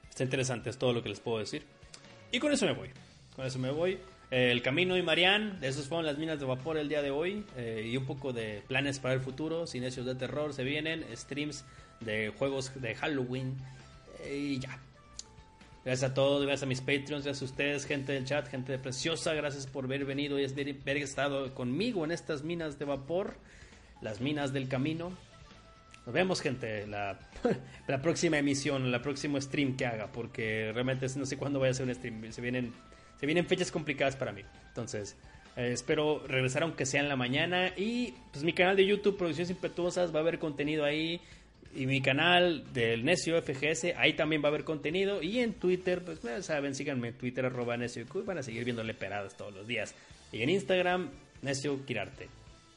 Está 0.07 0.23
interesante, 0.23 0.69
es 0.69 0.77
todo 0.77 0.93
lo 0.93 1.01
que 1.01 1.09
les 1.09 1.19
puedo 1.19 1.39
decir. 1.39 1.65
Y 2.31 2.39
con 2.39 2.51
eso 2.51 2.65
me 2.67 2.73
voy. 2.73 2.89
Con 3.35 3.45
eso 3.45 3.57
me 3.57 3.71
voy. 3.71 3.97
Eh, 4.35 4.51
el 4.51 4.61
Camino 4.61 4.97
y 4.97 5.01
Marianne, 5.01 5.53
esos 5.61 5.87
fueron 5.87 6.05
las 6.05 6.17
minas 6.17 6.37
de 6.41 6.45
vapor 6.45 6.75
el 6.75 6.89
día 6.89 7.01
de 7.01 7.09
hoy. 7.09 7.45
Eh, 7.55 7.89
y 7.89 7.95
un 7.95 8.05
poco 8.05 8.33
de 8.33 8.61
planes 8.67 8.99
para 8.99 9.13
el 9.13 9.21
futuro. 9.21 9.65
Cinesios 9.65 10.05
de 10.05 10.13
terror 10.13 10.53
se 10.53 10.65
vienen. 10.65 11.05
Streams 11.15 11.63
de 12.01 12.33
juegos 12.37 12.73
de 12.81 12.95
Halloween. 12.95 13.55
y 14.29 14.59
ya. 14.59 14.77
Gracias 15.85 16.11
a 16.11 16.13
todos, 16.13 16.41
gracias 16.41 16.63
a 16.63 16.65
mis 16.65 16.81
Patreons, 16.81 17.23
gracias 17.23 17.43
a 17.43 17.45
ustedes, 17.45 17.85
gente 17.85 18.11
del 18.11 18.25
chat, 18.25 18.47
gente 18.49 18.77
preciosa, 18.79 19.35
gracias 19.35 19.67
por 19.67 19.85
haber 19.85 20.03
venido 20.03 20.39
y 20.39 20.43
haber 20.43 20.97
estado 20.97 21.53
conmigo 21.53 22.03
en 22.03 22.11
estas 22.11 22.43
minas 22.43 22.79
de 22.79 22.85
vapor, 22.85 23.37
las 24.01 24.19
minas 24.19 24.51
del 24.51 24.67
camino. 24.67 25.11
Nos 26.07 26.13
vemos, 26.13 26.41
gente, 26.41 26.87
la, 26.87 27.19
la 27.87 28.01
próxima 28.01 28.39
emisión, 28.39 28.91
la 28.91 29.01
próximo 29.01 29.39
stream 29.39 29.77
que 29.77 29.85
haga, 29.85 30.07
porque 30.11 30.71
realmente 30.73 31.07
no 31.15 31.25
sé 31.27 31.37
cuándo 31.37 31.59
voy 31.59 31.67
a 31.67 31.71
hacer 31.71 31.85
un 31.85 31.93
stream. 31.93 32.31
Se 32.31 32.41
vienen, 32.41 32.73
se 33.19 33.25
vienen 33.25 33.45
fechas 33.45 33.71
complicadas 33.71 34.15
para 34.15 34.31
mí. 34.31 34.41
Entonces, 34.67 35.15
eh, 35.55 35.71
espero 35.71 36.25
regresar 36.27 36.63
aunque 36.63 36.85
sea 36.85 37.01
en 37.01 37.09
la 37.09 37.15
mañana. 37.15 37.73
Y 37.77 38.13
pues 38.31 38.43
mi 38.43 38.53
canal 38.53 38.75
de 38.75 38.85
YouTube, 38.85 39.17
Producciones 39.17 39.49
Impetuosas, 39.49 40.13
va 40.13 40.19
a 40.19 40.21
haber 40.21 40.39
contenido 40.39 40.85
ahí 40.85 41.21
y 41.75 41.87
mi 41.87 42.01
canal 42.01 42.63
del 42.73 43.03
Necio 43.03 43.41
FGS, 43.41 43.95
ahí 43.97 44.13
también 44.13 44.41
va 44.41 44.47
a 44.47 44.49
haber 44.49 44.63
contenido. 44.63 45.21
Y 45.21 45.39
en 45.39 45.53
Twitter, 45.53 46.03
pues 46.03 46.21
ya 46.21 46.41
saben, 46.41 46.73
síganme 46.73 47.09
en 47.09 47.13
Twitter, 47.15 47.45
arroba 47.45 47.75
Necio 47.75 48.05
van 48.25 48.37
a 48.37 48.43
seguir 48.43 48.63
viéndole 48.63 48.93
peradas 48.93 49.35
todos 49.35 49.53
los 49.53 49.67
días. 49.67 49.93
Y 50.31 50.41
en 50.41 50.49
Instagram, 50.49 51.09
Necio 51.41 51.85
Quirarte. 51.85 52.29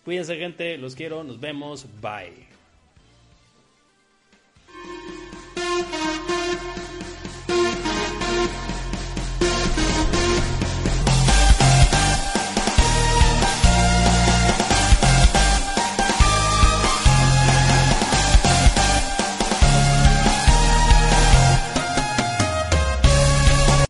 Cuídense, 0.04 0.36
gente, 0.36 0.76
los 0.78 0.96
quiero, 0.96 1.22
nos 1.22 1.38
vemos, 1.38 1.86
bye. 2.00 2.57